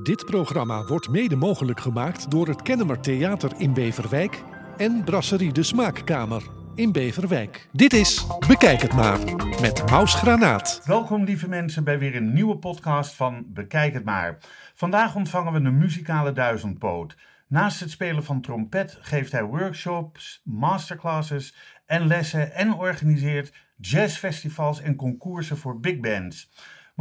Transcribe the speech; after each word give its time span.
Dit 0.00 0.24
programma 0.24 0.84
wordt 0.84 1.08
mede 1.08 1.36
mogelijk 1.36 1.80
gemaakt 1.80 2.30
door 2.30 2.48
het 2.48 2.62
Kennemer 2.62 3.00
Theater 3.00 3.52
in 3.56 3.72
Beverwijk 3.72 4.42
en 4.76 5.04
Brasserie 5.04 5.52
de 5.52 5.62
Smaakkamer 5.62 6.42
in 6.74 6.92
Beverwijk. 6.92 7.68
Dit 7.72 7.92
is 7.92 8.26
Bekijk 8.48 8.82
het 8.82 8.94
maar 8.94 9.18
met 9.60 9.90
Maus 9.90 10.14
Granaat. 10.14 10.82
Welkom 10.84 11.24
lieve 11.24 11.48
mensen 11.48 11.84
bij 11.84 11.98
weer 11.98 12.16
een 12.16 12.32
nieuwe 12.32 12.56
podcast 12.56 13.14
van 13.14 13.44
Bekijk 13.46 13.92
het 13.92 14.04
maar. 14.04 14.38
Vandaag 14.74 15.14
ontvangen 15.14 15.52
we 15.52 15.58
een 15.58 15.78
muzikale 15.78 16.32
duizendpoot. 16.32 17.16
Naast 17.46 17.80
het 17.80 17.90
spelen 17.90 18.24
van 18.24 18.40
trompet 18.40 18.98
geeft 19.00 19.32
hij 19.32 19.44
workshops, 19.44 20.40
masterclasses 20.44 21.54
en 21.86 22.06
lessen 22.06 22.54
en 22.54 22.74
organiseert 22.74 23.52
jazzfestivals 23.76 24.80
en 24.80 24.96
concoursen 24.96 25.58
voor 25.58 25.80
big 25.80 26.00
bands. 26.00 26.50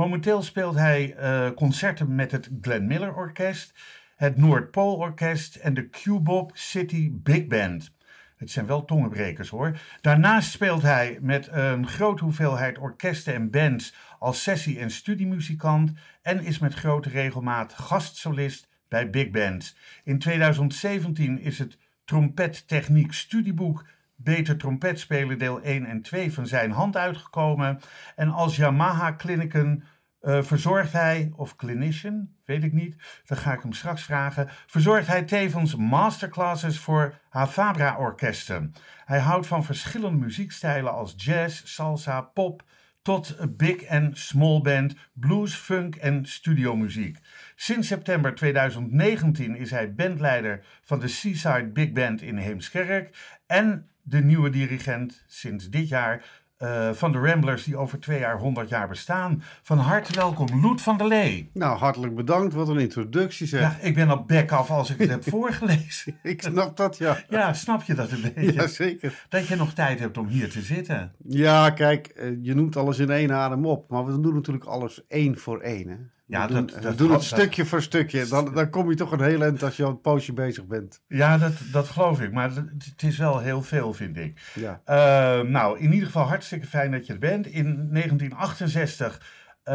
Momenteel 0.02 0.42
speelt 0.42 0.76
hij 0.76 1.16
uh, 1.20 1.50
concerten 1.56 2.16
met 2.16 2.32
het 2.32 2.50
Glenn 2.62 2.88
Miller 2.88 3.16
Orkest, 3.16 3.74
het 4.16 4.38
Noordpool 4.38 4.96
Orkest 4.96 5.56
en 5.56 5.74
de 5.74 5.90
Q-Bob 5.90 6.52
City 6.54 7.10
Big 7.14 7.48
Band. 7.48 7.92
Het 8.38 8.52
zijn 8.52 8.66
wel 8.66 8.86
tongenbrekers 8.86 9.50
hoor. 9.50 9.80
Daarnaast 10.02 10.52
speelt 10.52 10.82
hij 10.82 11.18
met 11.22 11.48
een 11.52 11.88
grote 11.88 12.24
hoeveelheid 12.24 12.78
orkesten 12.78 13.34
en 13.34 13.50
bands 13.50 13.96
als 14.20 14.44
sessie- 14.44 14.80
en 14.80 14.92
studiemuzikant 14.92 15.92
en 16.22 16.44
is 16.44 16.60
met 16.60 16.74
grote 16.74 17.10
regelmaat 17.10 17.74
gastsolist 17.74 18.68
bij 18.88 19.10
big 19.10 19.30
bands. 19.30 19.76
In 20.04 20.20
2017 20.20 21.40
is 21.40 21.60
het 21.60 21.78
trompettechniek 22.06 23.14
studieboek 23.14 23.86
Beter 24.24 24.58
Trompet 24.58 25.00
Spelen 25.00 25.38
deel 25.38 25.62
1 25.62 25.86
en 25.86 26.02
2 26.02 26.34
van 26.34 26.48
zijn 26.48 26.72
hand 26.72 26.98
uitgekomen. 26.98 27.80
En 28.16 28.30
als 28.30 28.56
Yamaha 28.56 29.16
Clinicum 29.16 29.84
uh, 30.22 30.42
verzorgt 30.44 30.94
hij, 30.94 31.32
of 31.36 31.56
clinician, 31.56 32.30
weet 32.46 32.64
ik 32.64 32.74
niet, 32.74 32.96
dat 33.26 33.38
ga 33.38 33.54
ik 33.54 33.62
hem 33.62 33.74
straks 33.74 34.04
vragen, 34.04 34.50
verzorgt 34.68 35.08
hij 35.08 35.24
tevens 35.24 35.76
masterclasses 35.76 36.80
voor 36.80 37.20
Havabra 37.30 37.98
orkesten. 37.98 38.74
Hij 39.06 39.20
houdt 39.20 39.48
van 39.48 39.64
verschillende 39.64 40.18
muziekstijlen 40.18 40.94
als 40.94 41.14
jazz, 41.18 41.62
salsa, 41.66 42.22
pop, 42.22 42.64
tot 43.02 43.36
big 43.58 43.82
en 43.82 44.12
small 44.14 44.62
band, 44.62 44.96
blues, 45.14 45.56
funk 45.56 45.96
en 45.96 46.26
studiomuziek. 46.26 47.18
Sinds 47.56 47.88
september 47.88 48.36
2019 48.36 49.56
is 49.56 49.72
hij 49.72 49.94
bandleider 49.94 50.66
van 50.82 51.00
de 51.00 51.08
Seaside 51.08 51.70
Big 51.74 51.92
Band 51.92 52.22
in 52.22 52.38
Heemskerk 52.38 53.38
en 53.48 53.90
de 54.02 54.24
nieuwe 54.24 54.50
dirigent 54.50 55.24
sinds 55.28 55.70
dit 55.70 55.88
jaar 55.88 56.41
uh, 56.64 56.90
van 56.92 57.12
de 57.12 57.18
Ramblers 57.18 57.64
die 57.64 57.78
over 57.78 58.00
twee 58.00 58.20
jaar 58.20 58.38
100 58.38 58.70
jaar 58.70 58.88
bestaan. 58.88 59.44
Van 59.62 59.78
harte 59.78 60.14
welkom, 60.14 60.62
Loet 60.62 60.82
van 60.82 60.98
der 60.98 61.08
Lee. 61.08 61.50
Nou, 61.54 61.78
hartelijk 61.78 62.16
bedankt. 62.16 62.54
Wat 62.54 62.68
een 62.68 62.80
introductie 62.80 63.48
zeg. 63.48 63.62
Ja, 63.62 63.78
ik 63.82 63.96
ben 63.96 64.10
al 64.10 64.24
bek 64.24 64.52
af 64.52 64.70
als 64.70 64.90
ik 64.90 64.98
het 64.98 65.10
heb 65.10 65.24
voorgelezen. 65.30 66.20
ik 66.24 66.42
snap 66.42 66.78
dat, 66.78 66.98
ja. 66.98 67.18
Ja, 67.30 67.54
snap 67.54 67.84
je 67.84 67.94
dat 67.94 68.12
een 68.12 68.22
beetje? 68.22 68.54
Ja, 68.54 68.68
zeker. 68.68 69.26
Dat 69.30 69.48
je 69.48 69.56
nog 69.56 69.74
tijd 69.74 70.00
hebt 70.00 70.18
om 70.18 70.28
hier 70.28 70.50
te 70.50 70.62
zitten. 70.62 71.12
Ja, 71.28 71.70
kijk, 71.70 72.08
eh, 72.08 72.30
je 72.42 72.54
noemt 72.54 72.76
alles 72.76 73.00
in 73.00 73.10
één 73.10 73.32
adem 73.32 73.66
op. 73.66 73.90
Maar 73.90 74.06
we 74.06 74.20
doen 74.20 74.34
natuurlijk 74.34 74.66
alles 74.66 75.08
één 75.08 75.38
voor 75.38 75.60
één, 75.60 75.88
hè. 75.88 75.98
Ja, 76.32 76.48
we 76.48 76.54
doen, 76.54 76.66
dat, 76.66 76.76
we 76.76 76.82
dat, 76.82 76.98
doen 76.98 77.12
het 77.12 77.20
dat, 77.20 77.40
stukje 77.40 77.66
voor 77.66 77.82
stukje. 77.82 78.28
Dan, 78.28 78.54
dan 78.54 78.70
kom 78.70 78.90
je 78.90 78.96
toch 78.96 79.12
een 79.12 79.22
heel 79.22 79.42
eind 79.42 79.64
als 79.64 79.78
je 79.78 79.84
al 79.84 79.90
een 79.90 80.02
poosje 80.02 80.34
bezig 80.34 80.66
bent. 80.66 81.02
Ja, 81.08 81.38
dat, 81.38 81.54
dat 81.72 81.88
geloof 81.88 82.22
ik. 82.22 82.32
Maar 82.32 82.52
het 82.56 83.04
is 83.04 83.18
wel 83.18 83.40
heel 83.40 83.62
veel, 83.62 83.94
vind 83.94 84.18
ik. 84.18 84.52
Ja. 84.54 84.82
Uh, 84.86 85.50
nou, 85.50 85.80
in 85.80 85.92
ieder 85.92 86.06
geval 86.06 86.26
hartstikke 86.26 86.68
fijn 86.68 86.92
dat 86.92 87.06
je 87.06 87.14
er 87.14 87.20
bent. 87.20 87.48
In 87.48 87.64
1968 87.92 89.22
uh, 89.66 89.74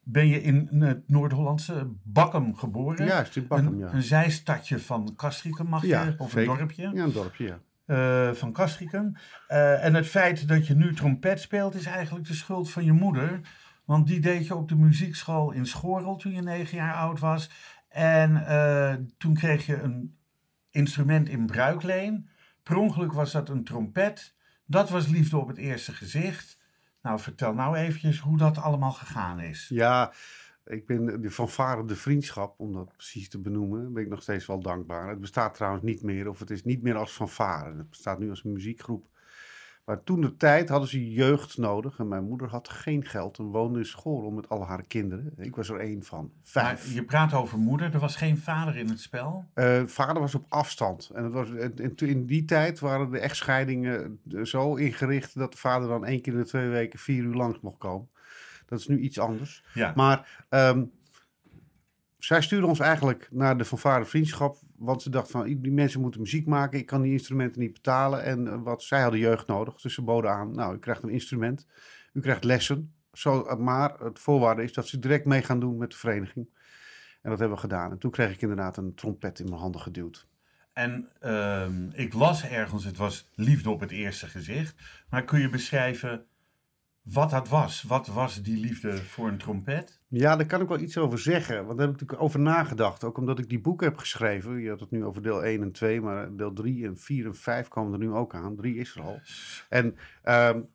ben 0.00 0.26
je 0.26 0.42
in 0.42 0.68
het 0.70 1.08
Noord-Hollandse 1.08 1.88
Bakkum 2.02 2.56
geboren. 2.56 3.06
Juist, 3.06 3.36
in 3.36 3.46
Bakkum, 3.46 3.66
een, 3.66 3.78
ja. 3.78 3.92
Een 3.92 4.02
zijstadje 4.02 4.78
van 4.78 5.12
Castricum, 5.16 5.66
mag 5.66 5.82
je? 5.82 5.88
Ja, 5.88 6.14
of 6.18 6.30
zeker. 6.30 6.50
een 6.50 6.58
dorpje? 6.58 6.90
Ja, 6.94 7.02
een 7.02 7.12
dorpje, 7.12 7.44
ja. 7.44 7.58
Uh, 7.86 8.34
van 8.34 8.52
Castricum. 8.52 9.16
Uh, 9.48 9.84
en 9.84 9.94
het 9.94 10.06
feit 10.06 10.48
dat 10.48 10.66
je 10.66 10.74
nu 10.74 10.94
trompet 10.94 11.40
speelt 11.40 11.74
is 11.74 11.86
eigenlijk 11.86 12.26
de 12.26 12.34
schuld 12.34 12.70
van 12.70 12.84
je 12.84 12.92
moeder. 12.92 13.40
Want 13.84 14.06
die 14.06 14.20
deed 14.20 14.46
je 14.46 14.54
op 14.54 14.68
de 14.68 14.76
muziekschool 14.76 15.52
in 15.52 15.66
Schorel 15.66 16.16
toen 16.16 16.32
je 16.32 16.42
negen 16.42 16.76
jaar 16.76 16.94
oud 16.94 17.20
was. 17.20 17.50
En 17.88 18.30
uh, 18.30 18.94
toen 19.18 19.34
kreeg 19.34 19.66
je 19.66 19.80
een 19.80 20.18
instrument 20.70 21.28
in 21.28 21.46
bruikleen. 21.46 22.28
Per 22.62 22.76
ongeluk 22.76 23.12
was 23.12 23.32
dat 23.32 23.48
een 23.48 23.64
trompet. 23.64 24.34
Dat 24.66 24.90
was 24.90 25.08
liefde 25.08 25.36
op 25.36 25.48
het 25.48 25.58
eerste 25.58 25.92
gezicht. 25.92 26.60
Nou, 27.02 27.20
vertel 27.20 27.54
nou 27.54 27.76
eventjes 27.76 28.18
hoe 28.18 28.38
dat 28.38 28.58
allemaal 28.58 28.92
gegaan 28.92 29.40
is. 29.40 29.68
Ja, 29.68 30.12
ik 30.64 30.86
ben 30.86 31.22
de 31.22 31.30
fanfare 31.30 31.84
de 31.84 31.96
vriendschap, 31.96 32.60
om 32.60 32.72
dat 32.72 32.92
precies 32.96 33.28
te 33.28 33.40
benoemen, 33.40 33.92
ben 33.92 34.02
ik 34.02 34.08
nog 34.08 34.22
steeds 34.22 34.46
wel 34.46 34.60
dankbaar. 34.60 35.08
Het 35.08 35.20
bestaat 35.20 35.54
trouwens 35.54 35.84
niet 35.84 36.02
meer, 36.02 36.28
of 36.28 36.38
het 36.38 36.50
is 36.50 36.64
niet 36.64 36.82
meer 36.82 36.96
als 36.96 37.12
fanfare. 37.12 37.76
Het 37.76 37.90
bestaat 37.90 38.18
nu 38.18 38.30
als 38.30 38.44
een 38.44 38.52
muziekgroep. 38.52 39.11
Maar 39.84 40.02
toen 40.02 40.20
de 40.20 40.36
tijd 40.36 40.68
hadden 40.68 40.88
ze 40.88 41.12
jeugd 41.12 41.58
nodig. 41.58 41.98
En 41.98 42.08
mijn 42.08 42.24
moeder 42.24 42.48
had 42.48 42.68
geen 42.68 43.04
geld 43.04 43.38
en 43.38 43.44
woonde 43.44 43.78
in 43.78 43.84
school 43.84 44.30
met 44.30 44.48
al 44.48 44.66
haar 44.66 44.82
kinderen. 44.82 45.32
Ik 45.36 45.56
was 45.56 45.68
er 45.68 45.80
één 45.80 46.02
van. 46.02 46.32
Vijf. 46.42 46.86
Maar 46.86 46.94
je 46.94 47.04
praat 47.04 47.34
over 47.34 47.58
moeder. 47.58 47.94
Er 47.94 48.00
was 48.00 48.16
geen 48.16 48.38
vader 48.38 48.76
in 48.76 48.88
het 48.88 49.00
spel? 49.00 49.44
Uh, 49.54 49.82
vader 49.86 50.20
was 50.20 50.34
op 50.34 50.44
afstand. 50.48 51.10
En, 51.14 51.24
het 51.24 51.32
was, 51.32 51.50
en 51.54 51.94
in 51.96 52.26
die 52.26 52.44
tijd 52.44 52.80
waren 52.80 53.10
de 53.10 53.18
echtscheidingen 53.18 54.20
zo 54.42 54.74
ingericht 54.74 55.38
dat 55.38 55.52
de 55.52 55.58
vader 55.58 55.88
dan 55.88 56.04
één 56.04 56.20
keer 56.20 56.32
in 56.32 56.38
de 56.38 56.46
twee 56.46 56.68
weken 56.68 56.98
vier 56.98 57.22
uur 57.22 57.34
langs 57.34 57.60
mocht 57.60 57.78
komen. 57.78 58.08
Dat 58.66 58.78
is 58.78 58.88
nu 58.88 58.98
iets 58.98 59.18
anders. 59.18 59.64
Ja. 59.74 59.92
Maar 59.96 60.46
um, 60.50 60.92
zij 62.24 62.42
stuurde 62.42 62.66
ons 62.66 62.78
eigenlijk 62.78 63.28
naar 63.30 63.58
de 63.58 63.64
fanfare 63.64 64.04
vriendschap. 64.04 64.56
Want 64.76 65.02
ze 65.02 65.10
dacht 65.10 65.30
van, 65.30 65.44
die 65.60 65.72
mensen 65.72 66.00
moeten 66.00 66.20
muziek 66.20 66.46
maken. 66.46 66.78
Ik 66.78 66.86
kan 66.86 67.02
die 67.02 67.12
instrumenten 67.12 67.60
niet 67.60 67.72
betalen. 67.72 68.22
En 68.22 68.46
uh, 68.46 68.62
wat, 68.62 68.82
zij 68.82 69.00
hadden 69.00 69.20
jeugd 69.20 69.46
nodig. 69.46 69.80
Dus 69.80 69.94
ze 69.94 70.02
boden 70.02 70.30
aan, 70.30 70.54
nou, 70.54 70.74
u 70.74 70.78
krijgt 70.78 71.02
een 71.02 71.08
instrument. 71.08 71.66
U 72.12 72.20
krijgt 72.20 72.44
lessen. 72.44 72.94
Zo, 73.12 73.56
maar 73.56 73.98
het 73.98 74.18
voorwaarde 74.18 74.62
is 74.62 74.72
dat 74.72 74.88
ze 74.88 74.98
direct 74.98 75.24
mee 75.24 75.42
gaan 75.42 75.60
doen 75.60 75.76
met 75.76 75.90
de 75.90 75.96
vereniging. 75.96 76.48
En 77.22 77.30
dat 77.30 77.38
hebben 77.38 77.56
we 77.56 77.62
gedaan. 77.62 77.90
En 77.90 77.98
toen 77.98 78.10
kreeg 78.10 78.32
ik 78.32 78.42
inderdaad 78.42 78.76
een 78.76 78.94
trompet 78.94 79.38
in 79.38 79.48
mijn 79.48 79.60
handen 79.60 79.80
geduwd. 79.80 80.26
En 80.72 81.08
uh, 81.22 81.68
ik 81.92 82.12
las 82.12 82.44
ergens, 82.44 82.84
het 82.84 82.96
was 82.96 83.30
liefde 83.34 83.70
op 83.70 83.80
het 83.80 83.90
eerste 83.90 84.26
gezicht. 84.26 84.74
Maar 85.08 85.24
kun 85.24 85.40
je 85.40 85.48
beschrijven 85.48 86.26
wat 87.02 87.30
dat 87.30 87.48
was. 87.48 87.82
Wat 87.82 88.06
was 88.06 88.42
die 88.42 88.60
liefde 88.60 88.96
voor 88.96 89.28
een 89.28 89.38
trompet? 89.38 90.00
Ja, 90.08 90.36
daar 90.36 90.46
kan 90.46 90.60
ik 90.60 90.68
wel 90.68 90.80
iets 90.80 90.98
over 90.98 91.18
zeggen. 91.18 91.54
Want 91.54 91.78
daar 91.78 91.86
heb 91.86 91.94
ik 91.94 92.00
natuurlijk 92.00 92.22
over 92.22 92.40
nagedacht. 92.40 93.04
Ook 93.04 93.18
omdat 93.18 93.38
ik 93.38 93.48
die 93.48 93.60
boeken 93.60 93.86
heb 93.86 93.96
geschreven. 93.96 94.60
Je 94.60 94.68
had 94.68 94.80
het 94.80 94.90
nu 94.90 95.04
over 95.04 95.22
deel 95.22 95.44
1 95.44 95.62
en 95.62 95.72
2, 95.72 96.00
maar 96.00 96.36
deel 96.36 96.52
3 96.52 96.86
en 96.86 96.96
4 96.98 97.26
en 97.26 97.34
5 97.34 97.68
komen 97.68 97.92
er 97.92 97.98
nu 97.98 98.12
ook 98.12 98.34
aan. 98.34 98.56
3 98.56 98.76
is 98.76 98.94
er 98.94 99.02
al. 99.02 99.20
En 99.68 99.96
um, 100.24 100.68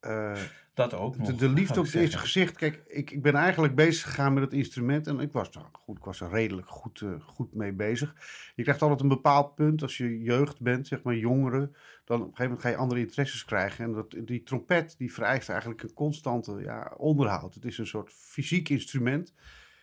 uh, 0.00 0.38
dat 0.80 0.94
ook 0.94 1.16
nog, 1.16 1.26
de, 1.26 1.34
de 1.34 1.48
liefde 1.48 1.78
op 1.78 1.86
het 1.86 1.94
eerste 1.94 2.18
gezicht. 2.18 2.56
Kijk, 2.56 2.82
ik, 2.86 3.10
ik 3.10 3.22
ben 3.22 3.34
eigenlijk 3.34 3.74
bezig 3.74 4.08
gegaan 4.08 4.34
met 4.34 4.42
het 4.42 4.52
instrument. 4.52 5.06
En 5.06 5.20
ik 5.20 5.32
was, 5.32 5.50
nou, 5.50 5.66
goed, 5.72 5.96
ik 5.96 6.04
was 6.04 6.20
er 6.20 6.30
redelijk 6.30 6.68
goed, 6.68 7.00
uh, 7.00 7.20
goed 7.20 7.54
mee 7.54 7.72
bezig. 7.72 8.14
Je 8.54 8.62
krijgt 8.62 8.82
altijd 8.82 9.00
een 9.00 9.08
bepaald 9.08 9.54
punt 9.54 9.82
als 9.82 9.96
je 9.96 10.22
jeugd 10.22 10.60
bent, 10.60 10.86
zeg 10.86 11.02
maar 11.02 11.16
jongeren. 11.16 11.74
Dan 12.04 12.20
op 12.20 12.26
een 12.26 12.36
gegeven 12.36 12.44
moment 12.44 12.60
ga 12.60 12.68
je 12.68 12.76
andere 12.76 13.00
interesses 13.00 13.44
krijgen. 13.44 13.84
En 13.84 13.92
dat, 13.92 14.14
die 14.24 14.42
trompet 14.42 14.94
die 14.98 15.12
vereist 15.12 15.48
eigenlijk 15.48 15.82
een 15.82 15.92
constante 15.92 16.60
ja, 16.62 16.94
onderhoud. 16.96 17.54
Het 17.54 17.64
is 17.64 17.78
een 17.78 17.86
soort 17.86 18.12
fysiek 18.12 18.68
instrument. 18.68 19.32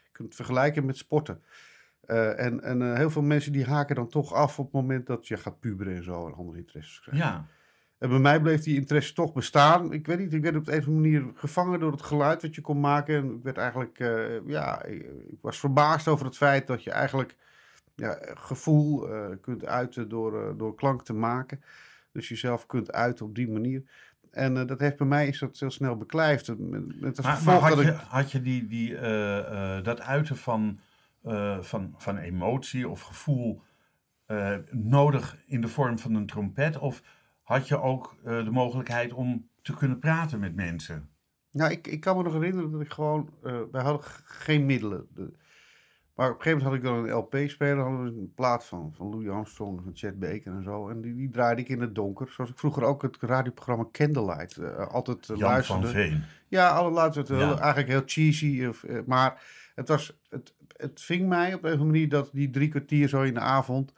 Je 0.03 0.11
kunt 0.11 0.27
het 0.27 0.35
vergelijken 0.35 0.85
met 0.85 0.97
sporten. 0.97 1.41
Uh, 2.05 2.39
en 2.39 2.63
en 2.63 2.81
uh, 2.81 2.95
heel 2.95 3.09
veel 3.09 3.21
mensen 3.21 3.51
die 3.51 3.65
haken 3.65 3.95
dan 3.95 4.07
toch 4.07 4.33
af 4.33 4.59
op 4.59 4.65
het 4.65 4.73
moment 4.73 5.07
dat 5.07 5.27
je 5.27 5.37
gaat 5.37 5.59
puberen 5.59 5.95
en 5.95 6.03
zo 6.03 6.27
en 6.27 6.33
andere 6.33 6.57
interesses 6.57 6.99
krijgt. 6.99 7.21
Ja. 7.21 7.47
En 7.97 8.09
bij 8.09 8.19
mij 8.19 8.41
bleef 8.41 8.63
die 8.63 8.75
interesse 8.75 9.13
toch 9.13 9.33
bestaan. 9.33 9.93
Ik 9.93 10.07
weet 10.07 10.19
niet, 10.19 10.33
ik 10.33 10.41
werd 10.41 10.55
op 10.55 10.65
de 10.65 10.71
een 10.71 10.79
of 10.79 10.87
andere 10.87 11.09
manier 11.09 11.31
gevangen 11.35 11.79
door 11.79 11.91
het 11.91 12.01
geluid 12.01 12.41
wat 12.41 12.55
je 12.55 12.61
kon 12.61 12.79
maken. 12.79 13.15
En 13.15 13.35
ik 13.35 13.43
werd 13.43 13.57
eigenlijk, 13.57 13.99
uh, 13.99 14.47
ja, 14.47 14.83
ik, 14.83 15.01
ik, 15.29 15.37
was 15.41 15.59
verbaasd 15.59 16.07
over 16.07 16.25
het 16.25 16.37
feit 16.37 16.67
dat 16.67 16.83
je 16.83 16.91
eigenlijk 16.91 17.35
ja, 17.95 18.19
gevoel 18.33 19.09
uh, 19.09 19.25
kunt 19.41 19.65
uiten 19.65 20.09
door, 20.09 20.33
uh, 20.33 20.57
door 20.57 20.75
klank 20.75 21.03
te 21.03 21.13
maken. 21.13 21.61
Dus 22.11 22.29
jezelf 22.29 22.65
kunt 22.65 22.91
uiten 22.91 23.25
op 23.25 23.35
die 23.35 23.49
manier. 23.49 23.83
En 24.31 24.67
dat 24.67 24.79
heeft 24.79 24.97
bij 24.97 25.07
mij 25.07 25.27
is 25.27 25.39
dat 25.39 25.59
heel 25.59 25.71
snel 25.71 25.97
beklijfd. 25.97 26.47
Met, 26.57 27.01
met 27.01 27.21
maar, 27.21 27.43
maar 27.43 27.59
had, 27.59 27.75
dat 27.75 27.85
je, 27.85 27.91
ik... 27.91 27.97
had 27.97 28.31
je 28.31 28.41
die, 28.41 28.67
die, 28.67 28.99
dat 29.81 30.01
uiten 30.01 30.37
van, 30.37 30.79
van, 31.61 31.93
van 31.97 32.17
emotie 32.17 32.89
of 32.89 33.01
gevoel 33.01 33.61
nodig 34.71 35.37
in 35.45 35.61
de 35.61 35.67
vorm 35.67 35.99
van 35.99 36.15
een 36.15 36.25
trompet? 36.25 36.77
Of 36.77 37.01
had 37.47 37.67
je 37.67 37.81
ook 37.81 38.15
uh, 38.25 38.43
de 38.43 38.51
mogelijkheid 38.51 39.13
om 39.13 39.49
te 39.61 39.73
kunnen 39.73 39.99
praten 39.99 40.39
met 40.39 40.55
mensen? 40.55 41.09
Nou, 41.51 41.71
ik, 41.71 41.87
ik 41.87 41.99
kan 41.99 42.17
me 42.17 42.23
nog 42.23 42.33
herinneren 42.33 42.71
dat 42.71 42.81
ik 42.81 42.91
gewoon... 42.91 43.29
Uh, 43.43 43.59
wij 43.71 43.81
hadden 43.81 44.03
geen 44.23 44.65
middelen. 44.65 45.07
De, 45.13 45.31
maar 46.15 46.29
op 46.29 46.35
een 46.35 46.41
gegeven 46.41 46.63
moment 46.63 46.63
had 46.63 46.73
ik 46.73 46.83
dan 46.83 47.09
een 47.09 47.17
LP-speler. 47.17 47.83
hadden 47.83 48.03
we 48.03 48.19
een 48.19 48.33
plaat 48.35 48.65
van, 48.65 48.93
van 48.95 49.09
Louis 49.09 49.29
Armstrong, 49.29 49.81
van 49.83 49.91
Chet 49.95 50.19
Baker 50.19 50.53
en 50.53 50.63
zo. 50.63 50.89
En 50.89 51.01
die, 51.01 51.15
die 51.15 51.29
draaide 51.29 51.61
ik 51.61 51.69
in 51.69 51.81
het 51.81 51.95
donker. 51.95 52.29
Zoals 52.29 52.49
ik 52.49 52.59
vroeger 52.59 52.83
ook 52.83 53.01
het 53.01 53.17
radioprogramma 53.19 53.87
Candlelight 53.91 54.57
uh, 54.57 54.87
altijd 54.87 55.25
Jan 55.27 55.39
luisterde. 55.39 55.81
van 55.81 55.91
Veen. 55.91 56.23
Ja, 56.47 56.69
alle 56.69 56.91
luisterde. 56.91 57.35
Ja. 57.35 57.39
Heel, 57.39 57.59
eigenlijk 57.59 57.89
heel 57.89 58.03
cheesy. 58.05 58.65
Of, 58.65 58.85
maar 59.05 59.41
Het, 59.75 59.87
was, 59.87 60.19
het, 60.29 60.53
het 60.75 61.01
ving 61.01 61.27
mij 61.27 61.53
op 61.53 61.63
een 61.63 61.73
of 61.73 61.79
andere 61.79 61.91
manier 61.91 62.09
dat 62.09 62.29
die 62.33 62.49
drie 62.49 62.69
kwartier 62.69 63.09
zo 63.09 63.21
in 63.21 63.33
de 63.33 63.39
avond. 63.39 63.93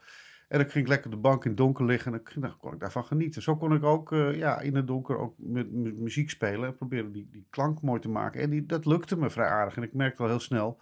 En 0.50 0.58
dan 0.58 0.70
ging 0.70 0.84
ik 0.84 0.90
lekker 0.90 1.10
de 1.10 1.16
bank 1.16 1.44
in 1.44 1.50
het 1.50 1.58
donker 1.58 1.84
liggen 1.84 2.14
en 2.14 2.22
dan, 2.34 2.56
kon 2.58 2.72
ik 2.72 2.80
daarvan 2.80 3.04
genieten. 3.04 3.42
Zo 3.42 3.56
kon 3.56 3.74
ik 3.74 3.84
ook 3.84 4.12
eh, 4.12 4.34
ja, 4.34 4.60
in 4.60 4.74
het 4.74 4.86
donker 4.86 5.18
ook 5.18 5.34
met, 5.36 5.72
muziek 5.72 6.30
spelen 6.30 6.68
en 6.68 6.76
proberen 6.76 7.12
die, 7.12 7.28
die 7.30 7.46
klank 7.50 7.82
mooi 7.82 8.00
te 8.00 8.08
maken. 8.08 8.40
En 8.40 8.50
die, 8.50 8.66
dat 8.66 8.86
lukte 8.86 9.16
me 9.16 9.30
vrij 9.30 9.48
aardig. 9.48 9.76
En 9.76 9.82
ik 9.82 9.92
merkte 9.92 10.22
al 10.22 10.28
heel 10.28 10.40
snel 10.40 10.80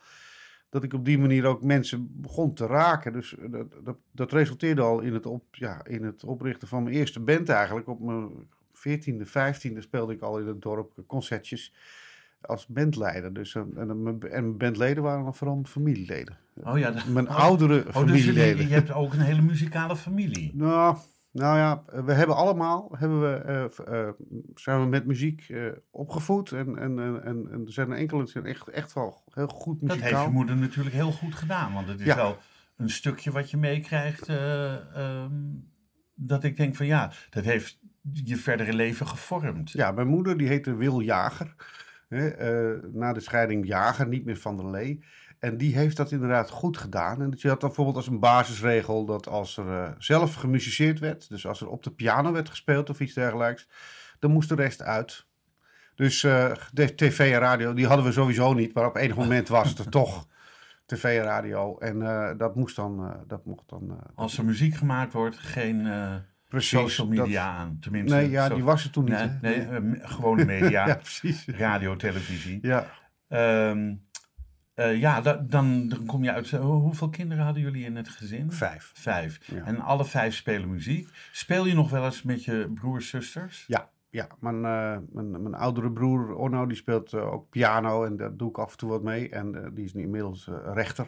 dat 0.69 0.83
ik 0.83 0.93
op 0.93 1.05
die 1.05 1.19
manier 1.19 1.45
ook 1.45 1.63
mensen 1.63 2.21
begon 2.21 2.55
te 2.55 2.67
raken. 2.67 3.13
Dus 3.13 3.37
eh, 3.37 3.51
dat, 3.51 3.67
dat, 3.85 3.97
dat 4.11 4.33
resulteerde 4.33 4.83
al 4.83 5.01
in 5.01 5.15
het, 5.15 5.27
op, 5.27 5.45
ja, 5.51 5.85
in 5.85 6.05
het 6.05 6.25
oprichten 6.25 6.69
van 6.69 6.83
mijn 6.83 6.97
eerste 6.97 7.21
band 7.21 7.49
eigenlijk. 7.49 7.89
Op 7.89 8.01
mijn 8.01 8.31
14e, 8.73 9.27
15e 9.29 9.79
speelde 9.79 10.13
ik 10.13 10.21
al 10.21 10.39
in 10.39 10.47
het 10.47 10.63
dorp 10.63 10.93
concertjes 11.07 11.75
als 12.41 12.67
bandleider. 12.67 13.33
Dus, 13.35 13.55
eh, 13.55 13.63
en, 13.63 13.91
en, 13.91 14.03
mijn- 14.03 14.23
en 14.23 14.57
bandleden 14.59 15.03
waren 15.03 15.25
dan 15.25 15.35
vooral 15.35 15.63
familieleden. 15.67 16.37
Oh 16.55 16.79
ja, 16.79 16.91
dat- 16.91 17.07
Mijn 17.07 17.29
oh, 17.29 17.37
oudere 17.39 17.79
Oh, 17.79 17.85
dus 17.85 17.93
familieleden. 17.95 18.69
je 18.69 18.75
hebt 18.75 18.93
ook 18.93 19.13
een 19.13 19.21
hele 19.21 19.43
muzikale 19.43 19.97
familie. 19.97 20.51
Nou, 20.55 20.97
nou 21.33 21.57
ja, 21.59 21.83
we 22.05 22.13
hebben 22.13 22.37
allemaal, 22.37 22.95
hebben 22.99 23.21
we, 23.21 23.37
eh, 23.37 23.65
eh, 24.05 24.09
zijn 24.55 24.81
we 24.81 24.87
met 24.87 25.07
muziek 25.07 25.53
opgevoed. 25.91 26.53
En, 26.53 26.79
en, 26.79 26.99
en, 26.99 27.23
en, 27.25 27.63
er 27.67 27.73
zijn 27.73 27.93
enkele 27.93 28.27
zijn 28.27 28.47
echt, 28.47 28.69
echt 28.69 28.93
wel 28.93 29.23
heel 29.35 29.47
goed 29.49 29.81
Dat 29.81 29.89
heeft 29.91 30.03
muzikaal. 30.03 30.25
je 30.27 30.31
moeder 30.33 30.57
natuurlijk 30.57 30.95
heel 30.95 31.13
goed 31.13 31.35
gedaan. 31.35 31.73
Want 31.73 31.89
het 31.89 32.01
is 32.01 32.07
Ja. 32.07 32.17
wel 32.17 32.37
een 32.77 32.91
stukje 32.91 33.31
wat 33.31 33.51
je 33.51 33.57
meekrijgt. 33.57 34.29
eh, 34.29 34.75
ehm, 34.97 35.33
dat 36.15 36.45
ik 36.45 36.57
denk 36.57 36.77
van 36.77 36.87
ja, 36.87 37.13
dat 37.31 37.45
heeft 37.45 37.79
je 38.13 38.37
verdere 38.37 38.73
leven 38.73 39.07
gevormd. 39.07 39.71
Ja, 39.71 39.91
mijn 39.91 40.07
moeder 40.09 40.37
die 40.39 40.49
heette 40.49 40.75
Wil 40.75 41.01
Jager. 41.01 41.55
Eh, 42.09 42.71
na 42.93 43.13
de 43.13 43.21
scheiding 43.21 43.67
Jager, 43.67 44.09
niet 44.09 44.25
meer 44.25 44.37
Van 44.37 44.57
der 44.57 44.71
Lee. 44.71 45.05
En 45.39 45.57
die 45.57 45.77
heeft 45.77 45.97
dat 45.97 46.11
inderdaad 46.11 46.51
goed 46.51 46.77
gedaan. 46.77 47.23
En 47.23 47.33
je 47.37 47.49
had 47.49 47.61
dan 47.61 47.69
bijvoorbeeld 47.69 47.97
als 47.97 48.07
een 48.07 48.19
basisregel 48.19 49.05
dat 49.05 49.29
als 49.29 49.57
er 49.57 49.69
eh, 49.69 49.91
zelf 49.99 50.35
gemusiceerd 50.35 50.99
werd, 50.99 51.29
dus 51.29 51.47
als 51.47 51.61
er 51.61 51.69
op 51.69 51.83
de 51.83 51.91
piano 51.91 52.33
werd 52.33 52.49
gespeeld 52.49 52.91
of 52.91 53.01
iets 53.01 53.15
dergelijks, 53.15 53.69
dan 54.19 54.31
moest 54.31 54.49
de 54.49 54.55
rest 54.55 54.83
uit. 54.83 55.27
Dus 55.95 56.25
eh, 56.25 56.53
de 56.73 56.95
tv 56.95 57.33
en 57.33 57.39
radio, 57.39 57.73
die 57.73 57.87
hadden 57.87 58.07
we 58.07 58.13
sowieso 58.13 58.53
niet, 58.53 58.75
maar 58.75 58.87
op 58.87 58.97
enig 58.97 59.17
moment 59.17 59.49
was 59.49 59.69
het 59.69 59.79
er 59.79 59.89
toch 59.89 60.27
tv 60.87 61.19
en 61.19 61.25
radio. 61.25 61.79
En 61.79 61.99
dat 62.39 62.57
moest 62.57 62.77
dan, 62.77 63.25
dat 63.27 63.45
mocht 63.45 63.69
dan. 63.69 64.01
Als 64.15 64.39
er 64.39 64.45
muziek 64.45 64.75
gemaakt 64.75 65.13
wordt, 65.13 65.39
geen 65.39 65.87
precies. 66.49 66.69
social 66.79 67.09
dat- 67.09 67.19
media 67.19 67.45
aan. 67.47 67.79
Tenminste, 67.81 68.17
nee, 68.17 68.31
ja, 68.31 68.47
zo- 68.49 68.55
die 68.55 68.65
was 68.65 68.85
er 68.85 68.91
toen 68.91 69.05
niet. 69.05 69.43
Nee, 69.43 69.55
eh, 69.61 69.81
gewone 70.01 70.45
media, 70.55 70.87
ja, 70.87 70.95
precies. 70.95 71.47
radio, 71.47 71.97
televisie. 71.97 72.59
Ja. 72.63 72.87
Ehm, 73.29 73.95
eh, 74.75 75.01
ja, 75.01 75.21
da- 75.21 75.45
dan, 75.49 75.89
dan 75.89 76.07
kom 76.07 76.25
je 76.25 76.33
uit. 76.33 76.53
eh, 76.53 76.61
hoeveel 76.61 77.09
kinderen 77.09 77.45
hadden 77.45 77.63
jullie 77.63 77.85
in 77.85 77.97
het 77.97 78.09
gezin? 78.09 78.53
Vijf. 78.53 78.91
Vijf. 78.95 79.39
Ja. 79.45 79.65
En 79.65 79.81
alle 79.81 80.05
vijf 80.05 80.35
spelen 80.35 80.71
muziek. 80.71 81.09
Speel 81.33 81.67
je 81.67 81.75
nog 81.75 81.91
wel 81.91 82.05
eens 82.05 82.23
met 82.23 82.45
je 82.45 82.71
broers, 82.75 83.09
zusters? 83.09 83.65
Ja, 83.67 83.89
ja. 84.11 84.27
Mijn, 84.41 84.61
mijn, 84.61 85.31
mijn 85.43 85.55
oudere 85.55 85.93
broer 85.93 86.35
Orno 86.35 86.67
die 86.67 86.77
speelt 86.77 87.15
ook 87.15 87.51
piano 87.51 88.05
en 88.05 88.17
daar 88.17 88.37
doe 88.37 88.49
ik 88.49 88.59
af 88.59 88.71
en 88.71 88.77
toe 88.77 88.89
wat 88.91 89.03
mee. 89.03 89.29
En 89.31 89.71
die 89.75 89.85
is 89.85 89.95
nu 89.95 90.03
inmiddels 90.03 90.49
rechter, 90.65 91.07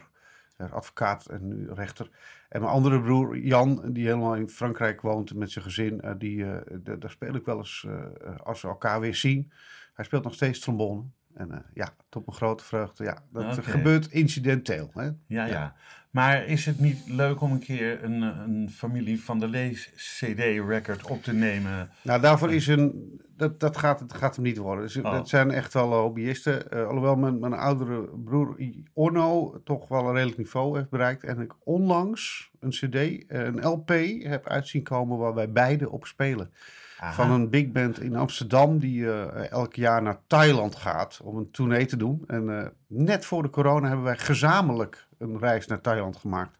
advocaat 0.71 1.27
en 1.27 1.49
nu 1.49 1.73
rechter. 1.73 2.11
En 2.49 2.61
mijn 2.61 2.73
andere 2.73 3.01
broer 3.01 3.39
Jan, 3.39 3.83
die 3.93 4.05
helemaal 4.05 4.35
in 4.35 4.49
Frankrijk 4.49 5.01
woont 5.01 5.35
met 5.35 5.51
zijn 5.51 5.65
gezin, 5.65 6.01
eh, 6.01 6.13
die, 6.19 6.45
eh, 6.45 6.79
daar 6.99 7.11
speel 7.11 7.35
ik 7.35 7.45
wel 7.45 7.59
eens 7.59 7.87
eh, 7.89 8.37
als 8.37 8.63
we 8.63 8.69
elkaar 8.69 9.01
weer 9.01 9.15
zien. 9.15 9.53
Hij 9.95 10.05
speelt 10.05 10.25
nog 10.25 10.35
steeds 10.35 10.61
trombone. 10.61 11.03
En 11.35 11.65
ja, 11.75 11.95
tot 12.09 12.27
mijn 12.27 12.37
grote 12.37 12.65
vreugde, 12.65 13.05
ja, 13.05 13.19
dat 13.33 13.59
gebeurt 13.59 14.13
incidenteel. 14.13 14.91
Hè? 14.95 15.05
Ja, 15.05 15.15
ja, 15.27 15.47
Ja. 15.47 15.75
Maar 16.11 16.47
is 16.47 16.67
het 16.67 16.81
niet 16.81 17.09
leuk 17.09 17.41
om 17.41 17.53
een 17.53 17.59
keer 17.59 18.05
een, 18.05 18.23
een 18.23 18.71
familie 18.71 19.23
van 19.23 19.39
de 19.39 19.49
Lees 19.49 19.93
CD-record 19.97 21.07
op 21.07 21.23
te 21.23 21.33
nemen? 21.33 21.91
Nou, 22.03 22.21
daarvoor 22.21 22.53
is 22.53 22.67
een. 22.67 23.21
Dat, 23.41 23.61
dat 23.61 23.77
gaat, 23.77 24.01
het 24.01 24.13
gaat 24.13 24.35
hem 24.35 24.45
niet 24.45 24.57
worden. 24.57 24.85
Dus, 24.85 24.97
Oh. 24.97 25.13
Dat 25.13 25.29
zijn 25.29 25.51
echt 25.51 25.73
wel 25.73 25.93
eh, 25.93 25.99
hobbyisten. 25.99 26.71
Eh, 26.71 26.87
alhoewel 26.87 27.17
mijn, 27.17 27.39
mijn 27.39 27.53
oudere 27.53 28.09
broer 28.25 28.57
Orno 28.93 29.61
toch 29.65 29.89
wel 29.89 30.07
een 30.07 30.15
redelijk 30.15 30.39
niveau 30.39 30.77
heeft 30.77 30.91
bereikt. 30.91 31.25
En 31.25 31.41
ik 31.41 31.53
onlangs 31.65 32.51
een 32.61 32.71
CD, 32.71 32.95
eh, 32.95 33.19
een 33.29 33.67
LP 33.67 33.89
heb 34.23 34.49
uitzien 34.49 34.83
komen 34.83 35.19
waar 35.19 35.35
wij 35.35 35.53
beide 35.53 35.91
op 35.91 36.07
spelen. 36.07 36.53
Aha. 36.99 37.13
Van 37.13 37.31
een 37.31 37.51
big 37.51 37.73
band 37.73 38.01
in 38.01 38.17
Amsterdam 38.17 38.79
die 38.79 39.11
elk 39.49 39.75
jaar 39.75 40.03
naar 40.03 40.19
Thailand 40.27 40.75
gaat 40.75 41.21
om 41.25 41.37
een 41.37 41.51
tournee 41.51 41.87
te 41.87 41.97
doen. 41.97 42.25
En 42.27 42.73
net 42.87 43.25
voor 43.25 43.43
de 43.43 43.51
corona 43.51 43.87
hebben 43.87 44.05
wij 44.05 44.17
gezamenlijk 44.17 45.07
een 45.19 45.39
reis 45.39 45.67
naar 45.67 45.81
Thailand 45.81 46.17
gemaakt. 46.17 46.59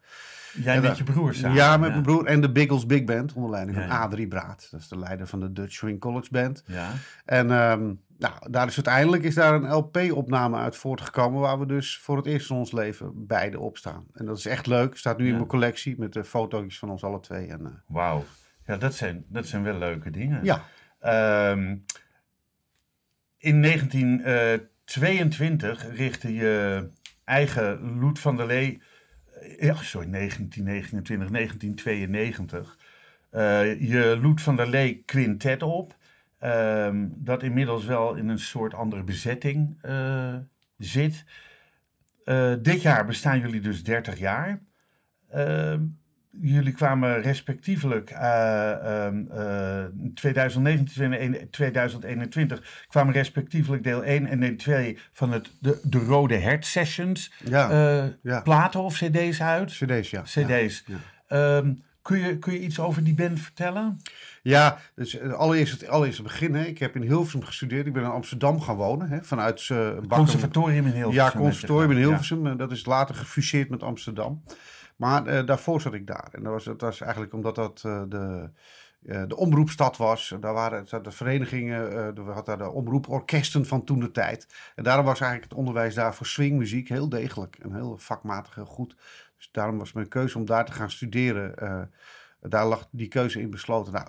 Jij 0.53 0.75
en 0.75 0.81
met 0.81 0.97
je 0.97 1.03
broer 1.03 1.33
samen? 1.33 1.57
Ja, 1.57 1.77
met 1.77 1.89
mijn 1.89 2.01
broer 2.01 2.25
en 2.25 2.41
de 2.41 2.51
Biggles 2.51 2.85
Big 2.85 3.03
Band 3.03 3.33
onder 3.33 3.51
leiding 3.51 3.77
van. 3.77 3.89
Adrie 3.89 4.27
Braat. 4.27 4.67
Dat 4.71 4.79
is 4.79 4.87
de 4.87 4.97
leider 4.97 5.27
van 5.27 5.39
de 5.39 5.51
Dutch 5.51 5.73
Swing 5.73 5.99
College 5.99 6.27
Band. 6.31 6.63
Ja. 6.65 6.91
En 7.25 7.51
ehm, 7.51 7.93
nou, 8.17 8.33
daar 8.49 8.67
is 8.67 8.75
uiteindelijk 8.75 9.23
is 9.23 9.35
daar 9.35 9.53
een 9.53 9.73
LP-opname 9.73 10.57
uit 10.57 10.75
voortgekomen, 10.75 11.41
waar 11.41 11.59
we 11.59 11.65
dus 11.65 11.97
voor 11.97 12.17
het 12.17 12.25
eerst 12.25 12.49
in 12.49 12.55
ons 12.55 12.71
leven 12.71 13.27
beide 13.27 13.59
op 13.59 13.77
staan. 13.77 14.05
En 14.13 14.25
dat 14.25 14.37
is 14.37 14.45
echt 14.45 14.67
leuk. 14.67 14.97
Staat 14.97 15.17
nu 15.17 15.27
in 15.27 15.35
mijn 15.35 15.47
collectie 15.47 15.95
met 15.99 16.13
de 16.13 16.23
foto's 16.23 16.79
van 16.79 16.89
ons 16.89 17.03
alle 17.03 17.19
twee. 17.19 17.47
En, 17.47 17.65
eh, 17.65 17.71
Wauw. 17.87 18.25
Ja, 18.65 18.77
dat 18.77 18.93
zijn, 18.93 19.25
dat 19.27 19.47
zijn 19.47 19.63
wel 19.63 19.77
leuke 19.77 20.09
dingen. 20.09 20.43
ja, 20.43 20.61
Ehm, 20.99 21.75
in 23.37 23.59
1922 23.59 25.95
richtte 25.95 26.33
je 26.33 26.87
eigen 27.23 27.99
Loet 27.99 28.19
van 28.19 28.37
der 28.37 28.45
Lee. 28.45 28.81
Eh, 29.41 29.59
Ja, 29.59 29.75
sorry, 29.75 30.11
1929, 30.11 31.29
1992. 31.29 32.77
eh, 33.29 33.89
je 33.89 34.17
Loet 34.21 34.41
van 34.41 34.55
der 34.55 34.67
Lee 34.69 35.03
Quintet 35.05 35.63
op. 35.63 35.99
ehm, 36.39 37.07
dat 37.15 37.43
inmiddels 37.43 37.85
wel 37.85 38.15
in 38.15 38.27
een 38.29 38.39
soort 38.39 38.73
andere 38.73 39.03
bezetting 39.03 39.77
eh, 39.81 40.35
zit. 40.77 41.25
Dit 42.61 42.81
jaar 42.81 43.05
bestaan 43.05 43.39
jullie 43.39 43.61
dus 43.61 43.83
30 43.83 44.19
jaar. 44.19 44.61
Jullie 46.41 46.71
kwamen 46.73 47.21
respectievelijk 47.21 48.09
eh, 48.09 49.05
ehm, 49.05 49.23
eh, 49.31 49.83
2019 50.15 51.13
en 51.13 51.49
2021 51.49 52.85
kwamen 52.87 53.13
respectievelijk 53.13 53.83
deel 53.83 54.03
1 54.05 54.25
en 54.25 54.39
deel 54.39 54.55
2 54.55 54.97
van 55.11 55.31
het, 55.31 55.49
de, 55.59 55.79
de 55.83 55.97
Rode 55.99 56.35
Hert 56.35 56.65
Sessions 56.65 57.33
ja. 57.45 57.69
eh, 57.69 58.09
ja. 58.21 58.41
platen 58.41 58.81
of 58.81 58.95
cd's 58.95 59.41
uit. 59.41 59.71
CD's, 59.71 60.09
ja. 60.09 60.21
cd's. 60.21 60.83
Ja. 60.85 60.95
Ehm, 61.27 61.73
kun, 62.01 62.19
je, 62.19 62.37
kun 62.37 62.53
je 62.53 62.59
iets 62.59 62.79
over 62.79 63.03
die 63.03 63.13
band 63.15 63.39
vertellen? 63.39 63.97
Ja, 64.41 64.77
dus 64.95 65.19
allereerst 65.21 65.81
het 65.81 65.89
allereerste 65.89 66.23
begin. 66.23 66.55
Hè. 66.55 66.63
Ik 66.63 66.79
heb 66.79 66.95
in 66.95 67.01
Hilversum 67.01 67.43
gestudeerd. 67.43 67.85
Ik 67.87 67.93
ben 67.93 68.03
in 68.03 68.09
Amsterdam 68.09 68.61
gaan 68.61 68.75
wonen. 68.75 69.09
Hè, 69.09 69.23
vanuit 69.23 69.69
uh, 69.71 69.77
Bakken. 69.77 70.07
Conservatorium 70.09 70.85
in 70.85 70.91
Hilversum. 70.91 71.23
Ja, 71.23 71.31
conservatorium 71.31 71.91
in 71.91 71.97
Ja. 71.97 72.03
Hilversum. 72.07 72.47
eh, 72.47 72.57
Dat 72.57 72.71
is 72.71 72.85
later 72.85 73.15
gefuseerd 73.15 73.69
met 73.69 73.83
Amsterdam. 73.83 74.43
Maar 75.01 75.25
eh, 75.25 75.45
daarvoor 75.45 75.81
zat 75.81 75.93
ik 75.93 76.07
daar. 76.07 76.29
En 76.31 76.43
dat 76.43 76.53
was, 76.53 76.75
was 76.77 77.01
eigenlijk 77.01 77.33
omdat 77.33 77.55
dat 77.55 77.81
eh, 77.85 78.01
de, 78.07 78.49
eh, 79.05 79.23
de 79.27 79.35
omroepstad 79.35 79.97
was. 79.97 80.35
Daar 80.39 80.53
waren 80.53 81.03
de 81.03 81.11
verenigingen, 81.11 81.89
we 82.13 82.31
hadden 82.31 82.57
daar 82.57 82.67
de 82.67 82.73
omroeporkesten 82.73 83.65
van 83.65 83.83
toen 83.83 83.99
de 83.99 84.11
tijd. 84.11 84.47
En 84.75 84.83
daarom 84.83 85.05
was 85.05 85.19
eigenlijk 85.19 85.51
het 85.51 85.59
onderwijs 85.59 85.95
daar 85.95 86.15
voor 86.15 86.25
swingmuziek 86.25 86.89
heel 86.89 87.09
degelijk. 87.09 87.57
En 87.61 87.73
heel 87.73 87.97
vakmatig, 87.97 88.55
heel 88.55 88.65
goed. 88.65 88.95
Dus 89.37 89.49
daarom 89.51 89.77
was 89.77 89.93
mijn 89.93 90.07
keuze 90.07 90.37
om 90.37 90.45
daar 90.45 90.65
te 90.65 90.71
gaan 90.71 90.91
studeren. 90.91 91.89
daar 92.39 92.65
lag 92.65 92.87
die 92.91 93.07
keuze 93.07 93.41
in 93.41 93.49
besloten. 93.49 93.93
Nou, 93.93 94.07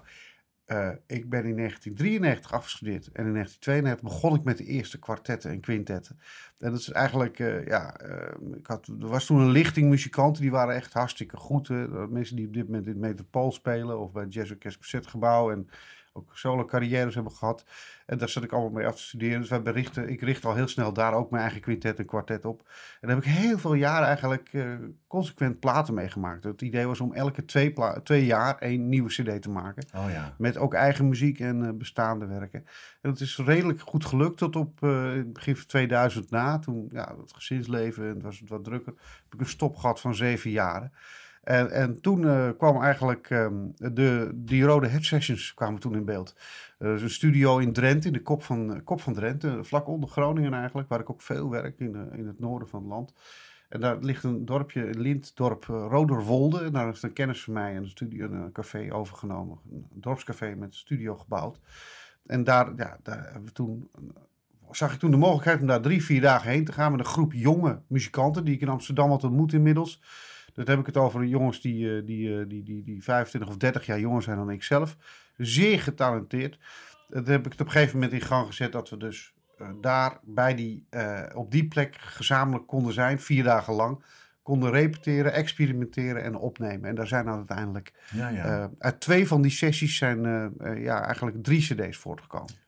uh, 0.67 0.89
ik 1.07 1.31
ben 1.31 1.45
in 1.45 1.57
1993 1.57 2.53
afgestudeerd 2.53 3.07
en 3.13 3.27
in 3.27 3.33
1992 3.33 4.03
begon 4.03 4.35
ik 4.35 4.45
met 4.45 4.59
de 4.59 4.65
eerste 4.65 4.99
kwartetten 4.99 5.51
en 5.51 5.61
quintetten. 5.61 6.19
En 6.59 6.71
dat 6.71 6.81
is 6.81 6.91
eigenlijk, 6.91 7.39
uh, 7.39 7.67
ja, 7.67 8.01
uh, 8.03 8.57
ik 8.57 8.67
had, 8.67 8.87
er 8.87 9.09
was 9.09 9.27
toen 9.27 9.41
een 9.41 9.51
lichting 9.51 9.89
muzikanten, 9.89 10.43
die 10.43 10.51
waren 10.51 10.75
echt 10.75 10.93
hartstikke 10.93 11.37
goed. 11.37 11.69
Mensen 12.11 12.37
die 12.37 12.47
op 12.47 12.55
dit 12.55 12.65
moment 12.65 12.87
in 12.87 12.93
het 12.93 13.01
Metropool 13.01 13.53
spelen 13.53 14.01
of 14.01 14.13
bij 14.13 14.23
het 14.23 14.35
Jazz 14.35 14.51
Orkest 14.51 14.77
Concertgebouw 14.77 15.51
en 15.51 15.69
ook 16.13 16.37
solo 16.37 16.65
carrières 16.65 17.15
hebben 17.15 17.33
gehad. 17.33 17.65
En 18.07 18.19
daar 18.19 18.29
zat 18.29 18.43
ik 18.43 18.53
allemaal 18.53 18.71
mee 18.71 18.87
af 18.87 18.97
te 18.97 19.03
studeren. 19.03 19.41
Dus 19.41 19.49
wij 19.49 19.63
berichten, 19.63 20.09
ik 20.09 20.21
richt 20.21 20.45
al 20.45 20.55
heel 20.55 20.69
snel 20.69 20.93
daar 20.93 21.15
ook 21.15 21.31
mijn 21.31 21.43
eigen 21.43 21.61
quintet 21.61 21.99
en 21.99 22.07
kwartet 22.07 22.45
op. 22.45 22.61
En 23.01 23.09
daar 23.09 23.17
heb 23.17 23.25
ik 23.25 23.31
heel 23.31 23.59
veel 23.59 23.75
jaren 23.75 24.07
eigenlijk 24.07 24.53
uh, 24.53 24.75
consequent 25.07 25.61
platen 25.61 25.95
meegemaakt. 25.95 26.45
Het 26.45 26.63
idee 26.63 26.87
was 26.87 27.01
om 27.01 27.13
elke 27.13 27.45
twee, 27.45 27.75
twee 28.03 28.25
jaar 28.25 28.59
één 28.59 28.89
nieuwe 28.89 29.09
cd 29.09 29.43
te 29.43 29.51
maken. 29.51 29.87
Oh 29.95 30.11
ja. 30.11 30.35
Met 30.39 30.57
ook 30.57 30.75
eigen 30.75 31.09
muziek 31.09 31.41
en 31.41 31.63
uh, 31.63 31.71
bestaande 31.73 32.27
werken. 32.27 32.65
En 33.01 33.11
dat 33.11 33.21
is 33.21 33.37
redelijk 33.37 33.81
goed 33.81 34.05
gelukt 34.05 34.39
tot 34.39 34.57
op 34.57 34.81
uh, 34.81 35.13
het 35.13 35.33
begin 35.33 35.57
van 35.57 35.67
2000 35.67 36.31
na. 36.31 36.59
Toen, 36.59 36.89
ja, 36.93 37.15
het 37.21 37.33
gezinsleven 37.33 38.05
en 38.05 38.15
het 38.15 38.23
was 38.23 38.41
het 38.41 38.49
wat 38.49 38.65
drukker. 38.65 38.95
Heb 39.25 39.35
ik 39.35 39.41
een 39.41 39.47
stop 39.47 39.77
gehad 39.77 40.01
van 40.01 40.15
zeven 40.15 40.51
jaren. 40.51 40.93
En, 41.43 41.71
en 41.71 42.01
toen 42.01 42.23
uh, 42.23 42.49
kwam 42.59 42.83
eigenlijk 42.83 43.31
um, 43.31 43.73
de, 43.77 44.31
die 44.35 44.65
rode 44.65 44.87
head 44.87 45.05
sessions 45.05 45.55
kwamen 45.55 45.81
toen 45.81 45.95
in 45.95 46.05
beeld. 46.05 46.37
Uh, 46.79 47.01
een 47.01 47.11
studio 47.11 47.59
in 47.59 47.73
Drenthe, 47.73 48.07
in 48.07 48.13
de 48.13 48.23
kop 48.23 48.43
van, 48.43 48.83
kop 48.85 49.01
van 49.01 49.15
Drenthe, 49.15 49.65
vlak 49.65 49.87
onder 49.87 50.09
Groningen 50.09 50.55
eigenlijk, 50.55 50.89
waar 50.89 51.01
ik 51.01 51.11
ook 51.11 51.23
veel 51.23 51.51
werk 51.51 51.79
in, 51.79 52.13
in 52.13 52.27
het 52.27 52.39
noorden 52.39 52.69
van 52.69 52.81
het 52.81 52.89
land. 52.89 53.13
En 53.69 53.81
daar 53.81 53.99
ligt 53.99 54.25
een 54.25 54.45
dorpje, 54.45 54.87
een 54.87 55.01
lintdorp, 55.01 55.67
uh, 55.71 55.87
Roderwolde. 55.89 56.61
En 56.65 56.73
daar 56.73 56.89
is 56.89 57.03
een 57.03 57.13
kennis 57.13 57.45
van 57.45 57.53
mij 57.53 57.77
een 57.77 57.89
studio, 57.89 58.25
een 58.31 58.53
café 58.53 58.93
overgenomen. 58.93 59.59
Een 59.71 59.87
dorpscafé 59.93 60.55
met 60.55 60.75
studio 60.75 61.17
gebouwd. 61.17 61.59
En 62.27 62.45
daar, 62.45 62.73
ja, 62.77 62.99
daar 63.03 63.23
hebben 63.25 63.45
we 63.45 63.53
toen 63.53 63.91
zag 64.77 64.93
ik 64.93 64.99
toen 64.99 65.11
de 65.11 65.17
mogelijkheid 65.17 65.61
om 65.61 65.67
daar 65.67 65.81
drie, 65.81 66.05
vier 66.05 66.21
dagen 66.21 66.51
heen 66.51 66.65
te 66.65 66.73
gaan 66.73 66.91
met 66.91 67.01
een 67.01 67.07
groep 67.07 67.33
jonge 67.33 67.81
muzikanten 67.87 68.45
die 68.45 68.55
ik 68.55 68.61
in 68.61 68.69
Amsterdam 68.69 69.11
had 69.11 69.25
ontmoet 69.25 69.53
inmiddels. 69.53 70.01
Dat 70.55 70.67
heb 70.67 70.79
ik 70.79 70.87
het 70.87 70.97
over 70.97 71.25
jongens 71.25 71.61
die, 71.61 71.97
eh, 71.97 72.07
die, 72.07 72.41
eh, 72.41 72.49
die, 72.49 72.63
die, 72.63 72.83
die 72.83 73.03
25 73.03 73.51
of 73.51 73.57
30 73.57 73.87
jaar 73.87 74.01
jonger 74.01 74.23
zijn 74.23 74.37
dan 74.37 74.51
ik 74.51 74.63
zelf. 74.63 74.97
Zeer 75.37 75.81
getalenteerd. 75.81 76.59
Dat 77.09 77.27
heb 77.27 77.47
ik 77.47 77.53
het 77.53 77.61
op 77.61 77.67
een 77.67 77.73
gegeven 77.73 77.95
moment 77.95 78.13
in 78.13 78.27
gang 78.27 78.47
gezet 78.47 78.73
dat 78.73 78.91
we 78.91 78.97
dus 78.97 79.35
uh, 79.61 79.69
daar 79.81 80.19
bij 80.23 80.55
die, 80.55 80.87
op 81.35 81.51
die 81.51 81.69
plek 81.69 81.97
gezamenlijk 81.99 82.67
konden 82.67 82.93
zijn, 82.93 83.21
vier 83.21 83.45
dagen 83.45 83.75
lang. 83.75 84.05
Konden 84.43 84.71
repeteren, 84.71 85.33
experimenteren 85.33 86.23
en 86.23 86.37
opnemen. 86.37 86.89
En 86.89 86.95
daar 86.95 87.07
zijn 87.07 87.25
dan 87.25 87.37
uiteindelijk 87.37 87.93
ja, 88.15 88.29
ja. 88.29 88.71
uit 88.79 89.01
twee 89.01 89.27
van 89.27 89.43
die 89.43 89.51
sessies 89.51 89.97
zijn 89.97 90.23
ja, 90.77 91.05
eigenlijk 91.05 91.43
drie 91.43 91.61
cd's 91.61 91.97
voortgekomen. 91.97 92.62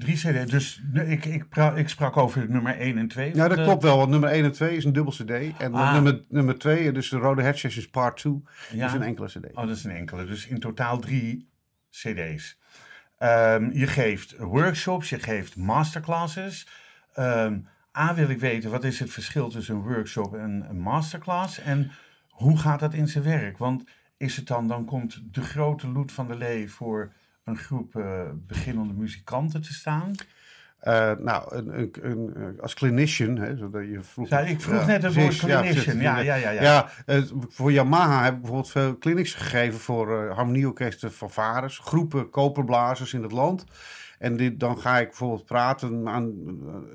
Drie 0.00 0.16
CD. 0.16 0.50
Dus 0.50 0.82
ik, 0.94 1.24
ik, 1.24 1.44
ik 1.74 1.88
sprak 1.88 2.16
over 2.16 2.50
nummer 2.50 2.76
1 2.76 2.98
en 2.98 3.08
2. 3.08 3.34
Ja, 3.34 3.48
dat 3.48 3.62
klopt 3.62 3.82
wel. 3.82 3.96
Want 3.96 4.10
nummer 4.10 4.28
1 4.28 4.44
en 4.44 4.52
2 4.52 4.76
is 4.76 4.84
een 4.84 4.92
dubbel 4.92 5.12
CD. 5.12 5.30
En 5.58 5.74
ah. 5.74 5.92
nummer, 5.92 6.24
nummer 6.28 6.58
2, 6.58 6.92
dus 6.92 7.08
de 7.08 7.16
Rode 7.16 7.42
Head 7.42 7.58
Sessions 7.58 7.88
Part 7.88 8.16
2, 8.16 8.42
ja. 8.72 8.86
is 8.86 8.92
een 8.92 9.02
enkele 9.02 9.26
CD. 9.26 9.46
Oh, 9.54 9.66
dat 9.66 9.76
is 9.76 9.84
een 9.84 9.96
enkele. 9.96 10.24
Dus 10.24 10.46
in 10.46 10.60
totaal 10.60 10.98
drie 10.98 11.48
CD's. 11.90 12.58
Um, 13.18 13.72
je 13.72 13.86
geeft 13.86 14.36
workshops, 14.38 15.08
je 15.08 15.18
geeft 15.18 15.56
masterclasses. 15.56 16.66
Um, 17.18 17.66
A, 17.98 18.14
wil 18.14 18.28
ik 18.28 18.40
weten, 18.40 18.70
wat 18.70 18.84
is 18.84 18.98
het 18.98 19.10
verschil 19.10 19.48
tussen 19.48 19.74
een 19.74 19.82
workshop 19.82 20.34
en 20.34 20.66
een 20.68 20.80
masterclass? 20.80 21.60
En 21.60 21.90
hoe 22.28 22.58
gaat 22.58 22.80
dat 22.80 22.94
in 22.94 23.08
zijn 23.08 23.24
werk? 23.24 23.58
Want 23.58 23.84
is 24.16 24.36
het 24.36 24.46
dan, 24.46 24.68
dan 24.68 24.84
komt 24.84 25.22
de 25.34 25.42
grote 25.42 25.88
loot 25.88 26.12
van 26.12 26.28
de 26.28 26.36
lee 26.36 26.70
voor 26.70 27.12
een 27.44 27.56
groep 27.56 27.94
uh, 27.94 28.22
beginnende 28.46 28.94
muzikanten 28.94 29.62
te 29.62 29.72
staan? 29.72 30.12
Uh, 30.84 31.12
nou, 31.18 31.56
een, 31.56 31.78
een, 31.78 32.30
een, 32.40 32.60
als 32.60 32.74
clinician, 32.74 33.36
hè, 33.36 33.56
zodat 33.56 33.82
je 33.82 34.02
vroeg... 34.02 34.28
Ja, 34.28 34.38
ik 34.38 34.60
vroeg 34.60 34.86
net 34.86 35.02
het 35.02 35.14
woord 35.14 35.38
clinician, 35.38 36.00
ja, 36.00 36.18
ja, 36.18 36.34
ja. 36.34 36.50
Ja, 36.50 36.62
ja. 36.62 36.90
Uh, 37.06 37.22
voor 37.48 37.72
Yamaha 37.72 38.24
heb 38.24 38.34
ik 38.34 38.40
bijvoorbeeld 38.40 38.70
veel 38.70 38.98
clinics 38.98 39.34
gegeven 39.34 39.80
voor 39.80 40.24
uh, 40.24 40.34
harmonieorkesten 40.34 41.12
van 41.12 41.30
vaders, 41.30 41.78
groepen 41.78 42.30
koperblazers 42.30 43.14
in 43.14 43.22
het 43.22 43.32
land. 43.32 43.64
En 44.18 44.36
dit, 44.36 44.60
dan 44.60 44.78
ga 44.78 44.98
ik 44.98 45.06
bijvoorbeeld 45.06 45.44
praten 45.44 46.08
aan, 46.08 46.32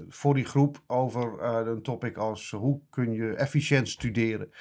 voor 0.10 0.34
die 0.34 0.46
groep 0.46 0.82
over 0.88 1.44
een 1.68 1.82
topic 1.82 2.18
als 2.18 2.52
hoe 2.52 2.80
kun 2.90 3.12
je 3.12 3.34
efficiënt 3.34 3.90
studeren. 3.90 4.52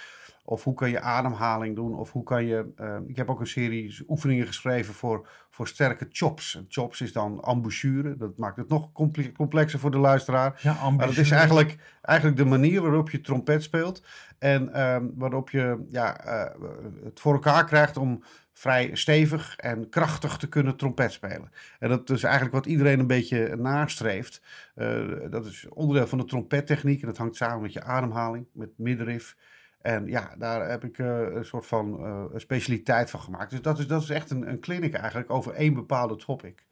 Of 0.47 0.65
hoe 0.65 0.75
kan 0.75 0.91
je 0.91 1.01
ademhaling 1.01 1.77
doen? 1.77 1.95
Of 1.95 2.13
hoe 2.13 2.23
kan 2.23 2.45
je. 2.45 2.73
Uh, 2.81 2.97
ik 3.07 3.17
heb 3.17 3.31
ook 3.31 3.41
een 3.41 3.47
serie 3.47 4.05
oefeningen 4.09 4.47
geschreven 4.47 4.95
voor, 4.95 5.29
voor 5.51 5.69
sterke 5.69 6.07
chops. 6.11 6.57
En 6.57 6.65
chops 6.69 7.01
is 7.01 7.13
dan 7.13 7.43
embouchure. 7.45 8.17
Dat 8.17 8.39
maakt 8.39 8.57
het 8.57 8.69
nog 8.69 8.93
complexer 9.33 9.79
voor 9.79 9.91
de 9.91 9.99
luisteraar. 9.99 10.61
Ja, 10.63 10.91
maar 10.91 11.07
dat 11.07 11.17
is 11.17 11.31
eigenlijk, 11.31 11.77
eigenlijk 12.03 12.39
de 12.39 12.45
manier 12.45 12.83
waarop 12.83 13.11
je 13.11 13.21
trompet 13.21 13.63
speelt. 13.63 14.03
En 14.39 14.69
uh, 14.69 14.97
waarop 15.15 15.51
je 15.51 15.85
ja, 15.91 16.27
uh, 16.27 16.67
het 17.05 17.21
voor 17.21 17.33
elkaar 17.33 17.65
krijgt 17.65 17.97
om 17.97 18.23
vrij 18.53 18.91
stevig 18.93 19.57
en 19.57 19.89
krachtig 19.89 20.37
te 20.37 20.49
kunnen 20.49 20.77
trompet 20.77 21.13
spelen. 21.13 21.53
En 21.79 21.89
dat 21.89 22.11
is 22.11 22.23
eigenlijk 22.23 22.55
wat 22.55 22.67
iedereen 22.67 22.99
een 22.99 23.07
beetje 23.07 23.57
nastreeft. 23.57 24.43
Uh, 24.77 25.31
dat 25.31 25.47
is 25.47 25.67
onderdeel 25.69 26.07
van 26.07 26.19
de 26.19 26.25
trompettechniek. 26.25 27.01
En 27.01 27.07
dat 27.07 27.17
hangt 27.17 27.37
samen 27.37 27.63
met 27.63 27.73
je 27.73 27.83
ademhaling, 27.83 28.47
met 28.53 28.71
middenrif. 28.77 29.37
En 29.85 30.07
ja, 30.07 30.35
daar 30.39 30.69
heb 30.71 30.85
ik 30.85 30.99
uh, 30.99 31.07
een 31.35 31.45
soort 31.45 31.67
van 31.67 32.01
uh, 32.01 32.25
specialiteit 32.35 33.11
van 33.11 33.21
gemaakt. 33.21 33.51
Dus 33.51 33.63
dat 33.63 33.79
is, 33.79 33.87
dat 33.87 34.03
is 34.03 34.11
echt 34.11 34.31
een, 34.31 34.49
een 34.49 34.61
clinic 34.61 34.95
eigenlijk 34.95 35.31
over 35.31 35.53
één 35.53 35.75
bepaalde 35.75 36.17
topic. 36.17 36.65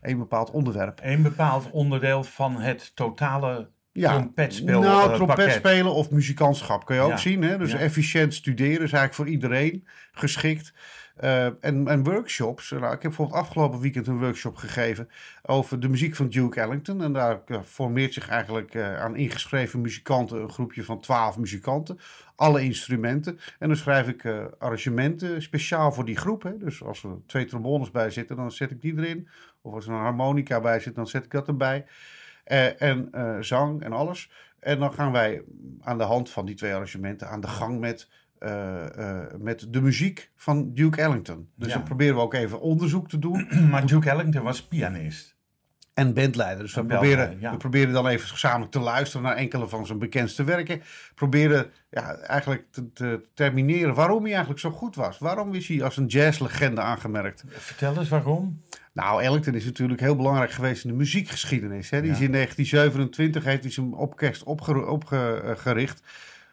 Eén 0.00 0.18
bepaald 0.18 0.50
onderwerp. 0.50 1.00
Eén 1.02 1.22
bepaald 1.22 1.70
onderdeel 1.70 2.24
van 2.24 2.56
het 2.56 2.96
totale 2.96 3.68
ja, 3.92 4.12
trompetspelen. 4.12 4.80
Nou, 4.80 5.14
trompetspelen 5.14 5.94
of 5.94 6.10
muzikantschap 6.10 6.86
kun 6.86 6.96
je 6.96 7.02
ook 7.02 7.18
zien. 7.18 7.42
Hè? 7.42 7.58
Dus 7.58 7.72
efficiënt 7.72 8.34
studeren 8.34 8.72
is 8.72 8.92
eigenlijk 8.92 9.14
voor 9.14 9.28
iedereen 9.28 9.86
geschikt. 10.12 10.72
Uh, 11.24 11.44
en, 11.44 11.88
en, 11.88 12.04
workshops. 12.04 12.70
Nou, 12.70 12.84
ik 12.84 12.90
heb 12.90 13.00
bijvoorbeeld 13.00 13.38
afgelopen 13.38 13.80
weekend 13.80 14.06
een 14.06 14.18
workshop 14.18 14.56
gegeven 14.56 15.08
over 15.42 15.80
de 15.80 15.88
muziek 15.88 16.16
van 16.16 16.28
Duke 16.28 16.60
Ellington. 16.60 17.02
En 17.02 17.12
daar 17.12 17.40
formeert 17.64 18.12
zich 18.12 18.28
eigenlijk 18.28 18.74
uh, 18.74 19.00
aan 19.00 19.16
ingeschreven 19.16 19.80
muzikanten 19.80 20.42
een 20.42 20.50
groepje 20.50 20.84
van 20.84 21.00
twaalf 21.00 21.38
muzikanten. 21.38 21.98
Alle 22.36 22.62
instrumenten. 22.62 23.38
En 23.58 23.68
dan 23.68 23.76
schrijf 23.76 24.08
ik 24.08 24.26
arrangementen 24.58 25.42
speciaal 25.42 25.92
voor 25.92 26.04
die 26.04 26.16
groep. 26.16 26.42
Hè. 26.42 26.58
Dus 26.58 26.82
als 26.82 27.02
er 27.02 27.10
twee 27.26 27.44
trombones 27.44 27.90
bij 27.90 28.10
zitten, 28.10 28.36
dan 28.36 28.52
zet 28.52 28.70
ik 28.70 28.80
die 28.80 28.96
erin. 28.96 29.28
Of 29.62 29.74
als 29.74 29.86
er 29.86 29.92
een 29.92 29.98
harmonica 29.98 30.60
bij 30.60 30.80
zit, 30.80 30.94
dan 30.94 31.06
zet 31.06 31.24
ik 31.24 31.30
dat 31.30 31.48
erbij. 31.48 31.86
en 32.44 33.08
zang 33.40 33.82
en 33.82 33.92
alles. 33.92 34.30
En 34.60 34.78
dan 34.78 34.92
gaan 34.92 35.12
wij 35.12 35.42
aan 35.80 35.98
de 35.98 36.04
hand 36.04 36.30
van 36.30 36.46
die 36.46 36.54
twee 36.54 36.72
arrangementen 36.72 37.28
aan 37.28 37.40
de 37.40 37.46
gang 37.46 37.80
met 37.80 38.08
uh, 38.40 38.84
uh, 38.98 39.20
met 39.38 39.66
de 39.68 39.80
muziek 39.80 40.30
van 40.36 40.74
Duke 40.74 41.00
Ellington. 41.00 41.48
Dus 41.56 41.68
ja. 41.68 41.74
dan 41.74 41.82
proberen 41.82 42.14
we 42.14 42.20
ook 42.20 42.34
even 42.34 42.60
onderzoek 42.60 43.08
te 43.08 43.18
doen. 43.18 43.48
maar 43.70 43.86
Duke 43.86 44.10
Ellington 44.10 44.42
was 44.42 44.62
pianist. 44.62 45.38
En 45.94 46.14
bandleider. 46.14 46.62
Dus 46.62 46.74
we, 46.74 46.84
proberen, 46.84 47.40
ja. 47.40 47.50
we 47.50 47.56
proberen 47.56 47.92
dan 47.92 48.06
even 48.06 48.28
gezamenlijk 48.28 48.72
te 48.72 48.80
luisteren 48.80 49.22
naar 49.22 49.36
enkele 49.36 49.68
van 49.68 49.86
zijn 49.86 49.98
bekendste 49.98 50.44
werken. 50.44 50.82
Proberen 51.14 51.70
ja, 51.90 52.14
eigenlijk 52.14 52.64
te, 52.70 52.92
te, 52.92 53.26
termineren 53.34 53.94
waarom 53.94 54.22
hij 54.22 54.30
eigenlijk 54.30 54.60
zo 54.60 54.70
goed 54.70 54.94
was. 54.94 55.18
Waarom 55.18 55.54
is 55.54 55.68
hij 55.68 55.82
als 55.82 55.96
een 55.96 56.06
jazzlegende 56.06 56.80
aangemerkt? 56.80 57.44
Vertel 57.48 57.98
eens 57.98 58.08
waarom. 58.08 58.62
Nou, 58.92 59.22
Ellington 59.22 59.54
is 59.54 59.64
natuurlijk 59.64 60.00
heel 60.00 60.16
belangrijk 60.16 60.50
geweest 60.50 60.84
in 60.84 60.90
de 60.90 60.96
muziekgeschiedenis. 60.96 61.90
Hè. 61.90 62.00
Die 62.02 62.10
is 62.10 62.20
in 62.20 62.32
1927 62.32 63.44
heeft 63.44 63.62
hij 63.62 63.72
zijn 63.72 63.94
orkest 63.94 64.42
opgericht. 64.42 66.02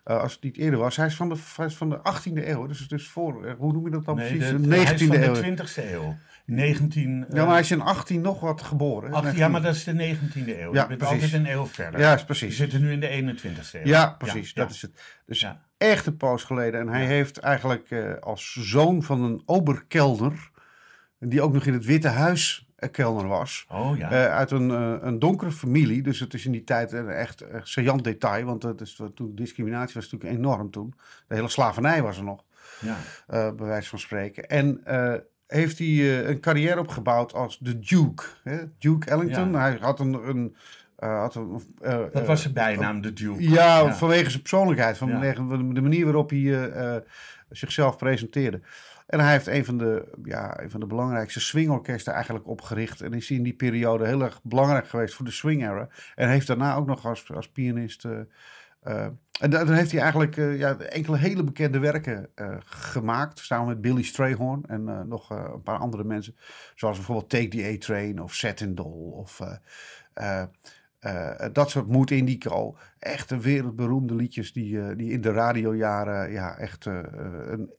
Uh, 0.08 0.22
als 0.22 0.34
het 0.34 0.44
niet 0.44 0.58
eerder 0.58 0.80
was. 0.80 0.96
Hij 0.96 1.06
is 1.06 1.16
van 1.16 1.30
de, 1.30 1.36
is 1.66 1.76
van 1.76 1.90
de 1.90 1.98
18e 1.98 2.48
eeuw. 2.48 2.68
Dus, 2.68 2.88
dus 2.88 3.08
voor, 3.08 3.46
eh, 3.46 3.54
hoe 3.58 3.74
noem 3.74 3.86
je 3.86 3.92
dat 3.92 4.06
dan 4.06 4.16
nee, 4.16 4.38
precies? 4.38 4.50
De, 4.50 4.58
19e 4.58 4.70
hij 4.70 4.94
is 4.94 5.04
van 5.04 5.16
eeuw. 5.16 5.34
de 5.34 5.64
20e 5.64 5.92
eeuw. 5.92 6.18
19, 6.46 7.26
ja, 7.30 7.44
maar 7.44 7.52
hij 7.52 7.60
is 7.60 7.72
in 7.72 7.82
18 7.82 8.22
nog 8.22 8.40
wat 8.40 8.62
geboren. 8.62 9.14
18, 9.14 9.36
ja, 9.36 9.48
maar 9.48 9.62
dat 9.62 9.76
is 9.76 9.84
de 9.84 9.92
19e 9.92 10.60
eeuw. 10.60 10.74
Ja, 10.74 10.82
je 10.82 10.88
bent 10.88 11.00
precies. 11.00 11.24
altijd 11.24 11.34
een 11.34 11.52
eeuw 11.52 11.66
verder. 11.66 12.00
Ja, 12.00 12.14
is 12.14 12.24
precies. 12.24 12.50
We 12.50 12.56
zitten 12.56 12.82
nu 12.82 12.92
in 12.92 13.00
de 13.00 13.36
21e 13.38 13.72
eeuw. 13.72 13.82
Ja, 13.84 14.16
precies. 14.18 14.52
Ja, 14.54 14.62
dat 14.62 14.72
is 14.72 14.82
het. 14.82 15.22
Dus 15.26 15.40
ja. 15.40 15.62
echt 15.78 16.06
een 16.06 16.18
poos 16.18 16.44
geleden. 16.44 16.80
En 16.80 16.88
hij 16.88 17.06
heeft 17.06 17.38
eigenlijk 17.38 17.90
uh, 17.90 18.14
als 18.20 18.58
zoon 18.60 19.04
van 19.04 19.24
een 19.24 19.42
oberkelner, 19.46 20.52
die 21.20 21.42
ook 21.42 21.54
nog 21.54 21.66
in 21.66 21.74
het 21.74 21.86
Witte 21.86 22.08
Huis 22.08 22.67
kelner 22.92 23.28
was. 23.28 23.66
Oh, 23.70 23.98
ja. 23.98 24.12
Uh, 24.12 24.36
uit 24.36 24.52
een, 24.52 24.70
uh, 24.70 24.96
een 25.02 25.20
donkere 25.20 25.52
familie. 25.52 26.02
Dus 26.02 26.20
het 26.20 26.34
is 26.34 26.46
in 26.46 26.52
die 26.52 26.64
tijd 26.64 26.92
een 26.92 27.10
echt, 27.10 27.42
echt 27.42 27.68
saillant 27.68 28.04
detail. 28.04 28.46
Want 28.46 28.64
het 28.64 28.82
is, 28.82 29.02
toen, 29.16 29.36
discriminatie 29.36 29.94
was 29.94 30.12
natuurlijk 30.12 30.40
enorm 30.40 30.72
toen. 30.72 30.94
De 31.28 31.36
hele 31.36 31.48
slavernij 31.48 32.02
was 32.02 32.18
er 32.18 32.24
nog. 32.24 32.44
Ja. 32.80 32.96
Uh, 33.30 33.52
bij 33.56 33.68
wijze 33.68 33.90
van 33.90 34.00
spreken. 34.00 34.48
En 34.48 34.82
heeft 35.48 35.78
hij 35.78 36.28
een 36.28 36.40
carrière 36.40 36.80
opgebouwd 36.80 37.34
als 37.34 37.60
de 37.60 37.80
Duke. 37.80 38.24
Hè? 38.44 38.58
Duke 38.78 39.10
Ellington. 39.10 39.52
Ja. 39.52 39.60
Hij 39.60 39.78
had 39.82 40.00
een... 40.00 40.14
een 40.14 40.56
had 40.96 41.36
een, 41.36 41.62
dat 42.12 42.26
was 42.26 42.42
zijn 42.42 42.54
bijnaam, 42.54 43.02
de 43.02 43.14
Duke. 43.14 43.44
Ja, 43.44 43.80
ja, 43.80 43.94
vanwege 43.94 44.30
zijn 44.30 44.42
persoonlijkheid. 44.42 44.98
Van 44.98 45.10
de 45.74 45.82
manier 45.82 46.04
waarop 46.04 46.30
hij 46.30 47.04
zichzelf 47.50 47.98
presenteerde. 47.98 48.62
En 49.08 49.20
hij 49.20 49.32
heeft 49.32 49.48
een 49.48 49.66
van 49.66 49.78
de, 49.78 50.12
ja, 50.24 50.62
een 50.62 50.70
van 50.70 50.80
de 50.80 50.86
belangrijkste 50.86 51.40
swingorkesten 51.40 52.14
eigenlijk 52.14 52.48
opgericht. 52.48 53.02
En 53.02 53.14
is 53.14 53.32
in 53.32 53.44
die 53.44 53.56
periode 53.56 54.08
heel 54.08 54.22
erg 54.22 54.40
belangrijk 54.44 54.88
geweest 54.88 55.14
voor 55.14 55.26
de 55.26 55.32
swing 55.32 55.62
era. 55.62 55.90
En 56.16 56.30
heeft 56.30 56.48
daarna 56.48 56.76
ook 56.76 56.88
nog 56.88 57.06
als, 57.06 57.32
als 57.34 57.50
pianist... 57.50 58.06
Uh, 58.06 58.20
uh, 58.84 59.06
en 59.40 59.50
dan 59.50 59.72
heeft 59.72 59.92
hij 59.92 60.02
eigenlijk 60.02 60.38
uh, 60.38 60.58
ja, 60.58 60.78
enkele 60.78 61.18
hele 61.18 61.44
bekende 61.44 61.80
werken 61.80 62.30
gemaakt. 62.66 63.40
Samen 63.40 63.68
met 63.68 63.82
Billy 63.82 64.04
Strayhorn 64.04 64.64
en 64.68 65.08
nog 65.08 65.30
een 65.30 65.64
paar 65.64 65.78
andere 65.78 66.04
mensen. 66.04 66.36
Zoals 66.76 66.98
bijvoorbeeld 66.98 67.30
Take 67.30 67.48
the 67.48 67.74
A-Train 67.74 68.22
of 68.22 68.34
Set 68.34 68.62
in 68.62 68.76
Doll 68.76 69.12
of... 69.12 69.42
dat 71.52 71.70
soort 71.70 71.88
Mood 71.88 72.12
Indico. 72.12 72.78
Echt 73.00 73.42
wereldberoemde 73.42 74.16
liedjes 74.16 74.54
die, 74.54 74.96
die 74.96 75.12
in 75.12 75.22
de 75.22 75.32
radiojaren 75.32 76.32
ja, 76.32 76.58
echt 76.58 76.86
een 76.86 77.74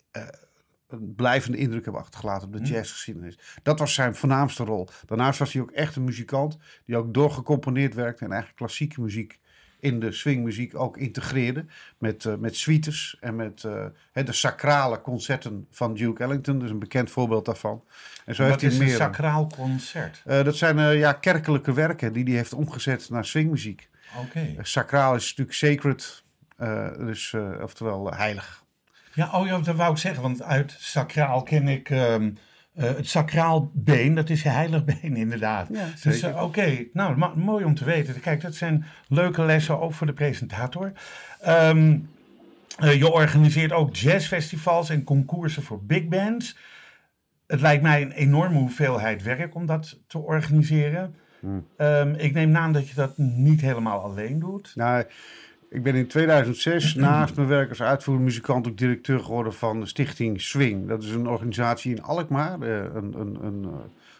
een 0.88 1.14
blijvende 1.14 1.58
indruk 1.58 1.84
hebben 1.84 2.02
achtergelaten 2.02 2.46
op 2.46 2.52
de 2.52 2.58
hm. 2.58 2.72
jazzgeschiedenis. 2.72 3.38
Dat 3.62 3.78
was 3.78 3.94
zijn 3.94 4.14
voornaamste 4.14 4.64
rol. 4.64 4.88
Daarnaast 5.06 5.38
was 5.38 5.52
hij 5.52 5.62
ook 5.62 5.70
echt 5.70 5.96
een 5.96 6.04
muzikant 6.04 6.58
die 6.84 6.96
ook 6.96 7.14
doorgecomponeerd 7.14 7.94
werkte 7.94 8.24
en 8.24 8.30
eigenlijk 8.30 8.58
klassieke 8.58 9.00
muziek 9.00 9.38
in 9.80 10.00
de 10.00 10.12
swingmuziek 10.12 10.74
ook 10.76 10.96
integreerde. 10.96 11.64
Met, 11.98 12.24
uh, 12.24 12.34
met 12.34 12.56
suites 12.56 13.16
en 13.20 13.36
met 13.36 13.62
uh, 13.62 13.86
de 14.12 14.32
sacrale 14.32 15.00
concerten 15.00 15.66
van 15.70 15.94
Duke 15.94 16.22
Ellington. 16.22 16.58
Dus 16.58 16.70
een 16.70 16.78
bekend 16.78 17.10
voorbeeld 17.10 17.44
daarvan. 17.44 17.84
En 18.24 18.34
zo 18.34 18.42
Wat 18.42 18.50
heeft 18.50 18.62
is 18.62 18.78
hij 18.78 18.86
meer, 18.86 18.94
een 18.94 19.00
sacraal 19.00 19.46
concert? 19.46 20.22
Uh, 20.26 20.44
dat 20.44 20.56
zijn 20.56 20.98
ja, 20.98 21.12
kerkelijke 21.12 21.72
werken 21.72 22.12
die 22.12 22.24
hij 22.24 22.34
heeft 22.34 22.52
omgezet 22.52 23.10
naar 23.10 23.24
swingmuziek. 23.24 23.88
Oké. 24.16 24.38
Okay. 24.38 24.56
sacraal 24.62 25.14
is 25.14 25.34
natuurlijk 25.36 25.56
sacred, 25.56 26.24
dus 26.98 27.34
oftewel 27.60 28.12
heilig. 28.12 28.66
Ja, 29.18 29.30
oh 29.32 29.46
ja, 29.46 29.58
dat 29.58 29.76
wou 29.76 29.90
ik 29.92 29.98
zeggen, 29.98 30.22
want 30.22 30.42
uit 30.42 30.76
sacraal 30.78 31.42
ken 31.42 31.68
ik... 31.68 31.90
Um, 31.90 32.38
uh, 32.74 32.84
het 32.84 33.08
sacraal 33.08 33.70
been, 33.74 34.14
dat 34.14 34.30
is 34.30 34.42
je 34.42 34.48
heilig 34.48 34.84
been 34.84 35.16
inderdaad. 35.24 35.68
Ja, 35.72 35.86
dus 36.02 36.22
uh, 36.22 36.42
oké, 36.42 36.86
nou 36.92 37.34
mooi 37.34 37.64
om 37.64 37.74
te 37.74 37.84
weten. 37.84 38.20
Kijk, 38.20 38.40
dat 38.40 38.54
zijn 38.54 38.84
leuke 39.08 39.42
lessen 39.42 39.80
ook 39.80 39.92
voor 39.92 40.06
de 40.06 40.12
presentator. 40.12 40.92
Um, 41.48 42.10
uh, 42.80 42.94
je 42.94 43.12
organiseert 43.12 43.72
ook 43.72 43.96
jazzfestivals 43.96 44.90
en 44.90 45.04
concoursen 45.04 45.62
voor 45.62 45.84
big 45.84 46.08
bands. 46.08 46.56
Het 47.46 47.60
lijkt 47.60 47.82
mij 47.82 48.02
een 48.02 48.12
enorme 48.12 48.58
hoeveelheid 48.58 49.22
werk 49.22 49.54
om 49.54 49.66
dat 49.66 49.98
te 50.06 50.18
organiseren. 50.18 51.14
Hmm. 51.40 51.66
Um, 51.78 52.14
ik 52.14 52.32
neem 52.32 52.56
aan 52.56 52.72
dat 52.72 52.88
je 52.88 52.94
dat 52.94 53.18
niet 53.18 53.60
helemaal 53.60 54.00
alleen 54.00 54.38
doet. 54.38 54.72
Nou, 54.74 55.04
ik 55.70 55.82
ben 55.82 55.94
in 55.94 56.06
2006 56.06 56.94
naast 56.94 57.36
mijn 57.36 57.48
werk 57.48 57.68
als 57.68 57.82
uitvoerend 57.82 58.24
muzikant 58.24 58.68
ook 58.68 58.78
directeur 58.78 59.20
geworden 59.20 59.54
van 59.54 59.80
de 59.80 59.86
stichting 59.86 60.40
Swing. 60.40 60.88
Dat 60.88 61.02
is 61.02 61.10
een 61.10 61.28
organisatie 61.28 61.90
in 61.90 62.02
Alkmaar. 62.02 62.60
Eh, 62.60 62.94
een, 62.94 63.20
een, 63.20 63.38
een 63.44 63.64
eh, 63.64 63.70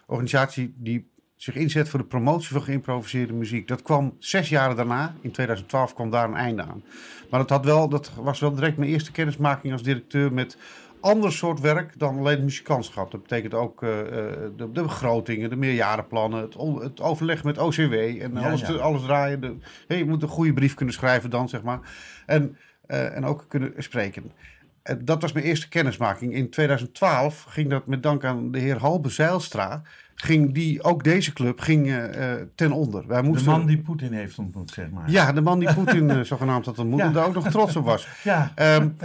organisatie 0.07 0.75
die 0.77 1.11
zich 1.37 1.55
inzet 1.55 1.89
voor 1.89 1.99
de 1.99 2.05
promotie 2.05 2.49
van 2.49 2.63
geïmproviseerde 2.63 3.33
muziek. 3.33 3.69
Dat 3.69 3.83
kwam 3.83 4.17
zes 4.19 4.49
jaar 4.49 4.75
daarna, 4.77 5.15
in 5.21 5.31
2012 5.31 5.95
kwam 5.95 6.11
daar 6.11 6.29
een 6.29 6.35
einde 6.35 6.63
aan. 6.63 6.83
Maar 7.31 7.41
dat, 7.41 7.51
had 7.51 7.65
wel, 7.65 7.89
dat 7.89 8.11
was 8.17 8.41
wel 8.41 8.55
direct 8.55 8.77
mijn 8.77 8.91
eerste 8.91 9.13
kennismaking 9.13 9.73
als 9.73 9.83
directeur 9.83 10.33
met 10.33 10.57
ander 11.01 11.33
soort 11.33 11.61
werk 11.61 11.99
dan 11.99 12.19
alleen 12.19 12.45
muzikantschap. 12.45 13.11
Dat 13.11 13.23
betekent 13.23 13.55
ook 13.55 13.83
uh, 13.83 13.91
de, 13.91 14.73
de, 14.73 14.83
begrotingen, 14.83 15.51
de 15.51 15.57
meerjarenplannen, 15.57 16.41
het, 16.41 16.55
het 16.83 17.01
overleg 17.01 17.45
met 17.45 17.59
OCW 17.59 17.93
en 17.93 18.37
alles, 18.37 18.79
alles 18.79 19.03
draaien. 19.03 19.41
De, 19.41 19.57
hey, 19.87 19.99
je 19.99 20.05
moet 20.05 20.23
een 20.23 20.29
goede 20.29 20.53
brief 20.53 20.75
kunnen 20.75 20.95
schrijven 20.95 21.31
dan, 21.31 21.49
zeg 21.49 21.63
maar. 21.63 21.81
En, 22.27 22.57
uh, 22.87 23.17
en 23.17 23.25
ook 23.25 23.45
kunnen 23.49 23.73
spreken. 23.77 24.33
dat 24.99 25.23
was 25.23 25.33
mijn 25.33 25.45
eerste 25.45 25.69
kennismaking. 25.69 26.35
In 26.35 26.51
2012 26.51 27.43
ging 27.43 27.71
dat 27.71 27.87
met 27.87 28.03
dank 28.03 28.25
aan 28.25 28.51
de 28.51 28.59
heer 28.59 28.79
Halbe 28.79 29.09
Zeilstra. 29.09 29.83
Ging 30.15 30.55
die, 30.55 30.83
ook 30.83 31.05
deze 31.05 31.33
club 31.33 31.61
ging 31.61 31.95
ten 32.55 32.73
onder. 32.73 33.07
Wij 33.07 33.23
moesten, 33.23 33.53
de 33.53 33.59
man 33.59 33.67
die 33.67 33.79
Poetin 33.79 34.13
heeft 34.13 34.39
ontmoet, 34.39 34.71
zeg 34.71 34.91
maar. 34.91 35.11
Ja, 35.11 35.33
de 35.33 35.41
man 35.41 35.59
die 35.59 35.75
Poetin 35.85 36.27
zogenaamd 36.27 36.67
had 36.67 36.79
ontmoet 36.79 37.01
en 37.01 37.13
daar 37.13 37.27
ook 37.27 37.35
nog 37.35 37.49
trots 37.49 37.77
op 37.77 37.85
was. 37.85 38.09
Ja. 38.23 38.53
Um, 38.57 38.97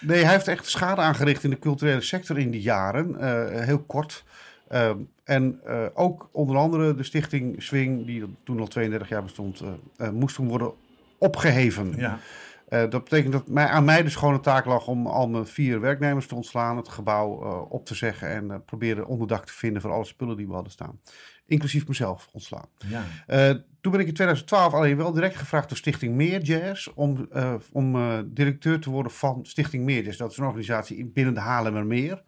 Nee, 0.00 0.22
hij 0.22 0.32
heeft 0.32 0.48
echt 0.48 0.66
schade 0.66 1.00
aangericht 1.00 1.44
in 1.44 1.50
de 1.50 1.58
culturele 1.58 2.00
sector 2.00 2.38
in 2.38 2.50
die 2.50 2.60
jaren. 2.60 3.10
Uh, 3.10 3.60
heel 3.64 3.78
kort. 3.78 4.24
Uh, 4.70 4.90
en 5.24 5.60
uh, 5.66 5.86
ook 5.94 6.28
onder 6.32 6.56
andere 6.56 6.94
de 6.94 7.02
stichting 7.02 7.62
Swing, 7.62 8.06
die 8.06 8.36
toen 8.44 8.60
al 8.60 8.66
32 8.66 9.08
jaar 9.08 9.22
bestond, 9.22 9.62
moest 10.12 10.34
toen 10.34 10.48
worden 10.48 10.72
opgeheven. 11.18 11.94
Ja. 11.96 12.18
dat 12.68 13.04
betekent 13.04 13.32
dat 13.32 13.48
mij, 13.48 13.66
aan 13.66 13.84
mij 13.84 14.02
de 14.02 14.10
schone 14.10 14.40
taak 14.40 14.64
lag 14.64 14.86
om 14.86 15.06
al 15.06 15.28
mijn 15.28 15.46
vier 15.46 15.80
werknemers 15.80 16.26
te 16.26 16.34
ontslaan, 16.34 16.76
het 16.76 16.88
gebouw 16.88 17.28
op 17.68 17.86
te 17.86 17.94
zeggen 17.94 18.28
en 18.28 18.64
proberen 18.64 19.06
onderdak 19.06 19.46
te 19.46 19.52
vinden 19.52 19.82
voor 19.82 19.92
alle 19.92 20.04
spullen 20.04 20.36
die 20.36 20.46
we 20.46 20.52
hadden 20.52 20.72
staan 20.72 21.00
inclusief 21.50 21.88
mezelf 21.88 22.28
ontslaan. 22.32 22.68
Ja. 22.86 23.04
Uh, 23.28 23.60
toen 23.80 23.92
ben 23.92 24.00
ik 24.00 24.06
in 24.06 24.14
2012 24.14 24.72
alleen 24.72 24.96
wel 24.96 25.12
direct 25.12 25.36
gevraagd 25.36 25.68
door 25.68 25.78
Stichting 25.78 26.14
Meer 26.14 26.40
Jazz 26.40 26.88
om, 26.94 27.28
uh, 27.34 27.54
om 27.72 27.96
uh, 27.96 28.18
directeur 28.24 28.80
te 28.80 28.90
worden 28.90 29.12
van 29.12 29.40
Stichting 29.42 29.84
Meer 29.84 30.04
Jazz. 30.04 30.18
Dat 30.18 30.30
is 30.30 30.36
een 30.36 30.44
organisatie 30.44 31.04
binnen 31.04 31.34
de 31.34 31.40
Haarlemmermeer 31.40 32.22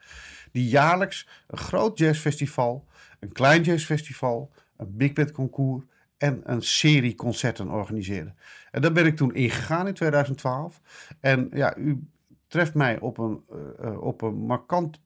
die 0.52 0.68
jaarlijks 0.68 1.28
een 1.46 1.58
groot 1.58 1.98
jazzfestival, 1.98 2.86
een 3.20 3.32
klein 3.32 3.62
jazzfestival, 3.62 4.50
een 4.76 4.96
big 4.96 5.12
band 5.12 5.32
concours 5.32 5.84
en 6.18 6.40
een 6.44 6.62
serie 6.62 7.14
concerten 7.14 7.70
organiseren. 7.70 8.36
En 8.70 8.82
daar 8.82 8.92
ben 8.92 9.06
ik 9.06 9.16
toen 9.16 9.34
ingegaan 9.34 9.86
in 9.86 9.94
2012. 9.94 10.80
En 11.20 11.48
ja, 11.52 11.76
u 11.76 12.06
treft 12.46 12.74
mij 12.74 13.00
op 13.00 13.18
een, 13.18 13.42
op 14.00 14.22
een 14.22 14.34
markant 14.34 15.00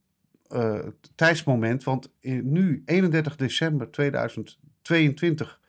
uh, 0.52 0.78
tijdsmoment. 1.14 1.84
Want 1.84 2.12
in, 2.20 2.52
nu, 2.52 2.82
31 2.84 3.36
december 3.36 3.90
2022, 3.90 5.60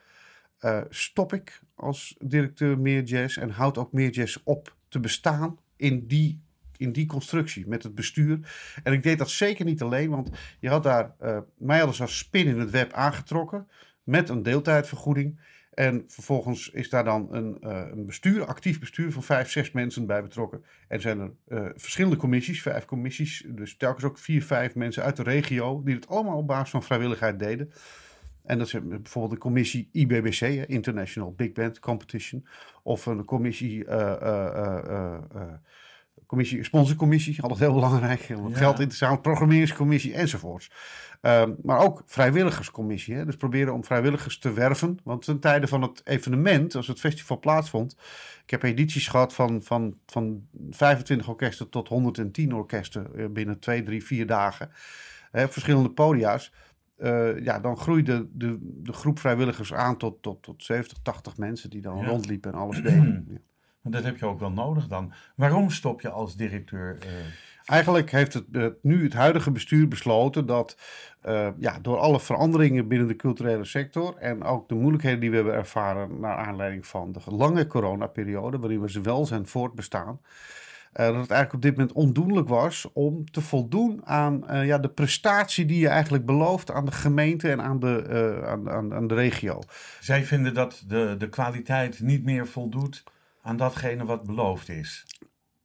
uh, 0.62 0.82
stop 0.90 1.34
ik 1.34 1.62
als 1.76 2.16
directeur 2.20 2.80
Meer 2.80 3.04
Jazz 3.04 3.38
en 3.38 3.50
houd 3.50 3.78
ook 3.78 3.92
Meer 3.92 4.10
Jazz 4.10 4.38
op 4.44 4.76
te 4.88 5.00
bestaan 5.00 5.60
in 5.76 6.08
die, 6.08 6.42
in 6.78 6.92
die 6.92 7.06
constructie 7.06 7.68
met 7.68 7.84
het 7.84 7.96
bestuur. 7.96 8.40
En 8.84 8.94
ik 8.94 9.04
deed 9.04 9.18
dat 9.18 9.30
zeker 9.30 9.66
niet 9.66 9.82
alleen, 9.82 10.10
want 10.10 10.30
je 10.60 10.70
had 10.70 10.84
daar 10.84 11.16
uh, 11.22 11.38
mij 11.58 11.80
hadden 11.80 12.00
als 12.00 12.18
spin 12.18 12.48
in 12.48 12.60
het 12.60 12.70
web 12.70 12.94
aangetrokken 12.94 13.68
met 14.04 14.30
een 14.30 14.44
deeltijdvergoeding. 14.44 15.40
En 15.78 16.04
vervolgens 16.08 16.70
is 16.70 16.90
daar 16.90 17.04
dan 17.04 17.28
een, 17.32 17.58
uh, 17.62 17.84
een 17.92 18.06
bestuur, 18.06 18.46
actief 18.46 18.80
bestuur 18.80 19.12
van 19.12 19.24
vijf, 19.24 19.50
zes 19.50 19.72
mensen 19.72 20.06
bij 20.06 20.22
betrokken. 20.22 20.63
En 20.88 21.02
zijn 21.02 21.20
er 21.20 21.32
uh, 21.48 21.70
verschillende 21.76 22.18
commissies, 22.18 22.62
vijf 22.62 22.86
commissies, 22.86 23.46
dus 23.48 23.78
telkens 23.78 24.04
ook 24.04 24.18
vier, 24.18 24.44
vijf 24.44 24.76
mensen 24.76 25.04
uit 25.04 25.16
de 25.16 25.24
regio, 25.24 25.82
die 25.84 25.96
het 25.96 26.08
allemaal 26.08 26.38
op 26.38 26.48
basis 26.48 26.70
van 26.70 26.84
vrijwilligheid 26.84 27.40
deden. 27.40 27.72
En 28.44 28.58
dat 28.58 28.68
is 28.68 28.74
bijvoorbeeld 28.84 29.34
de 29.34 29.40
commissie 29.40 29.90
IBBC, 29.92 30.42
International 30.68 31.34
Big 31.34 31.52
Band 31.52 31.80
Competition, 31.80 32.48
of 32.84 33.06
een 33.06 33.26
commissie, 33.26 33.86
uh, 33.86 34.74
commissie 36.25 36.63
sponsorcommissie, 36.63 37.41
altijd 37.41 37.60
heel 37.60 37.73
belangrijk, 37.73 38.21
ja. 38.21 38.38
geld 38.51 38.80
in 38.80 38.88
te 38.88 38.95
zamelen, 38.95 39.21
programmeringscommissie 39.21 40.13
enzovoorts. 40.13 40.69
Um, 41.21 41.56
maar 41.63 41.80
ook 41.80 42.01
vrijwilligerscommissie. 42.06 43.15
Hè? 43.15 43.25
Dus 43.25 43.36
proberen 43.36 43.73
om 43.73 43.84
vrijwilligers 43.84 44.39
te 44.39 44.53
werven. 44.53 44.99
Want 45.03 45.25
ten 45.25 45.39
tijde 45.39 45.67
van 45.67 45.82
het 45.82 46.01
evenement, 46.03 46.75
als 46.75 46.88
het 46.88 46.99
festival 46.99 47.39
plaatsvond. 47.39 47.95
Ik 48.43 48.49
heb 48.49 48.63
edities 48.63 49.08
gehad 49.08 49.34
van, 49.34 49.63
van, 49.63 49.97
van 50.06 50.47
25 50.69 51.30
orkesten 51.30 51.69
tot 51.69 51.88
110 51.88 52.53
orkesten 52.53 53.15
eh, 53.15 53.25
binnen 53.25 53.60
twee, 53.60 53.84
drie, 53.84 54.03
vier 54.03 54.27
dagen. 54.27 54.69
Hè, 55.32 55.47
verschillende 55.47 55.89
podia's. 55.89 56.51
Uh, 56.99 57.43
ja, 57.43 57.60
dan 57.60 57.77
groeide 57.77 58.27
de, 58.32 58.58
de 58.62 58.93
groep 58.93 59.19
vrijwilligers 59.19 59.73
aan 59.73 59.97
tot, 59.97 60.21
tot, 60.21 60.43
tot 60.43 60.63
70, 60.63 60.97
80 61.01 61.38
mensen 61.38 61.69
die 61.69 61.82
dan 61.82 61.97
ja. 61.97 62.06
rondliepen 62.06 62.51
en 62.51 62.58
alles 62.58 62.82
deden. 62.82 63.25
Ja. 63.30 63.45
Dat 63.91 64.04
heb 64.04 64.17
je 64.17 64.26
ook 64.26 64.39
wel 64.39 64.52
nodig 64.52 64.88
dan. 64.88 65.13
Waarom 65.36 65.69
stop 65.69 66.02
je 66.02 66.10
als 66.10 66.36
directeur? 66.36 66.97
Uh... 67.06 67.12
Eigenlijk 67.65 68.12
heeft 68.12 68.34
het, 68.34 68.45
het, 68.52 68.76
nu 68.82 69.04
het 69.04 69.13
huidige 69.13 69.52
bestuur 69.52 69.88
besloten 69.88 70.45
dat 70.45 70.78
uh, 71.26 71.47
ja, 71.58 71.80
door 71.82 71.97
alle 71.97 72.19
veranderingen 72.19 72.88
binnen 72.88 73.08
de 73.08 73.15
culturele 73.15 73.65
sector 73.65 74.15
en 74.17 74.43
ook 74.43 74.69
de 74.69 74.76
moeilijkheden 74.76 75.19
die 75.19 75.30
we 75.30 75.36
hebben 75.36 75.54
ervaren 75.54 76.19
naar 76.19 76.36
aanleiding 76.36 76.88
van 76.88 77.12
de 77.12 77.19
lange 77.26 77.67
coronaperiode, 77.67 78.60
waarin 78.60 78.82
we 78.82 78.91
ze 78.91 79.02
wel 79.02 79.26
zijn 79.26 79.47
voortbestaan, 79.47 80.19
dat 80.93 81.06
het 81.06 81.15
eigenlijk 81.15 81.54
op 81.54 81.62
dit 81.62 81.78
moment 81.78 81.93
ondoenlijk 81.93 82.47
was 82.47 82.89
om 82.93 83.32
te 83.32 83.41
voldoen 83.41 84.02
aan 84.06 84.43
ja, 84.65 84.78
de 84.78 84.89
prestatie 84.89 85.65
die 85.65 85.80
je 85.80 85.88
eigenlijk 85.88 86.26
belooft 86.26 86.71
aan 86.71 86.86
de 86.86 86.91
gemeente 86.91 87.52
en 87.52 87.62
aan 87.62 87.80
de, 87.80 88.41
aan, 88.45 88.69
aan, 88.69 88.93
aan 88.93 89.08
de 89.08 89.15
regio. 89.15 89.62
Zij 90.00 90.23
vinden 90.23 90.54
dat 90.54 90.84
de, 90.88 91.15
de 91.17 91.30
kwaliteit 91.30 92.00
niet 92.00 92.23
meer 92.23 92.47
voldoet 92.47 93.04
aan 93.48 93.58
datgene 93.58 94.06
wat 94.06 94.24
beloofd 94.24 94.70
is. 94.70 95.06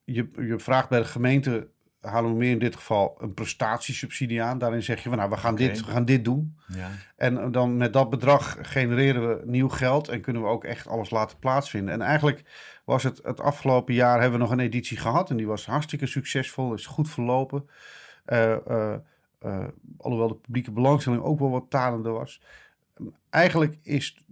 Je, 0.04 0.30
je 0.36 0.58
vraagt 0.58 0.88
bij 0.88 0.98
de 0.98 1.04
gemeente 1.04 1.68
halen 2.00 2.30
we 2.30 2.36
meer 2.36 2.50
in 2.50 2.58
dit 2.58 2.76
geval 2.76 3.16
een 3.20 3.34
prestatiesubsidie 3.34 4.42
aan. 4.42 4.58
Daarin 4.58 4.82
zeg 4.82 5.02
je, 5.02 5.08
van, 5.08 5.18
nou, 5.18 5.30
we 5.30 5.36
gaan, 5.36 5.54
dit, 5.54 5.84
we 5.84 5.90
gaan 5.90 6.04
dit 6.04 6.24
doen. 6.24 6.56
Ja. 6.66 6.90
En 7.16 7.52
dan 7.52 7.76
met 7.76 7.92
dat 7.92 8.10
bedrag 8.10 8.58
genereren 8.62 9.28
we 9.28 9.42
nieuw 9.46 9.68
geld 9.68 10.08
en 10.08 10.20
kunnen 10.20 10.42
we 10.42 10.48
ook 10.48 10.64
echt 10.64 10.86
alles 10.86 11.10
laten 11.10 11.38
plaatsvinden. 11.38 11.94
En 11.94 12.00
eigenlijk 12.00 12.42
was 12.84 13.02
het 13.02 13.20
het 13.22 13.40
afgelopen 13.40 13.94
jaar, 13.94 14.20
hebben 14.20 14.38
we 14.38 14.44
nog 14.44 14.54
een 14.54 14.60
editie 14.60 14.96
gehad 14.96 15.30
en 15.30 15.36
die 15.36 15.46
was 15.46 15.66
hartstikke 15.66 16.06
succesvol, 16.06 16.74
is 16.74 16.86
goed 16.86 17.10
verlopen. 17.10 17.68
Uh, 18.26 18.56
uh, 18.68 18.94
uh, 19.44 19.64
alhoewel 19.98 20.28
de 20.28 20.34
publieke 20.34 20.70
belangstelling 20.70 21.22
ook 21.22 21.38
wel 21.38 21.50
wat 21.50 21.70
talender 21.70 22.12
was. 22.12 22.42
Eigenlijk 23.30 23.78
is 23.82 24.24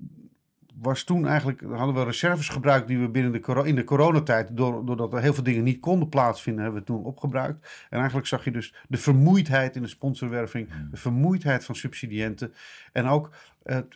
was 0.81 1.03
toen 1.03 1.27
eigenlijk, 1.27 1.61
hadden 1.61 1.95
we 1.95 2.05
reserves 2.05 2.49
gebruikt 2.49 2.89
die 2.89 2.99
we 2.99 3.09
binnen 3.09 3.33
de, 3.33 3.63
in 3.65 3.75
de 3.75 3.85
coronatijd, 3.85 4.57
doordat 4.57 5.13
er 5.13 5.21
heel 5.21 5.35
veel 5.35 5.43
dingen 5.43 5.65
niet 5.65 5.81
konden 5.81 6.09
plaatsvinden, 6.09 6.63
hebben 6.63 6.81
we 6.81 6.87
toen 6.87 7.05
opgebruikt. 7.05 7.87
En 7.91 7.99
eigenlijk 7.99 8.27
zag 8.27 8.45
je 8.45 8.51
dus 8.51 8.75
de 8.89 8.97
vermoeidheid 8.97 9.77
in 9.77 9.83
de 9.83 9.89
sponsorwerving, 9.89 10.69
de 10.91 10.97
vermoeidheid 10.97 11.65
van 11.65 11.75
subsidiënten. 11.75 12.55
En 12.93 13.07
ook, 13.07 13.31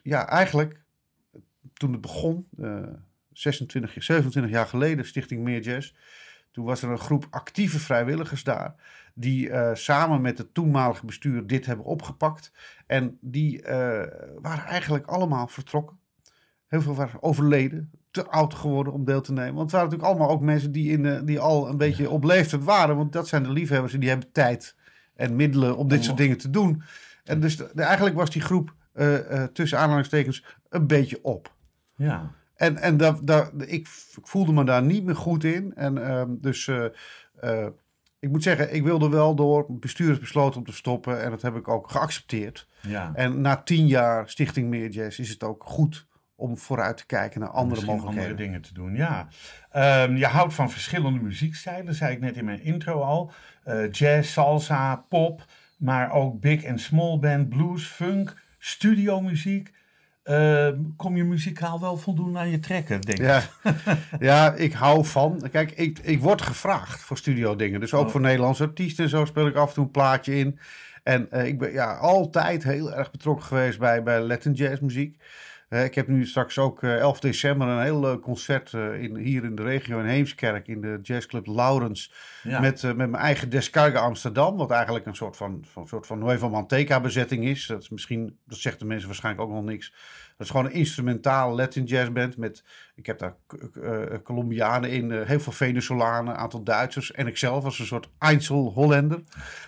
ja, 0.03 0.29
eigenlijk, 0.29 0.81
toen 1.73 1.92
het 1.92 2.01
begon, 2.01 2.47
uh, 2.59 2.83
26, 3.33 4.03
27 4.03 4.53
jaar 4.53 4.66
geleden, 4.66 5.07
Stichting 5.07 5.42
Meer 5.42 5.61
Jazz, 5.61 5.94
toen 6.51 6.64
was 6.64 6.83
er 6.83 6.90
een 6.90 6.99
groep 6.99 7.27
actieve 7.31 7.79
vrijwilligers 7.79 8.44
daar, 8.44 8.75
die 9.14 9.49
uh, 9.49 9.70
samen 9.75 10.20
met 10.20 10.38
het 10.38 10.55
toenmalige 10.55 11.07
bestuur 11.07 11.47
dit 11.47 11.66
hebben 11.66 11.87
opgepakt. 11.87 12.53
En 12.87 13.18
die 13.20 13.62
uh, 13.62 13.68
waren 14.40 14.64
eigenlijk 14.64 15.07
allemaal 15.07 15.47
vertrokken. 15.47 15.99
Heel 16.68 16.81
veel 16.83 16.94
waren 16.94 17.22
overleden. 17.22 17.90
te 18.11 18.27
oud 18.29 18.55
geworden 18.55 18.92
om 18.92 19.05
deel 19.05 19.20
te 19.20 19.33
nemen. 19.33 19.55
Want 19.55 19.62
het 19.62 19.72
waren 19.72 19.87
natuurlijk 19.88 20.12
allemaal 20.18 20.37
ook 20.37 20.42
mensen 20.42 20.72
die, 20.72 20.90
in, 20.90 21.03
de- 21.03 21.24
die 21.24 21.40
al 21.40 21.68
een 21.68 21.77
beetje 21.77 22.11
op 22.11 22.24
leeftijd 22.24 22.64
waren. 22.64 22.96
Want 22.96 23.12
dat 23.12 23.29
zijn 23.29 23.42
de 23.42 23.50
liefhebbers 23.53 23.92
en 23.94 24.00
die 24.00 24.09
hebben 24.09 24.33
tijd 24.33 24.77
en 25.14 25.37
middelen 25.37 25.77
om 25.77 25.88
dit 25.88 26.05
soort 26.05 26.16
dingen 26.16 26.38
te 26.38 26.50
doen. 26.50 26.83
En 27.24 27.40
dus 27.40 27.57
de- 27.57 27.83
eigenlijk 27.83 28.16
was 28.16 28.31
die 28.31 28.42
groep 28.42 28.74
eh, 28.92 29.42
eh, 29.42 29.48
tussen 29.53 29.79
aanhalingstekens 29.79 30.44
een 30.68 30.87
beetje 30.87 31.18
op. 31.22 31.55
Ja. 31.96 32.31
En, 32.57 32.77
en 32.77 32.96
da, 32.96 33.18
da, 33.22 33.50
ik 33.66 33.87
voelde 34.22 34.53
me 34.53 34.64
daar 34.64 34.83
niet 34.83 35.05
meer 35.05 35.16
goed 35.16 35.44
in. 35.44 35.74
En 35.74 36.07
ehm, 36.07 36.29
dus 36.40 36.68
eh, 36.68 36.85
eh, 37.40 37.66
ik 38.18 38.31
moet 38.31 38.42
zeggen, 38.42 38.74
ik 38.74 38.83
wilde 38.83 39.09
wel 39.09 39.35
door. 39.35 39.64
Het 39.68 39.81
bestuur 39.81 40.11
is 40.11 40.18
besloten 40.18 40.59
om 40.61 40.66
te 40.66 40.72
stoppen. 40.72 41.22
En 41.22 41.31
dat 41.31 41.42
heb 41.42 41.57
ik 41.57 41.68
ook 41.68 41.90
geaccepteerd. 41.90 42.68
ja. 42.81 43.11
En 43.14 43.40
na 43.40 43.57
tien 43.57 43.87
jaar 43.87 44.29
Stichting 44.29 44.68
Meer 44.68 44.88
Jazz 44.88 45.18
is 45.18 45.29
het 45.29 45.42
ook 45.42 45.64
goed 45.66 46.07
om 46.37 46.59
vooruit 46.59 46.97
te 46.97 47.07
kijken 47.07 47.40
naar 47.40 47.49
andere 47.49 47.68
Misschien 47.68 47.87
mogelijkheden. 47.94 48.31
andere 48.31 48.47
dingen 48.47 48.61
te 48.62 48.75
doen, 48.75 48.94
ja. 48.97 49.29
Ehm, 49.70 50.16
je 50.16 50.27
houdt 50.27 50.55
van 50.55 50.70
verschillende 50.70 51.20
muziekstijlen, 51.20 51.94
zei 51.94 52.12
ik 52.14 52.20
net 52.20 52.37
in 52.37 52.44
mijn 52.44 52.62
intro 52.62 53.01
al. 53.01 53.33
Eh, 53.64 53.90
jazz, 53.92 54.33
salsa, 54.33 54.97
pop, 55.09 55.44
maar 55.79 56.11
ook 56.12 56.40
big 56.40 56.62
en 56.62 56.79
small 56.79 57.18
band, 57.18 57.49
blues, 57.49 57.87
funk, 57.87 58.42
studiomuziek. 58.59 59.73
Ehm, 60.23 60.77
kom 60.97 61.16
je 61.16 61.25
muzikaal 61.25 61.81
wel 61.81 61.97
voldoende 61.97 62.38
aan 62.38 62.51
je 62.51 62.59
trekken, 62.61 63.01
denk 63.01 63.18
ik? 63.18 63.25
Ja, 63.25 63.42
ja, 64.31 64.53
ik 64.55 64.73
hou 64.73 65.05
van. 65.05 65.49
Kijk, 65.51 65.70
ik, 65.70 65.99
ik 65.99 66.20
word 66.20 66.42
gevraagd 66.42 67.01
voor 67.01 67.16
studio 67.16 67.57
dingen. 67.57 67.81
Dus 67.81 67.94
ook 67.94 68.05
Oh. 68.07 68.11
voor 68.11 68.20
Nederlandse 68.20 68.62
artiesten 68.64 69.05
en 69.05 69.11
zo 69.11 69.25
speel 69.25 69.47
ik 69.47 69.55
af 69.57 69.68
en 69.68 69.75
toe 69.75 69.85
een 69.85 69.90
plaatje 69.90 70.37
in. 70.37 70.59
En 71.03 71.31
eh, 71.31 71.47
ik 71.47 71.59
ben 71.59 71.73
ja, 71.73 71.94
altijd 71.97 72.64
heel 72.64 72.92
erg 72.94 73.11
betrokken 73.11 73.47
geweest 73.47 73.79
bij, 73.79 74.03
bij 74.03 74.20
Latin 74.20 74.53
jazz 74.53 74.81
muziek. 74.81 75.23
Eh, 75.74 75.84
ik 75.84 75.94
heb 75.94 76.08
nu 76.08 76.26
straks 76.26 76.58
ook 76.58 76.82
eh, 76.82 76.96
11 76.96 77.20
december 77.20 77.68
een 77.68 77.82
heel 77.82 78.00
leuk 78.00 78.20
concert 78.20 78.74
eh, 78.74 79.02
in, 79.02 79.16
hier 79.16 79.44
in 79.44 79.54
de 79.54 79.62
regio 79.62 79.98
in 79.98 80.06
Heemskerk 80.06 80.68
in 80.68 80.80
de 80.80 80.98
jazzclub 81.02 81.46
Laurens. 81.46 82.12
Ja. 82.42 82.60
Met, 82.60 82.84
eh, 82.84 82.92
met 82.92 83.10
mijn 83.10 83.22
eigen 83.22 83.50
Descarga 83.50 83.98
Amsterdam, 83.98 84.56
wat 84.56 84.70
eigenlijk 84.70 85.06
een 85.06 85.14
soort 85.14 85.37
van, 85.37 85.64
van, 85.72 85.88
soort 85.88 86.06
van 86.06 86.18
Nueva 86.18 86.48
Manteca 86.48 87.00
bezetting 87.00 87.44
is. 87.44 87.66
Dat 87.66 87.82
is 87.82 87.88
misschien, 87.88 88.38
dat 88.46 88.58
zegt 88.58 88.78
de 88.78 88.84
mensen 88.84 89.06
waarschijnlijk 89.06 89.48
ook 89.48 89.54
nog 89.54 89.64
niks. 89.64 89.92
Dat 90.37 90.47
is 90.47 90.53
gewoon 90.53 90.66
een 90.66 90.73
instrumentaal 90.73 91.55
Latin 91.55 91.85
jazz 91.85 92.11
band 92.11 92.37
met, 92.37 92.64
ik 92.94 93.07
heb 93.07 93.18
daar 93.18 93.35
eh, 93.83 94.18
Colombianen 94.23 94.90
in, 94.90 95.12
eh, 95.12 95.27
heel 95.27 95.40
veel 95.40 95.53
Venezolanen, 95.53 96.33
een 96.35 96.40
aantal 96.40 96.62
Duitsers 96.62 97.12
en 97.12 97.27
ikzelf 97.27 97.64
als 97.64 97.79
een 97.79 97.87
soort 97.87 98.09
Einzel 98.18 98.73
Hollander. 98.73 99.20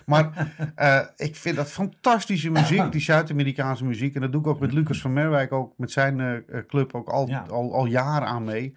Maar 0.05 0.53
eh, 0.75 1.01
ik 1.15 1.35
vind 1.35 1.55
dat 1.55 1.71
fantastische 1.71 2.49
muziek, 2.49 2.91
die 2.91 3.01
Zuid-Amerikaanse 3.01 3.85
muziek. 3.85 4.15
En 4.15 4.21
dat 4.21 4.31
doe 4.31 4.41
ik 4.41 4.47
ook 4.47 4.59
met 4.59 4.73
Lucas 4.73 5.01
van 5.01 5.13
Merwijk, 5.13 5.51
ook 5.51 5.73
met 5.77 5.91
zijn 5.91 6.45
club 6.67 6.93
ook 6.93 7.09
al, 7.09 7.27
Ja. 7.27 7.45
al, 7.49 7.73
al 7.73 7.85
jaren 7.85 8.27
aan 8.27 8.43
mee. 8.43 8.75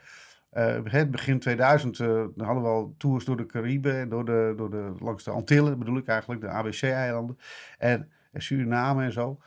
Het 0.50 1.10
begin 1.10 1.38
2000 1.38 2.00
eh, 2.00 2.06
dan 2.06 2.46
hadden 2.46 2.62
we 2.62 2.68
al 2.68 2.94
tours 2.98 3.24
door 3.24 3.36
de 3.36 3.46
Cariben 3.46 3.96
en 3.96 4.08
door 4.08 4.24
de, 4.24 4.54
door 4.56 4.70
de, 4.70 4.92
langs 4.98 5.24
de 5.24 5.30
Antillen, 5.30 5.78
bedoel 5.78 5.96
ik 5.96 6.06
eigenlijk, 6.06 6.40
de 6.40 6.48
ABC-eilanden 6.48 7.38
en, 7.78 8.08
en 8.32 8.42
Suriname 8.42 9.04
en 9.04 9.12
zo. 9.12 9.38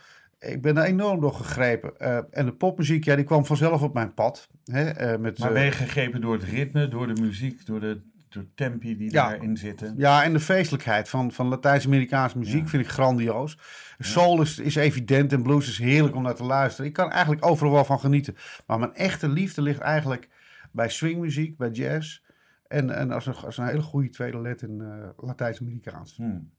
Ik 0.45 0.61
ben 0.61 0.75
daar 0.75 0.85
enorm 0.85 1.19
door 1.19 1.33
gegrepen. 1.33 1.97
Eh, 1.99 2.17
en 2.31 2.45
de 2.45 2.53
popmuziek, 2.53 3.03
ja, 3.03 3.15
die 3.15 3.25
kwam 3.25 3.45
vanzelf 3.45 3.81
op 3.81 3.93
mijn 3.93 4.13
pad. 4.13 4.49
Hè, 4.65 4.89
eh, 4.89 5.19
met, 5.19 5.39
Maar 5.39 5.47
eh, 5.47 5.53
ben 5.53 5.63
je 5.65 5.71
gegrepen 5.71 6.21
door 6.21 6.33
het 6.33 6.43
ritme, 6.43 6.87
door 6.87 7.15
de 7.15 7.21
muziek, 7.21 7.65
door 7.65 7.79
de, 7.79 8.01
door 8.29 8.43
de 8.43 8.53
tempi 8.55 8.97
die 8.97 9.11
Ja. 9.11 9.29
daarin 9.29 9.57
zitten? 9.57 9.93
Ja, 9.97 10.23
en 10.23 10.33
de 10.33 10.39
feestelijkheid 10.39 11.09
van, 11.09 11.31
van 11.31 11.47
Latijns-Amerikaanse 11.47 12.37
muziek 12.37 12.61
Ja. 12.63 12.67
vind 12.67 12.83
ik 12.83 12.89
grandioos. 12.89 13.57
Soul 13.99 14.41
is, 14.41 14.59
is 14.59 14.75
evident 14.75 15.33
en 15.33 15.43
blues 15.43 15.67
is 15.67 15.77
heerlijk 15.77 16.15
om 16.15 16.23
naar 16.23 16.35
te 16.35 16.43
luisteren. 16.43 16.85
Ik 16.87 16.93
kan 16.93 17.11
eigenlijk 17.11 17.45
overal 17.45 17.73
wel 17.73 17.85
van 17.85 17.99
genieten. 17.99 18.35
Maar 18.67 18.79
mijn 18.79 18.93
echte 18.93 19.29
liefde 19.29 19.61
ligt 19.61 19.79
eigenlijk 19.79 20.29
bij 20.71 20.89
swingmuziek, 20.89 21.57
bij 21.57 21.69
jazz. 21.69 22.21
En, 22.67 22.89
en 22.89 23.11
als, 23.11 23.25
een, 23.25 23.35
als 23.35 23.57
een 23.57 23.67
hele 23.67 23.81
goede 23.81 24.09
tweede 24.09 24.41
let 24.41 24.61
in 24.61 24.83
Latijns-Amerikaans. 25.17 26.15
Hmm. 26.15 26.51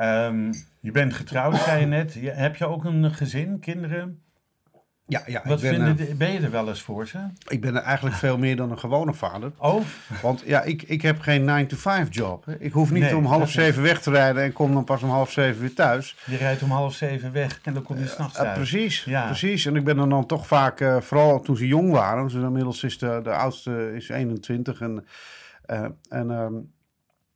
Ehm, 0.00 0.52
je 0.80 0.90
bent 0.90 1.14
getrouwd, 1.14 1.56
zei 1.60 1.80
je 1.80 1.86
net. 1.86 2.12
Je- 2.14 2.30
heb 2.30 2.56
je 2.56 2.66
ook 2.66 2.84
een 2.84 3.14
gezin, 3.14 3.58
kinderen? 3.58 4.22
Ja, 5.06 5.22
ja 5.26 5.42
Wat 5.44 5.62
ik, 5.62 5.70
ben, 5.70 5.74
vinden 5.74 5.98
eh, 5.98 6.08
de- 6.08 6.14
ben 6.14 6.32
je 6.32 6.38
er 6.40 6.50
wel 6.50 6.68
eens 6.68 6.82
voor 6.82 7.06
ze? 7.08 7.18
ik 7.48 7.60
ben 7.60 7.76
er 7.76 7.82
eigenlijk 7.82 8.16
veel 8.16 8.38
meer 8.38 8.56
dan 8.56 8.70
een 8.70 8.78
gewone 8.78 9.14
vader. 9.14 9.52
Oh, 9.58 9.82
Want 10.22 10.42
ja, 10.46 10.62
ik, 10.62 10.82
ik 10.82 11.02
heb 11.02 11.20
geen 11.20 11.44
9-to-5 11.44 12.08
job. 12.10 12.48
Ik 12.58 12.72
hoef 12.72 12.90
niet 12.90 13.02
Nee, 13.02 13.16
om 13.16 13.24
half 13.24 13.50
zeven 13.50 13.82
weg 13.82 14.00
te 14.02 14.10
rijden 14.10 14.42
en 14.42 14.52
kom 14.52 14.72
dan 14.74 14.84
pas 14.84 15.02
om 15.02 15.10
half 15.10 15.30
zeven 15.30 15.60
weer 15.60 15.74
thuis. 15.74 16.16
je 16.26 16.36
rijdt 16.36 16.62
om 16.62 16.70
half 16.70 16.94
zeven 16.94 17.32
weg 17.32 17.60
en 17.62 17.74
dan 17.74 17.82
kom 17.82 17.98
je 17.98 18.06
s'nachts 18.06 18.36
Ja, 18.36 18.42
thuis. 18.42 18.56
precies, 18.56 19.04
Ja. 19.04 19.24
precies. 19.26 19.66
En 19.66 19.76
ik 19.76 19.84
ben 19.84 19.98
er 19.98 20.08
dan 20.08 20.26
toch 20.26 20.46
vaak, 20.46 20.80
eh, 20.80 21.00
vooral 21.00 21.40
toen 21.40 21.56
ze 21.56 21.66
jong 21.66 21.90
waren, 21.92 22.24
dus 22.24 22.34
inmiddels 22.34 22.82
is 22.84 22.98
de, 22.98 23.20
de 23.22 23.32
oudste 23.32 23.92
is 23.94 24.08
21 24.08 24.80
en, 24.80 25.04
eh, 25.62 25.84
en 26.08 26.30
ehm, 26.30 26.54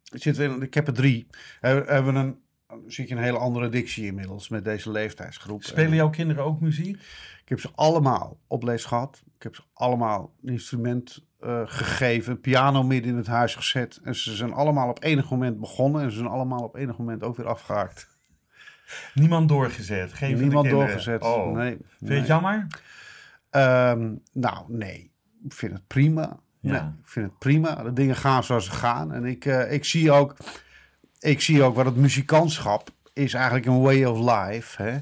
zit 0.03 0.38
in, 0.38 0.62
ik 0.62 0.74
heb 0.74 0.87
er 0.87 0.92
drie. 0.94 1.27
Hebben 1.61 1.85
hebben 1.94 2.12
we 2.14 2.18
een, 2.20 2.42
zit 2.87 3.08
je 3.08 3.14
een 3.14 3.22
hele 3.22 3.38
andere 3.38 3.68
dictie 3.68 4.06
inmiddels 4.06 4.48
met 4.48 4.64
deze 4.64 4.90
leeftijdsgroep. 4.90 5.62
Spelen 5.62 5.90
En 5.90 5.96
jouw 5.96 6.10
kinderen 6.10 6.44
ook 6.44 6.60
muziek? 6.60 6.96
Ik 7.42 7.48
heb 7.48 7.60
ze 7.60 7.70
allemaal 7.74 8.38
op 8.46 8.62
les 8.62 8.84
gehad. 8.84 9.22
Ik 9.37 9.42
heb 9.42 9.54
ze 9.54 9.62
allemaal 9.72 10.34
een 10.42 10.52
instrument 10.52 11.24
eh, 11.40 11.60
gegeven, 11.64 12.40
piano 12.40 12.82
midden 12.82 13.10
in 13.10 13.16
het 13.16 13.26
huis 13.26 13.54
gezet. 13.54 14.00
En 14.04 14.14
ze 14.14 14.34
zijn 14.34 14.52
allemaal 14.52 14.88
op 14.88 15.02
enig 15.02 15.30
moment 15.30 15.60
begonnen 15.60 16.02
en 16.02 16.10
ze 16.10 16.16
zijn 16.16 16.28
allemaal 16.28 16.62
op 16.62 16.76
enig 16.76 16.98
moment 16.98 17.22
ook 17.22 17.37
weer 17.37 17.46
afgehaakt. 17.46 18.08
Niemand 19.14 19.48
doorgezet? 19.48 20.12
Geen 20.12 20.38
Niemand 20.38 20.68
doorgezet. 20.68 21.22
Oh. 21.22 21.52
Nee, 21.52 21.70
Vind 21.70 21.98
je 21.98 22.06
nee. 22.06 22.18
het 22.18 22.26
jammer? 22.26 22.66
Ehm, 23.50 24.12
nou, 24.32 24.64
nee. 24.68 25.12
Ik 25.44 25.52
vind 25.52 25.72
het 25.72 25.87
prima. 25.87 26.40
Ja. 26.60 26.70
Nee, 26.70 26.80
ik 26.80 27.08
vind 27.08 27.26
het 27.26 27.38
prima. 27.38 27.82
De 27.82 27.92
dingen 27.92 28.16
gaan 28.16 28.44
zoals 28.44 28.64
ze 28.64 28.70
gaan. 28.70 29.12
En 29.12 29.24
ik, 29.24 29.44
eh, 29.44 29.72
ik, 29.72 29.84
zie 29.84 30.12
ook, 30.12 30.37
ik 31.24 31.40
zie 31.40 31.62
ook 31.62 31.74
wat 31.74 31.84
het 31.87 31.96
muzikantschap 31.96 32.90
is 33.12 33.34
eigenlijk 33.34 33.66
een 33.66 33.80
way 33.80 34.04
of 34.04 34.18
life. 34.18 34.82
Hè? 34.82 34.96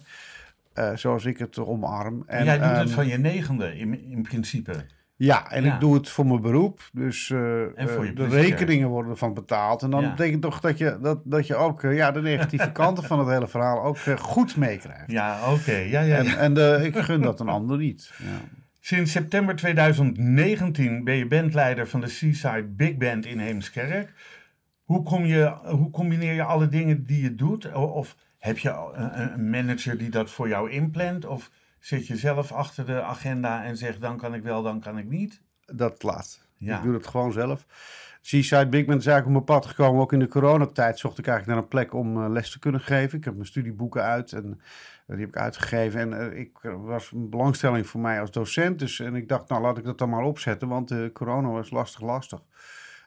Eh, 0.73 0.97
zoals 0.97 1.25
ik 1.25 1.39
het 1.39 1.59
omarm. 1.59 2.23
En 2.27 2.45
jij 2.45 2.59
doet 2.59 2.67
het 2.67 2.77
ehm, 2.77 2.89
van 2.89 3.07
je 3.07 3.19
negende 3.19 3.79
in, 3.79 4.11
in 4.11 4.23
principe. 4.23 4.73
Ja, 5.17 5.51
en 5.51 5.65
Ja. 5.65 5.75
ik 5.75 5.81
doe 5.81 5.95
het 5.95 6.09
voor 6.09 6.27
mijn 6.27 6.41
beroep. 6.41 6.81
Dus 6.93 7.31
En 7.31 7.89
voor 7.89 8.05
je 8.05 8.11
eh, 8.11 8.17
de 8.17 8.27
rekeningen 8.27 8.89
worden 8.89 9.11
ervan 9.11 9.35
betaald. 9.35 9.83
En 9.83 9.91
dan 9.91 10.03
Ja. 10.03 10.11
betekent 10.11 10.43
toch 10.43 10.61
dat 10.61 10.79
je, 10.79 10.99
dat, 11.03 11.21
dat 11.25 11.47
je 11.47 11.55
ook 11.57 11.83
ja, 11.83 12.11
de 12.11 12.23
negatieve 12.23 12.73
kanten 12.83 13.05
van 13.05 13.19
het 13.19 13.29
hele 13.29 13.49
verhaal 13.49 13.83
ook 13.85 13.99
goed 14.19 14.57
meekrijgt. 14.57 15.11
Ja, 15.11 15.53
oké. 15.53 15.77
Ja, 15.77 16.01
ja, 16.01 16.25
En, 16.37 16.85
ik 16.85 16.97
gun 16.99 17.21
dat 17.31 17.41
een 17.41 17.49
ander 17.49 17.79
niet. 17.79 18.13
Ja. 18.19 18.27
Sinds 18.81 19.13
september 19.13 19.57
2019 19.57 21.05
ben 21.05 21.15
je 21.17 21.27
bandleider 21.27 21.89
van 21.89 22.01
de 22.01 22.09
Seaside 22.09 22.67
Big 22.69 22.97
Band 22.97 23.27
in 23.27 23.39
Heemskerk. 23.39 24.13
Hoe, 24.93 25.03
kom 25.03 25.25
je, 25.25 25.57
hoe 25.65 25.91
combineer 25.91 26.33
je 26.33 26.43
alle 26.43 26.69
dingen 26.69 27.05
die 27.05 27.23
je 27.23 27.35
doet? 27.35 27.73
Of 27.75 28.17
heb 28.39 28.59
je 28.59 28.91
een, 28.93 29.51
manager 29.51 29.99
die 29.99 30.11
dat 30.11 30.31
voor 30.31 30.49
jou 30.49 30.71
inplant? 30.71 31.27
Of 31.27 31.51
zit 31.79 32.07
je 32.07 32.17
zelf 32.17 32.53
achter 32.53 32.87
de 32.87 33.03
agenda 33.03 33.65
en 33.65 33.77
zegt 33.77 34.01
dan 34.01 34.17
kan 34.17 34.35
ik 34.35 34.43
wel, 34.43 34.63
dan 34.63 34.81
kan 34.81 34.99
ik 34.99 35.09
niet? 35.09 35.41
Dat 35.67 36.03
laatste. 36.03 36.39
Ja. 36.57 36.77
Ik 36.77 36.83
doe 36.83 36.95
het 36.95 37.07
gewoon 37.07 37.33
zelf. 37.33 37.67
Seaside 38.21 38.69
Big 38.69 38.85
Band 38.85 39.01
is 39.01 39.07
eigenlijk 39.07 39.39
op 39.39 39.47
mijn 39.47 39.61
pad 39.61 39.71
gekomen. 39.71 40.01
Ook 40.01 40.13
in 40.13 40.19
de 40.19 40.29
coronatijd 40.29 40.99
zocht 40.99 41.19
ik 41.19 41.27
eigenlijk 41.27 41.57
naar 41.57 41.65
een 41.65 41.71
plek 41.71 41.95
om 41.95 42.25
eh, 42.25 42.31
les 42.31 42.51
te 42.51 42.59
kunnen 42.59 42.81
geven. 42.81 43.19
Ik 43.19 43.25
heb 43.25 43.35
mijn 43.35 43.47
studieboeken 43.47 44.03
uit 44.03 44.33
en 44.33 44.61
eh, 45.07 45.17
die 45.17 45.27
heb 45.27 45.35
ik 45.35 45.41
uitgegeven. 45.41 46.01
En 46.01 46.33
eh, 46.33 46.39
ik 46.39 46.59
was 46.63 47.13
een 47.13 47.31
belangstelling 47.31 47.87
voor 47.87 48.01
mij 48.01 48.21
als 48.21 48.31
docent. 48.31 48.79
Dus, 48.79 49.01
en 49.01 49.15
ik 49.15 49.29
dacht, 49.29 49.49
nou 49.49 49.63
laat 49.63 49.79
ik 49.79 49.85
dat 49.85 49.99
dan 49.99 50.09
maar 50.09 50.25
opzetten, 50.25 50.69
want 50.69 50.91
eh, 50.91 50.99
corona 51.13 51.49
was 51.49 51.71
lastig, 51.71 52.01
lastig. 52.01 52.41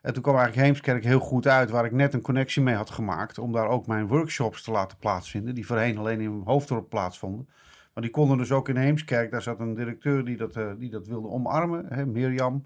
En 0.06 0.14
toen 0.14 0.24
kwam 0.24 0.36
eigenlijk 0.36 0.68
Heemskerk 0.68 1.04
heel 1.04 1.20
goed 1.20 1.48
uit, 1.48 1.70
waar 1.70 1.86
ik 1.86 1.92
net 1.92 2.14
een 2.14 2.22
connectie 2.22 2.62
mee 2.62 2.76
had 2.76 2.90
gemaakt. 2.90 3.38
Om 3.38 3.52
daar 3.52 3.68
ook 3.68 3.88
mijn 3.88 4.08
workshops 4.08 4.64
te 4.64 4.72
laten 4.72 4.98
plaatsvinden, 4.98 5.56
die 5.56 5.66
voorheen 5.66 5.98
alleen 5.98 6.22
in 6.22 6.42
hoofddorp 6.46 6.90
plaatsvonden. 6.90 7.50
Maar 7.94 8.04
die 8.04 8.12
konden 8.12 8.38
dus 8.38 8.52
ook 8.52 8.70
in 8.70 8.76
Heemskerk. 8.76 9.32
Daar 9.32 9.42
zat 9.42 9.60
een 9.60 9.76
directeur 9.76 10.26
die 10.26 10.38
dat, 10.38 10.56
eh, 10.56 10.72
die 10.78 10.90
dat 10.90 11.08
wilde 11.08 11.28
omarmen, 11.28 11.86
hè, 11.90 12.06
Mirjam 12.06 12.66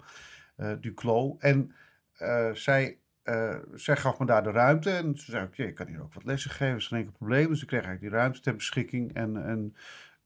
eh 0.56 0.72
Duclos. 0.80 1.34
En 1.38 1.72
eh, 2.16 2.50
zij, 2.52 2.98
zij 3.74 3.96
gaf 3.96 4.18
me 4.18 4.26
daar 4.26 4.42
de 4.42 4.50
ruimte. 4.50 4.90
En 4.90 5.16
ze 5.16 5.30
zei, 5.30 5.44
oké, 5.44 5.62
ik 5.62 5.74
kan 5.74 5.86
hier 5.86 6.02
ook 6.02 6.14
wat 6.14 6.24
lessen 6.24 6.50
geven, 6.50 6.72
dat 6.72 6.80
is 6.80 6.86
geen 6.86 6.98
enkel 6.98 7.12
probleem. 7.12 7.48
Dus 7.48 7.62
ik 7.62 7.66
kreeg 7.66 7.84
eigenlijk 7.84 8.12
die 8.12 8.20
ruimte 8.20 8.40
ter 8.40 8.54
beschikking. 8.54 9.14
En, 9.14 9.44
en, 9.44 9.74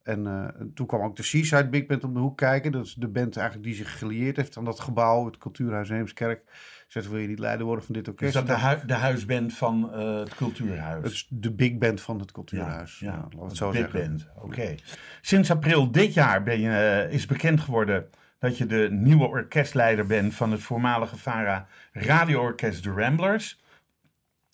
en, 0.02 0.26
en 0.26 0.70
toen 0.74 0.86
kwam 0.86 1.02
ook 1.02 1.16
de 1.16 1.22
Seaside 1.22 1.68
Big 1.68 1.86
Band 1.86 2.04
om 2.04 2.14
de 2.14 2.20
hoek 2.20 2.36
kijken. 2.36 2.72
Dat 2.72 2.84
is 2.84 2.94
de 2.94 3.08
band 3.08 3.36
eigenlijk 3.36 3.66
die 3.66 3.76
zich 3.76 3.98
gelieerd 3.98 4.36
heeft 4.36 4.56
aan 4.56 4.64
dat 4.64 4.80
gebouw, 4.80 5.26
het 5.26 5.38
Cultuurhuis 5.38 5.88
Heemskerk. 5.88 6.42
Zei, 6.88 7.08
wil 7.08 7.18
je 7.18 7.28
niet 7.28 7.38
leider 7.38 7.66
worden 7.66 7.84
van 7.84 7.94
dit 7.94 8.02
Is 8.06 8.08
orkest? 8.12 8.34
dat 8.34 8.46
de, 8.46 8.52
hui- 8.52 8.80
de 8.86 8.92
huisband 8.94 9.54
van 9.54 9.92
eh, 9.92 10.18
het 10.18 10.34
cultuurhuis? 10.34 11.02
Het 11.02 11.12
is 11.12 11.26
de 11.30 11.52
big 11.52 11.78
band 11.78 12.00
van 12.00 12.18
het 12.18 12.32
Cultuurhuis. 12.32 12.98
Ja, 12.98 13.26
we 13.30 13.44
het 13.44 13.56
zo 13.56 13.70
Big 13.70 13.80
zeggen. 13.80 14.00
Band, 14.00 14.28
oké. 14.36 14.74
Sinds 15.20 15.50
april 15.50 15.90
dit 15.90 16.14
jaar 16.14 16.42
ben 16.42 16.60
je, 16.60 16.70
eh, 16.70 17.12
is 17.12 17.26
bekend 17.26 17.60
geworden 17.60 18.06
dat 18.38 18.58
je 18.58 18.66
de 18.66 18.88
nieuwe 18.90 19.26
orkestleider 19.26 20.06
bent 20.06 20.34
van 20.34 20.50
het 20.52 20.60
voormalige 20.60 21.16
VARA 21.16 21.66
radioorkest 21.92 22.82
The 22.82 22.90
Ramblers. 22.90 23.62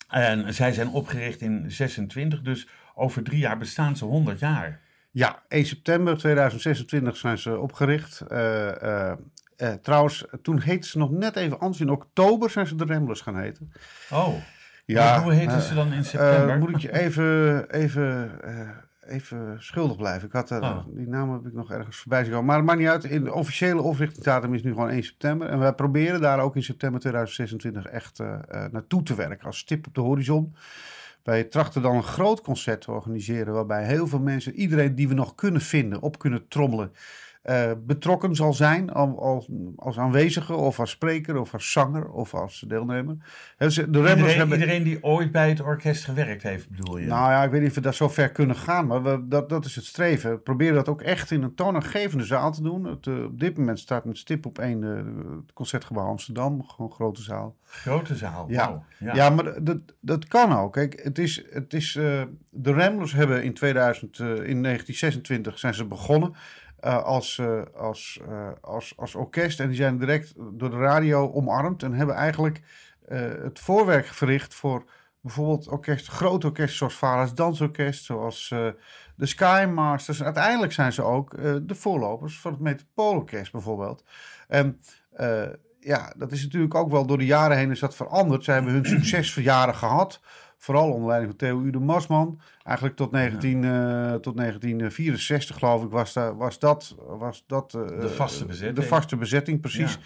En 0.09 0.53
zij 0.53 0.73
zijn 0.73 0.87
opgericht 0.89 1.41
in 1.41 1.71
26, 1.71 2.41
dus 2.41 2.67
over 2.95 3.23
drie 3.23 3.39
jaar 3.39 3.57
bestaan 3.57 3.97
ze 3.97 4.05
100 4.05 4.39
jaar. 4.39 4.79
Ja, 5.11 5.43
1 5.47 5.65
september 5.65 6.17
2026 6.17 7.17
zijn 7.17 7.37
ze 7.37 7.57
opgericht. 7.57 8.21
Eh, 8.21 9.11
Eh, 9.61 9.73
trouwens, 9.73 10.25
toen 10.41 10.59
heette 10.59 10.87
ze 10.87 10.97
nog 10.97 11.11
net 11.11 11.35
even 11.35 11.59
anders. 11.59 11.81
In 11.81 11.89
oktober 11.89 12.49
zijn 12.49 12.67
ze 12.67 12.75
de 12.75 12.85
Ramblers 12.85 13.21
gaan 13.21 13.37
heten. 13.37 13.71
Oh, 14.11 14.33
ja. 14.85 15.23
Hoe 15.23 15.33
heten 15.33 15.55
eh, 15.55 15.59
ze 15.59 15.73
dan 15.73 15.93
in 15.93 16.05
september? 16.05 16.49
eh, 16.49 16.59
moet 16.59 16.69
ik 16.69 16.77
je 16.77 16.99
even, 16.99 17.69
even, 17.69 18.31
even 19.01 19.55
schuldig 19.59 19.97
blijven. 19.97 20.27
Ik 20.27 20.33
had, 20.33 20.51
Oh. 20.51 20.77
Die 20.87 21.07
naam 21.07 21.31
heb 21.33 21.45
ik 21.45 21.53
nog 21.53 21.71
ergens 21.71 21.97
voorbij 21.97 22.23
zien 22.23 22.31
komen. 22.31 22.47
Maar 22.47 22.57
het 22.57 22.65
maakt 22.65 22.79
niet 22.79 22.87
uit. 22.87 23.03
In 23.03 23.23
de 23.23 23.33
officiële 23.33 23.81
oprichtingsdatum 23.81 24.53
is 24.53 24.63
nu 24.63 24.71
gewoon 24.71 24.89
1 24.89 25.03
september. 25.03 25.47
En 25.47 25.59
wij 25.59 25.73
proberen 25.73 26.21
daar 26.21 26.39
ook 26.39 26.55
in 26.55 26.63
september 26.63 26.99
2026 26.99 27.85
echt 27.85 28.19
naartoe 28.71 29.03
te 29.03 29.15
werken. 29.15 29.45
Als 29.45 29.57
stip 29.57 29.87
op 29.87 29.93
de 29.95 30.01
horizon. 30.01 30.55
Wij 31.23 31.43
trachten 31.43 31.81
dan 31.81 31.95
een 31.95 32.03
groot 32.03 32.41
concert 32.41 32.81
te 32.81 32.91
organiseren. 32.91 33.53
Waarbij 33.53 33.85
heel 33.85 34.07
veel 34.07 34.19
mensen, 34.19 34.53
iedereen 34.53 34.95
die 34.95 35.07
we 35.07 35.13
nog 35.13 35.35
kunnen 35.35 35.61
vinden, 35.61 36.01
op 36.01 36.19
kunnen 36.19 36.47
trommelen. 36.47 36.91
Eh, 37.41 37.71
betrokken 37.85 38.35
zal 38.35 38.53
zijn 38.53 38.91
al- 38.91 39.21
als, 39.21 39.47
als 39.75 39.97
aanwezige 39.97 40.53
of 40.53 40.79
als 40.79 40.89
spreker 40.89 41.39
of 41.39 41.53
als 41.53 41.71
zanger 41.71 42.09
of 42.09 42.33
als 42.33 42.63
deelnemer. 42.67 43.17
De 43.57 43.65
Iedereen, 43.85 44.17
hebben... 44.17 44.59
iedereen 44.59 44.83
die 44.83 45.03
ooit 45.03 45.31
bij 45.31 45.49
het 45.49 45.61
orkest 45.61 46.03
gewerkt 46.03 46.43
heeft, 46.43 46.69
bedoel 46.69 46.97
je? 46.97 47.05
Nou 47.05 47.31
ja, 47.31 47.43
ik 47.43 47.51
weet 47.51 47.59
niet 47.61 47.69
of 47.69 47.75
we 47.75 47.81
daar 47.81 47.93
zo 47.93 48.09
ver 48.09 48.31
kunnen 48.31 48.55
gaan, 48.55 48.87
maar 48.87 49.03
we, 49.03 49.27
dat, 49.27 49.49
dat 49.49 49.65
is 49.65 49.75
het 49.75 49.85
streven. 49.85 50.31
We 50.31 50.37
proberen 50.37 50.75
dat 50.75 50.89
ook 50.89 51.01
echt 51.01 51.31
in 51.31 51.43
een 51.43 51.55
toonaangevende 51.55 52.25
zaal 52.25 52.51
te 52.51 52.61
doen. 52.61 52.85
Het, 52.85 53.07
eh, 53.07 53.23
op 53.23 53.39
dit 53.39 53.57
moment 53.57 53.79
staat 53.79 54.05
met 54.05 54.17
stip 54.17 54.45
op 54.45 54.59
één 54.59 54.83
eh, 54.83 54.95
het 55.41 55.53
Concertgebouw 55.53 56.05
Amsterdam, 56.05 56.63
gewoon 56.63 56.89
een 56.89 56.95
grote 56.95 57.21
zaal. 57.21 57.55
Grote 57.63 58.15
zaal. 58.15 58.45
Ja. 58.49 58.67
wauw. 58.67 59.13
Ja, 59.13 59.29
maar 59.29 59.63
dat, 59.63 59.77
dat 59.99 60.27
kan 60.27 60.53
ook. 60.53 60.73
Kijk, 60.73 60.99
het 61.03 61.19
is, 61.19 61.43
het 61.49 61.73
is, 61.73 61.97
de 62.49 62.73
Ramblers 62.73 63.13
hebben 63.13 63.43
in, 63.43 63.53
2000, 63.53 64.19
eh, 64.19 64.25
in 64.27 64.33
1926 64.33 65.59
zijn 65.59 65.73
ze 65.73 65.85
begonnen 65.85 66.33
eh, 66.81 67.03
als, 67.03 67.37
eh, 67.37 67.61
als, 67.75 68.19
eh, 68.29 68.49
als, 68.61 68.93
als 68.97 69.15
orkest. 69.15 69.59
En 69.59 69.67
die 69.67 69.75
zijn 69.75 69.97
direct 69.97 70.33
door 70.37 70.69
de 70.69 70.77
radio 70.77 71.31
omarmd 71.31 71.83
en 71.83 71.93
hebben 71.93 72.15
eigenlijk 72.15 72.61
het 73.43 73.59
voorwerk 73.59 74.05
verricht 74.05 74.53
voor 74.53 74.83
bijvoorbeeld 75.21 75.67
orkest, 75.67 76.07
grote 76.07 76.47
orkesten 76.47 76.77
zoals 76.77 76.95
Vara's 76.95 77.33
Dansorkest, 77.35 78.03
zoals 78.03 78.47
de 79.15 79.25
Sky 79.25 79.65
Masters. 79.73 80.23
Uiteindelijk 80.23 80.71
zijn 80.71 80.93
ze 80.93 81.01
ook 81.01 81.37
de 81.67 81.75
voorlopers 81.75 82.39
van 82.39 82.51
het 82.51 82.61
Metropoolorkest 82.61 83.51
bijvoorbeeld. 83.51 84.03
En 84.47 84.79
ja, 85.79 86.13
dat 86.17 86.31
is 86.31 86.43
natuurlijk 86.43 86.75
ook 86.75 86.91
wel 86.91 87.05
door 87.05 87.17
de 87.17 87.25
jaren 87.25 87.57
heen 87.57 87.71
is 87.71 87.79
dat 87.79 87.95
veranderd. 87.95 88.43
Ze 88.43 88.51
hebben 88.51 88.73
hun 88.73 88.85
succesverjaren 88.85 89.75
gehad. 89.75 90.21
Vooral 90.61 90.91
onder 90.91 91.07
leiding 91.07 91.29
van 91.29 91.39
Theo 91.39 91.61
Ude 91.61 91.79
Masman. 91.79 92.39
Eigenlijk 92.63 92.97
tot, 92.97 93.11
19, 93.11 93.63
eh, 93.63 94.13
tot 94.13 94.35
1964 94.35 95.57
geloof 95.57 95.83
ik 95.83 95.89
was, 95.89 96.13
daar, 96.13 96.37
was 96.37 96.59
dat, 96.59 96.95
was 97.07 97.43
dat 97.47 97.73
eh, 97.73 97.99
De 97.99 98.09
vaste 98.09 98.45
bezetting. 98.45 98.75
De 98.75 98.83
vaste 98.83 99.15
bezetting, 99.15 99.61
precies. 99.61 99.99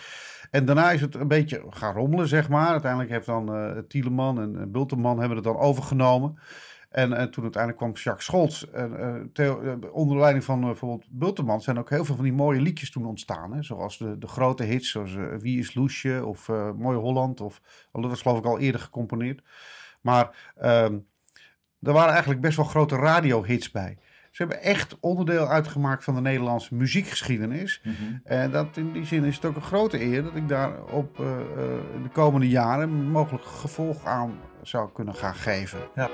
En 0.52 0.66
daarna 0.66 0.92
is 0.92 1.02
het 1.02 1.16
een 1.16 1.28
beetje 1.28 1.64
gaan 1.70 1.94
rommelen, 1.94 2.28
zeg 2.28 2.50
maar. 2.50 2.68
Uiteindelijk 2.68 3.12
heeft 3.12 3.26
dan 3.26 3.56
eh 3.56 3.78
Tieleman 3.88 4.42
en, 4.42 4.72
Bulteman 4.72 5.20
hebben 5.20 5.36
het 5.36 5.46
dan 5.46 5.58
overgenomen. 5.58 6.38
En, 6.90 7.14
en 7.14 7.32
toen 7.32 7.44
uiteindelijk 7.44 7.82
kwam 7.82 7.94
Jacques 7.94 8.26
Scholz. 8.26 8.64
En, 8.64 9.30
Theo, 9.34 9.80
onder 9.92 10.18
leiding 10.18 10.44
van 10.44 10.62
bijvoorbeeld 10.62 11.06
Bulteman 11.10 11.62
zijn 11.62 11.80
ook 11.80 11.90
heel 11.90 12.06
veel 12.06 12.16
van 12.16 12.24
die 12.24 12.34
mooie 12.34 12.62
liedjes 12.62 12.92
toen 12.92 13.06
ontstaan. 13.06 13.54
Hè? 13.54 13.64
Zoals 13.64 13.98
de, 13.98 14.18
de 14.18 14.28
grote 14.28 14.64
hits, 14.64 14.92
zoals 14.92 15.16
Wie 15.40 15.60
is 15.60 15.74
Loesje 15.74 16.26
of 16.26 16.48
Mooi 16.78 16.98
Holland. 16.98 17.42
Of, 17.42 17.62
dat 17.92 18.06
was 18.06 18.22
geloof 18.22 18.38
ik 18.38 18.46
al 18.46 18.60
eerder 18.60 18.82
gecomponeerd. 18.82 19.42
Maar 20.06 20.54
ehm, 20.56 20.98
er 21.82 21.94
waren 21.94 22.12
eigenlijk 22.12 22.42
best 22.42 22.58
wel 22.58 22.66
grote 22.66 22.96
radiohits 22.96 23.72
bij. 23.72 23.98
Ze 24.32 24.42
hebben 24.42 24.62
echt 24.62 24.98
onderdeel 25.00 25.48
uitgemaakt 25.48 26.04
van 26.04 26.16
de 26.16 26.22
Nederlandse 26.22 26.76
muziekgeschiedenis. 26.76 27.82
Mhm. 27.84 27.94
En 28.24 28.52
dat, 28.52 28.78
in 28.78 28.92
die 28.92 29.06
zin 29.06 29.24
is 29.24 29.36
het 29.36 29.46
ook 29.46 29.56
een 29.56 29.62
grote 29.62 30.02
eer 30.02 30.24
dat 30.24 30.36
ik 30.36 30.48
daar 30.48 30.84
op 30.84 31.20
eh, 31.20 31.26
eh, 31.26 31.46
de 32.04 32.10
komende 32.12 32.50
jaren 32.50 32.90
mogelijk 32.90 33.46
gevolg 33.46 34.06
aan 34.06 34.40
zou 34.62 34.90
kunnen 34.94 35.16
gaan 35.16 35.36
geven. 35.36 35.80
Wie 35.94 36.08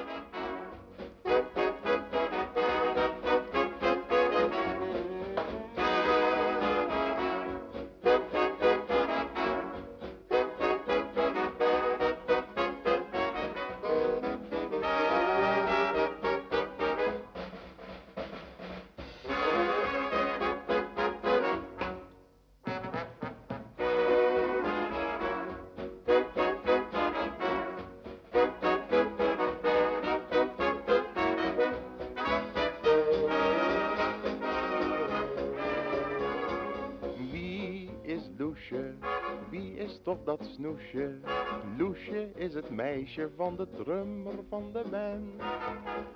meisje 43.18 43.36
van 43.36 43.56
de 43.56 43.68
drummer 43.84 44.34
van 44.50 44.72
de 44.74 44.84
band. 44.92 45.42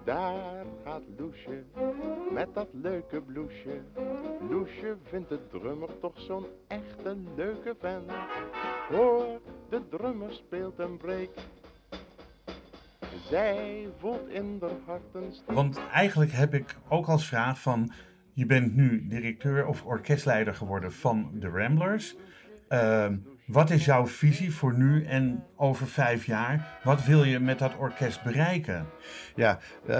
Daar 0.03 0.65
gaat 0.83 1.01
Loesje 1.17 1.63
met 2.31 2.53
dat 2.53 2.67
leuke 2.71 3.21
bloesje. 3.21 3.81
Loesje 4.49 4.97
vindt 5.03 5.29
de 5.29 5.39
drummer 5.51 5.89
toch 5.99 6.19
zo'n 6.19 6.45
echte 6.67 7.17
leuke 7.35 7.75
vent. 7.79 8.11
Hoor, 8.89 9.41
de 9.69 9.81
drummer 9.89 10.33
speelt 10.33 10.79
een 10.79 10.97
break. 10.97 11.29
Zij 13.29 13.87
voelt 13.97 14.29
in 14.29 14.57
haar 14.61 14.69
hart 14.85 15.13
een 15.13 15.33
steek. 15.33 15.55
Want 15.55 15.79
eigenlijk 15.91 16.31
heb 16.31 16.53
ik 16.53 16.75
ook 16.89 17.07
als 17.07 17.27
vraag 17.27 17.61
van... 17.61 17.91
Je 18.33 18.45
bent 18.45 18.75
nu 18.75 19.07
directeur 19.07 19.67
of 19.67 19.85
orkestleider 19.85 20.53
geworden 20.53 20.91
van 20.91 21.29
de 21.33 21.47
Ramblers. 21.47 22.15
Ehm, 22.67 23.17
wat 23.45 23.69
is 23.69 23.85
jouw 23.85 24.07
visie 24.07 24.53
voor 24.53 24.77
nu 24.77 25.05
en 25.05 25.43
over 25.55 25.87
vijf 25.87 26.25
jaar? 26.25 26.79
Wat 26.83 27.03
wil 27.03 27.23
je 27.23 27.39
met 27.39 27.59
dat 27.59 27.77
orkest 27.77 28.23
bereiken? 28.23 28.87
Ja, 29.35 29.59
eh, 29.87 29.99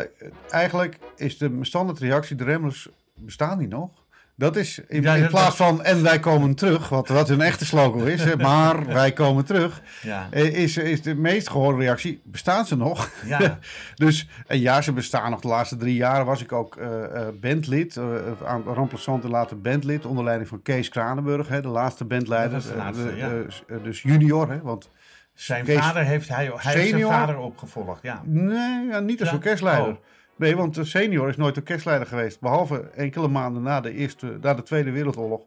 eigenlijk 0.49 0.99
is 1.15 1.38
de 1.38 1.58
standaardreactie, 1.62 2.36
de 2.36 2.43
Ramblers 2.43 2.89
bestaan 3.13 3.58
die 3.58 3.67
nog? 3.67 4.04
Dat 4.37 4.55
is 4.55 4.79
in, 4.87 5.01
Ja, 5.01 5.13
in 5.15 5.21
dat- 5.21 5.29
plaats 5.29 5.55
van 5.55 5.83
en 5.83 6.03
wij 6.03 6.19
komen 6.19 6.55
terug, 6.55 6.89
wat, 6.89 7.07
wat 7.07 7.27
hun 7.27 7.41
echte 7.41 7.65
slogan 7.65 8.07
is, 8.07 8.35
maar 8.35 8.85
wij 8.85 9.11
komen 9.11 9.45
terug, 9.45 9.81
Ja, 10.01 10.27
eh, 10.31 10.53
is, 10.53 10.77
is 10.77 11.01
de 11.01 11.15
meest 11.15 11.49
gehoorde 11.49 11.79
reactie, 11.79 12.21
bestaan 12.23 12.65
ze 12.65 12.75
nog? 12.77 13.09
ja. 13.25 13.59
Dus 13.95 14.27
en 14.47 14.59
ja, 14.59 14.81
ze 14.81 14.93
bestaan 14.93 15.31
nog. 15.31 15.41
De 15.41 15.47
laatste 15.47 15.77
drie 15.77 15.95
jaar 15.95 16.25
was 16.25 16.41
ik 16.41 16.51
ook 16.51 16.75
eh, 16.75 17.03
eh, 17.03 17.27
bandlid. 17.41 17.97
eh, 17.97 18.03
aan 18.45 18.63
Remplaçant 18.63 19.23
en 19.23 19.29
later 19.29 19.61
bandlid. 19.61 20.05
Onder 20.05 20.23
leiding 20.23 20.49
van 20.49 20.61
Kees 20.61 20.89
Kranenburg. 20.89 21.47
Hè, 21.47 21.61
de 21.61 21.67
laatste 21.67 22.05
bandleider. 22.05 22.61
De 22.61 22.75
laatste, 22.75 23.09
Eh, 23.09 23.23
eh, 23.23 23.39
eh, 23.67 23.83
dus 23.83 24.01
junior. 24.01 24.49
Hè, 24.51 24.61
want 24.61 24.89
Zijn 25.33 25.65
Kees- 25.65 25.79
vader 25.79 26.03
heeft 26.03 26.29
hij, 26.29 26.51
hij 26.55 26.73
heeft 26.73 26.89
zijn 26.89 27.01
vader 27.01 27.37
opgevolgd. 27.37 27.99
Ja. 28.01 28.21
nee, 28.25 28.87
ja, 28.87 28.99
niet 28.99 29.19
als 29.21 29.31
orkestleider. 29.31 29.87
Oh. 29.91 29.97
Nee, 30.35 30.55
want 30.55 30.75
de 30.75 30.85
senior 30.85 31.29
is 31.29 31.37
nooit 31.37 31.57
orkestleider 31.57 32.07
geweest. 32.07 32.39
Behalve 32.39 32.79
enkele 32.89 33.27
maanden 33.27 33.61
na 33.61 33.81
de, 33.81 33.91
eerste, 33.93 34.37
na 34.41 34.53
de 34.53 34.63
Tweede 34.63 34.91
Wereldoorlog. 34.91 35.45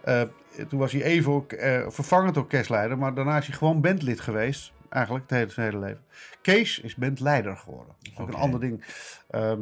Eh, 0.00 0.22
toen 0.68 0.78
was 0.78 0.92
hij 0.92 1.02
even 1.02 1.32
ook, 1.32 1.52
eh, 1.52 1.88
vervangend 1.88 2.36
orkestleider. 2.36 2.98
Maar 2.98 3.14
daarna 3.14 3.36
is 3.38 3.46
hij 3.46 3.56
gewoon 3.56 3.80
bandlid 3.80 4.20
geweest. 4.20 4.72
Eigenlijk 4.88 5.24
het 5.30 5.38
hele, 5.38 5.50
zijn 5.50 5.66
hele 5.66 5.84
leven. 5.84 6.04
Kees 6.42 6.80
is 6.80 6.94
bandleider 6.94 7.56
geworden. 7.56 7.94
Dat 7.98 8.12
is 8.12 8.18
ook 8.18 8.28
een 8.28 8.34
ander 8.34 8.60
ding. 8.60 8.84
Ehm, 9.30 9.60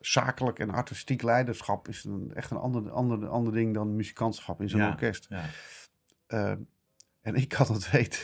zakelijk 0.00 0.58
en 0.58 0.70
artistiek 0.70 1.22
leiderschap 1.22 1.88
is 1.88 2.04
een, 2.04 2.30
echt 2.34 2.50
een 2.50 2.56
ander, 2.56 2.90
ander, 2.90 3.28
ander 3.28 3.52
ding 3.52 3.74
dan 3.74 3.96
muzikantschap 3.96 4.60
in 4.60 4.68
zo'n 4.68 4.80
Ja. 4.80 4.88
orkest. 4.88 5.26
Ja. 5.28 5.44
Ehm, 6.26 6.58
en 7.22 7.34
ik 7.34 7.48
kan 7.48 7.66
het 7.72 7.90
weten. 7.96 8.20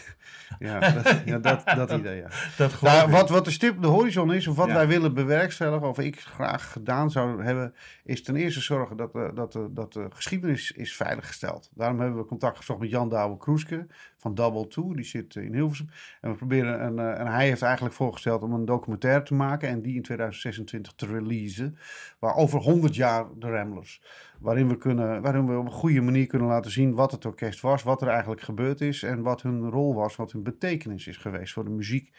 Ja, 0.59 0.79
dat, 0.91 1.23
ja, 1.25 1.39
dat, 1.39 1.63
dat 1.77 1.91
idee, 1.93 2.17
ja. 2.17 2.29
Dat 2.57 2.81
Nou, 2.81 3.11
wat, 3.11 3.29
wat 3.29 3.45
de 3.45 3.51
stip 3.51 3.77
op 3.77 3.83
de 3.83 3.89
horizon 3.89 4.33
is, 4.33 4.47
of 4.47 4.57
wat 4.57 4.69
Ja. 4.69 4.75
wij 4.75 4.87
willen 4.89 5.15
bewerkstelligen, 5.15 5.89
of 5.89 5.99
ik 5.99 6.21
graag 6.21 6.73
gedaan 6.73 7.11
zou 7.11 7.43
hebben, 7.45 7.75
is 8.05 8.23
ten 8.23 8.37
eerste 8.37 8.61
zorgen 8.61 8.97
dat, 8.97 9.13
de- 9.13 9.31
dat, 9.35 9.53
de- 9.53 9.69
dat 9.73 9.93
de 9.93 10.07
geschiedenis 10.13 10.73
is 10.73 10.97
veiliggesteld. 10.97 11.71
Daarom 11.75 12.01
hebben 12.01 12.19
we 12.19 12.27
contact 12.27 12.57
gezocht 12.57 12.79
met 12.81 12.91
Jan 12.91 13.09
Douwe 13.09 13.37
Kroeske 13.37 13.87
van 14.17 14.35
Double 14.35 14.67
Two, 14.69 14.95
die 14.95 15.05
zit 15.05 15.35
in 15.35 15.55
Hilversum. 15.55 15.89
En, 16.21 16.31
we 16.31 16.37
proberen 16.37 16.85
een, 16.85 16.99
eh, 16.99 17.21
en 17.21 17.27
hij 17.27 17.47
heeft 17.47 17.63
eigenlijk 17.63 17.95
voorgesteld 17.95 18.43
om 18.43 18.53
een 18.53 18.65
documentaire 18.65 19.23
te 19.23 19.35
maken 19.35 19.69
en 19.69 19.83
die 19.83 19.95
in 19.95 20.03
2026 20.03 20.93
te 20.97 21.07
releasen, 21.07 21.77
waar 22.19 22.35
over 22.35 22.61
100 22.61 22.95
jaar 22.95 23.25
de 23.39 23.51
Ramblers. 23.51 24.03
Waarin 24.39 24.69
we, 24.69 24.79
kunnen, 24.79 25.23
waarin 25.23 25.47
we 25.47 25.57
op 25.59 25.65
een 25.67 25.73
goede 25.73 26.01
manier 26.01 26.27
kunnen 26.27 26.49
laten 26.49 26.71
zien 26.71 26.95
wat 26.95 27.11
het 27.13 27.25
orkest 27.25 27.61
was, 27.61 27.83
wat 27.83 28.03
er 28.03 28.09
eigenlijk 28.09 28.41
gebeurd 28.41 28.81
is 28.81 29.03
en 29.03 29.23
wat 29.23 29.43
hun 29.43 29.71
rol 29.71 29.95
was, 29.95 30.12
wat 30.17 30.33
hun 30.33 30.43
betekenis 30.43 31.07
is 31.07 31.17
geweest 31.17 31.53
voor 31.53 31.65
de 31.65 31.71
muziek. 31.71 32.11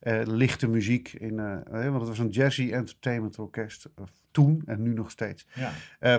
eh, 0.00 0.22
lichte 0.24 0.68
muziek, 0.68 1.12
in, 1.12 1.38
eh, 1.38 1.58
hè, 1.70 1.90
want 1.90 2.00
het 2.00 2.08
was 2.08 2.18
een 2.18 2.28
jazzy 2.28 2.70
entertainment 2.72 3.38
orkest 3.38 3.88
eh, 3.96 4.04
toen 4.30 4.62
en 4.66 4.82
nu 4.82 4.92
nog 4.92 5.10
steeds. 5.10 5.46
Ja. 5.54 5.72
Eh, 5.98 6.16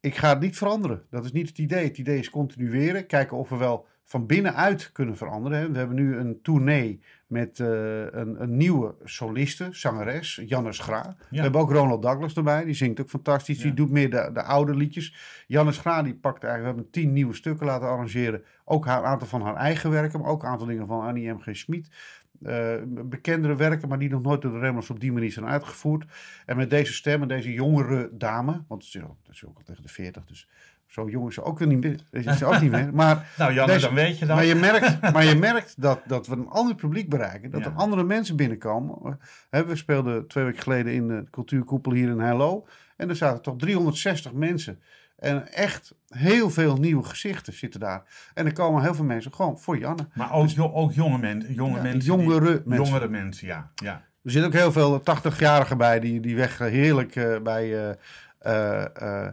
ik 0.00 0.16
ga 0.16 0.28
het 0.28 0.40
niet 0.40 0.56
veranderen. 0.56 1.06
Dat 1.10 1.24
is 1.24 1.32
niet 1.32 1.48
het 1.48 1.58
idee. 1.58 1.84
Het 1.84 1.98
idee 1.98 2.18
is 2.18 2.30
continueren. 2.30 3.06
Kijken 3.06 3.36
of 3.36 3.48
we 3.48 3.56
wel 3.56 3.86
van 4.10 4.26
binnenuit 4.26 4.92
kunnen 4.92 5.16
veranderen. 5.16 5.72
We 5.72 5.78
hebben 5.78 5.96
nu 5.96 6.16
een 6.16 6.42
tournee 6.42 7.00
met 7.26 7.60
eh, 7.60 7.66
een, 8.02 8.42
een 8.42 8.56
nieuwe 8.56 8.94
soliste, 9.04 9.68
zangeres, 9.70 10.42
Jannes 10.46 10.78
Gra. 10.78 11.16
We 11.30 11.40
hebben 11.40 11.60
ook 11.60 11.72
Ronald 11.72 12.02
Douglas 12.02 12.34
erbij. 12.34 12.64
Die 12.64 12.74
zingt 12.74 13.00
ook 13.00 13.08
fantastisch. 13.08 13.58
Die 13.58 13.74
doet 13.74 13.90
meer 13.90 14.10
de, 14.10 14.30
de 14.32 14.42
oude 14.42 14.74
liedjes. 14.74 15.14
Jannes 15.46 15.78
Gra 15.78 16.02
die 16.02 16.14
pakt 16.14 16.44
eigenlijk, 16.44 16.74
we 16.74 16.82
hebben 16.82 17.02
tien 17.02 17.12
nieuwe 17.12 17.34
stukken 17.34 17.66
laten 17.66 17.88
arrangeren. 17.88 18.42
Ook 18.64 18.86
haar, 18.86 18.98
een 18.98 19.04
aantal 19.04 19.28
van 19.28 19.42
haar 19.42 19.56
eigen 19.56 19.90
werken, 19.90 20.20
maar 20.20 20.30
ook 20.30 20.42
een 20.42 20.48
aantal 20.48 20.66
dingen 20.66 20.86
van 20.86 21.00
Annie 21.00 21.32
M.G. 21.32 21.56
Schmid. 21.56 21.88
Eh, 22.42 22.74
bekendere 22.86 23.56
werken, 23.56 23.88
maar 23.88 23.98
die 23.98 24.10
nog 24.10 24.22
nooit 24.22 24.42
door 24.42 24.52
de 24.52 24.58
Remlers 24.58 24.90
op 24.90 25.00
die 25.00 25.12
manier 25.12 25.32
zijn 25.32 25.46
uitgevoerd. 25.46 26.04
En 26.46 26.56
met 26.56 26.70
deze 26.70 26.92
stem 26.92 27.22
en 27.22 27.28
deze 27.28 27.52
jongere 27.52 28.10
dame, 28.12 28.64
want 28.68 28.84
ze 28.84 28.98
is 28.98 29.04
ook, 29.04 29.16
ze 29.22 29.30
is 29.30 29.44
ook 29.44 29.56
al 29.56 29.64
tegen 29.64 29.82
de 29.82 29.88
40, 29.88 30.24
dus 30.24 30.48
zo 30.90 31.08
jong 31.08 31.28
is 31.28 31.34
ze 31.34 31.42
ook 31.42 31.64
niet 31.66 31.80
meer. 31.80 32.00
Is 32.10 32.38
ze 32.38 32.46
ook 32.46 32.60
niet 32.60 32.70
meer. 32.70 32.94
Maar, 32.94 33.26
Nou 33.38 33.52
Janne, 33.52 33.72
Deze- 33.72 33.86
dan 33.86 33.94
weet 33.94 34.18
je 34.18 34.26
dat. 34.26 34.36
maar 34.36 34.44
je 34.44 34.54
merkt, 34.54 35.00
maar 35.12 35.24
je 35.24 35.34
merkt 35.34 35.74
dat, 35.82 36.00
dat 36.06 36.26
we 36.26 36.32
een 36.36 36.48
ander 36.48 36.74
publiek 36.74 37.08
bereiken. 37.08 37.50
Dat 37.50 37.60
Ja. 37.60 37.66
er 37.66 37.72
andere 37.72 38.04
mensen 38.04 38.36
binnenkomen. 38.36 39.18
Hè, 39.50 39.66
We 39.66 39.76
speelden 39.76 40.26
twee 40.26 40.44
weken 40.44 40.62
geleden 40.62 40.92
in 40.92 41.08
de 41.08 41.24
cultuurkoepel 41.30 41.92
hier 41.92 42.08
in 42.08 42.18
Hello. 42.20 42.66
En 42.96 43.08
er 43.08 43.16
zaten 43.16 43.42
toch 43.42 43.56
360 43.56 44.32
mensen. 44.32 44.80
En 45.18 45.52
echt 45.52 45.94
heel 46.08 46.50
veel 46.50 46.76
nieuwe 46.76 47.02
gezichten 47.04 47.52
zitten 47.52 47.80
daar. 47.80 48.02
En 48.34 48.46
er 48.46 48.52
komen 48.52 48.82
heel 48.82 48.94
veel 48.94 49.04
mensen 49.04 49.34
gewoon 49.34 49.58
voor 49.58 49.78
Janne. 49.78 50.08
Maar 50.14 50.32
ook, 50.32 50.48
ook 50.58 50.92
jonge, 50.92 51.18
men, 51.18 51.44
jonge 51.54 51.76
Ja, 51.76 51.82
mensen. 51.82 51.98
die- 52.00 52.08
jongere 52.08 52.62
mensen. 52.64 52.84
Jongere 52.84 53.08
mensen, 53.08 53.46
ja. 53.46 53.70
ja. 53.74 54.02
Er 54.24 54.30
zitten 54.30 54.50
ook 54.50 54.56
heel 54.56 54.72
veel 54.72 55.00
80-jarigen 55.00 55.76
bij 55.76 56.00
die, 56.00 56.20
die 56.20 56.36
weg 56.36 56.60
eh, 56.60 56.68
heerlijk 56.68 57.16
eh, 57.16 57.40
bij. 57.42 57.94
eh, 58.38 58.84
eh, 58.94 59.28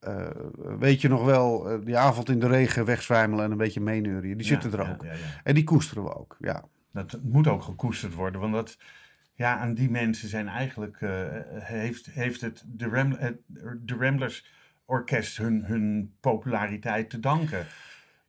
eh, 0.00 0.28
weet 0.78 1.00
je 1.00 1.08
nog 1.08 1.24
wel, 1.24 1.70
eh, 1.70 1.78
die 1.84 1.96
avond 1.96 2.28
in 2.28 2.38
de 2.38 2.48
regen 2.48 2.84
wegzwijmelen 2.84 3.44
en 3.44 3.50
een 3.50 3.56
beetje 3.56 3.80
meeneurien. 3.80 4.36
Die 4.36 4.46
zitten 4.46 4.70
Ja, 4.70 4.78
er 4.78 4.90
ook. 4.90 5.02
ja, 5.02 5.12
ja. 5.12 5.18
En 5.42 5.54
die 5.54 5.64
koesteren 5.64 6.02
we 6.04 6.14
ook. 6.14 6.36
Ja. 6.38 6.64
Dat 6.92 7.18
moet 7.22 7.48
ook 7.48 7.62
gekoesterd 7.62 8.14
worden, 8.14 8.40
want 8.40 8.52
dat, 8.52 8.78
ja, 9.34 9.58
aan 9.58 9.74
die 9.74 9.90
mensen 9.90 10.28
zijn 10.28 10.48
eigenlijk, 10.48 11.00
eh, 11.00 11.26
heeft, 11.50 12.06
heeft 12.06 12.40
het 12.40 12.64
de, 12.66 12.88
Ram, 12.88 13.16
de 13.82 13.96
Ramblers 13.98 14.58
Orkest 14.84 15.36
hun, 15.36 15.64
hun 15.64 16.14
populariteit 16.20 17.10
te 17.10 17.20
danken. 17.20 17.66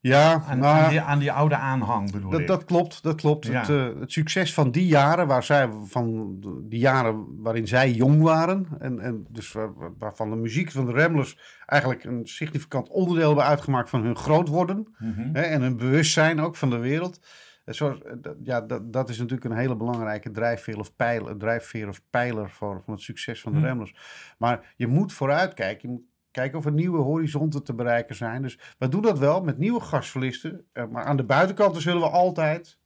Ja, 0.01 0.43
Aan, 0.47 0.59
maar 0.59 0.83
aan, 0.83 0.89
die, 0.89 1.01
aan 1.01 1.19
die 1.19 1.31
oude 1.31 1.55
aanhang 1.55 2.11
bedoel 2.11 2.31
dat, 2.31 2.39
ik. 2.39 2.47
dat 2.47 2.63
klopt. 2.65 3.03
Dat 3.03 3.15
klopt. 3.15 3.45
Ja. 3.47 3.59
Het, 3.59 3.69
eh, 3.69 3.99
het 3.99 4.11
succes 4.11 4.53
van 4.53 4.71
die 4.71 4.85
jaren, 4.87 5.27
waar 5.27 5.43
zij, 5.43 5.69
van 5.83 6.35
die 6.69 6.79
jaren 6.79 7.41
waarin 7.41 7.67
zij 7.67 7.91
jong 7.91 8.21
waren, 8.21 8.67
en, 8.79 8.99
en 8.99 9.25
dus 9.29 9.51
waar- 9.51 9.73
waar- 9.73 9.93
waarvan 9.97 10.29
de 10.29 10.35
muziek 10.35 10.71
van 10.71 10.85
de 10.85 10.91
Ramblers 10.91 11.37
eigenlijk 11.65 12.03
een 12.03 12.25
significant 12.27 12.89
onderdeel 12.89 13.27
hebben 13.27 13.45
uitgemaakt 13.45 13.89
van 13.89 14.03
hun 14.03 14.15
groot 14.17 14.47
worden. 14.47 14.87
Mhm. 14.97 15.29
Hè, 15.33 15.41
en 15.41 15.61
een 15.61 15.77
bewustzijn 15.77 16.39
ook 16.39 16.55
van 16.55 16.69
de 16.69 16.77
wereld. 16.77 17.19
Zo, 17.65 17.89
eh, 17.91 18.11
dat- 18.21 18.35
ja, 18.43 18.61
dat, 18.61 18.93
dat 18.93 19.09
is 19.09 19.17
natuurlijk 19.17 19.45
een 19.51 19.57
hele 19.57 19.75
belangrijke 19.75 20.31
drijfveer 20.31 20.79
of 20.79 20.95
pijler, 20.95 21.37
drijfveer 21.37 21.87
of 21.87 22.01
pijler 22.09 22.49
voor, 22.49 22.81
van 22.85 22.93
het 22.93 23.03
succes 23.03 23.41
van 23.41 23.51
de 23.51 23.57
Hm. 23.59 23.65
Ramblers. 23.65 23.95
Maar 24.37 24.73
je 24.75 24.87
moet 24.87 25.13
vooruitkijken. 25.13 25.89
Je 25.89 25.95
moet 25.95 26.09
kijken 26.31 26.57
of 26.57 26.65
er 26.65 26.71
nieuwe 26.71 26.99
horizonten 26.99 27.63
te 27.63 27.73
bereiken 27.73 28.15
zijn. 28.15 28.41
Dus 28.41 28.59
we 28.77 28.87
doen 28.87 29.01
dat 29.01 29.19
wel 29.19 29.43
met 29.43 29.57
nieuwe 29.57 29.79
gastsolisten. 29.79 30.65
eh, 30.73 30.87
maar 30.87 31.03
aan 31.03 31.17
de 31.17 31.23
buitenkant 31.23 31.81
zullen 31.81 32.01
we 32.01 32.09
altijd 32.09 32.79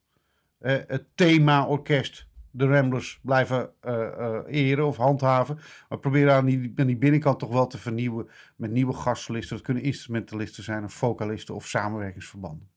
eh, 0.58 0.76
het 0.86 1.04
thema 1.14 1.66
orkest, 1.66 2.28
de 2.50 2.66
Ramblers, 2.66 3.20
blijven 3.22 3.70
eh, 3.80 4.38
eren 4.46 4.86
of 4.86 4.96
handhaven. 4.96 5.58
Maar 5.88 5.98
proberen 5.98 6.34
aan 6.34 6.44
die, 6.44 6.72
aan 6.76 6.86
die 6.86 6.96
binnenkant 6.96 7.38
toch 7.38 7.52
wel 7.52 7.66
te 7.66 7.78
vernieuwen 7.78 8.28
met 8.56 8.70
nieuwe 8.70 8.92
gastsolisten. 8.94 9.56
Dat 9.56 9.64
kunnen 9.64 9.82
instrumentalisten 9.82 10.62
zijn, 10.64 10.84
of 10.84 10.92
vocalisten 10.92 11.54
of 11.54 11.66
samenwerkingsverbanden. 11.66 12.68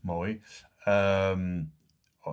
Mooi. 0.00 0.42
Ehm, 0.84 1.64
eh, 2.22 2.32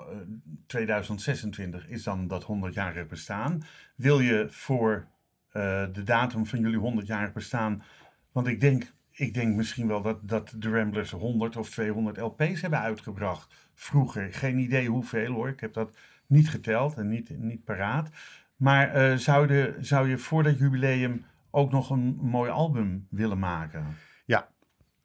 2026 0.67 1.87
is 1.87 2.03
dan 2.03 2.27
dat 2.27 2.43
100-jarig 2.43 3.07
bestaan. 3.07 3.63
Wil 3.95 4.19
je 4.19 4.47
voor 4.49 5.07
de 5.53 6.01
datum 6.03 6.45
van 6.45 6.59
jullie 6.59 7.01
100-jarig 7.01 7.33
bestaan, 7.33 7.83
want 8.31 8.47
ik 8.47 8.61
denk, 8.61 8.93
ik 9.11 9.33
denk 9.33 9.55
misschien 9.55 9.87
wel 9.87 10.01
dat, 10.01 10.27
dat 10.27 10.53
de 10.57 10.69
Ramblers 10.69 11.11
100 11.11 11.55
of 11.55 11.69
200 11.69 12.17
LP's 12.17 12.61
hebben 12.61 12.79
uitgebracht. 12.79 13.69
Vroeger, 13.73 14.33
geen 14.33 14.57
idee 14.57 14.87
hoeveel 14.87 15.31
hoor, 15.31 15.49
ik 15.49 15.59
heb 15.59 15.73
dat 15.73 15.97
niet 16.27 16.49
geteld 16.49 16.95
en 16.95 17.09
niet, 17.09 17.39
niet 17.39 17.63
paraat. 17.63 18.09
Maar 18.55 18.93
eh, 18.93 19.17
zou, 19.17 19.47
de, 19.47 19.75
zou 19.79 20.09
je 20.09 20.17
voor 20.17 20.43
dat 20.43 20.57
jubileum 20.57 21.25
ook 21.51 21.71
nog 21.71 21.89
een 21.89 22.17
mooi 22.21 22.51
album 22.51 23.07
willen 23.09 23.39
maken? 23.39 23.85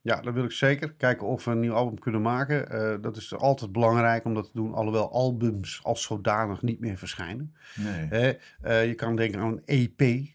Ja, 0.08 0.20
dat 0.20 0.34
wil 0.34 0.44
ik 0.44 0.52
zeker. 0.52 0.92
Kijken 0.92 1.26
of 1.26 1.44
we 1.44 1.50
een 1.50 1.60
nieuw 1.60 1.72
album 1.72 1.98
kunnen 1.98 2.22
maken. 2.22 2.70
Eh, 2.70 3.02
dat 3.02 3.16
is 3.16 3.34
altijd 3.34 3.72
belangrijk 3.72 4.24
om 4.24 4.34
dat 4.34 4.44
te 4.44 4.50
doen. 4.54 4.74
Alhoewel 4.74 5.12
albums 5.12 5.80
als 5.82 6.02
zodanig 6.02 6.62
niet 6.62 6.80
meer 6.80 6.98
verschijnen. 6.98 7.54
Nee. 7.76 8.38
Eh, 8.60 8.86
je 8.86 8.94
kan 8.94 9.16
denken 9.16 9.40
aan 9.40 9.62
een 9.64 9.92
EP. 9.96 10.26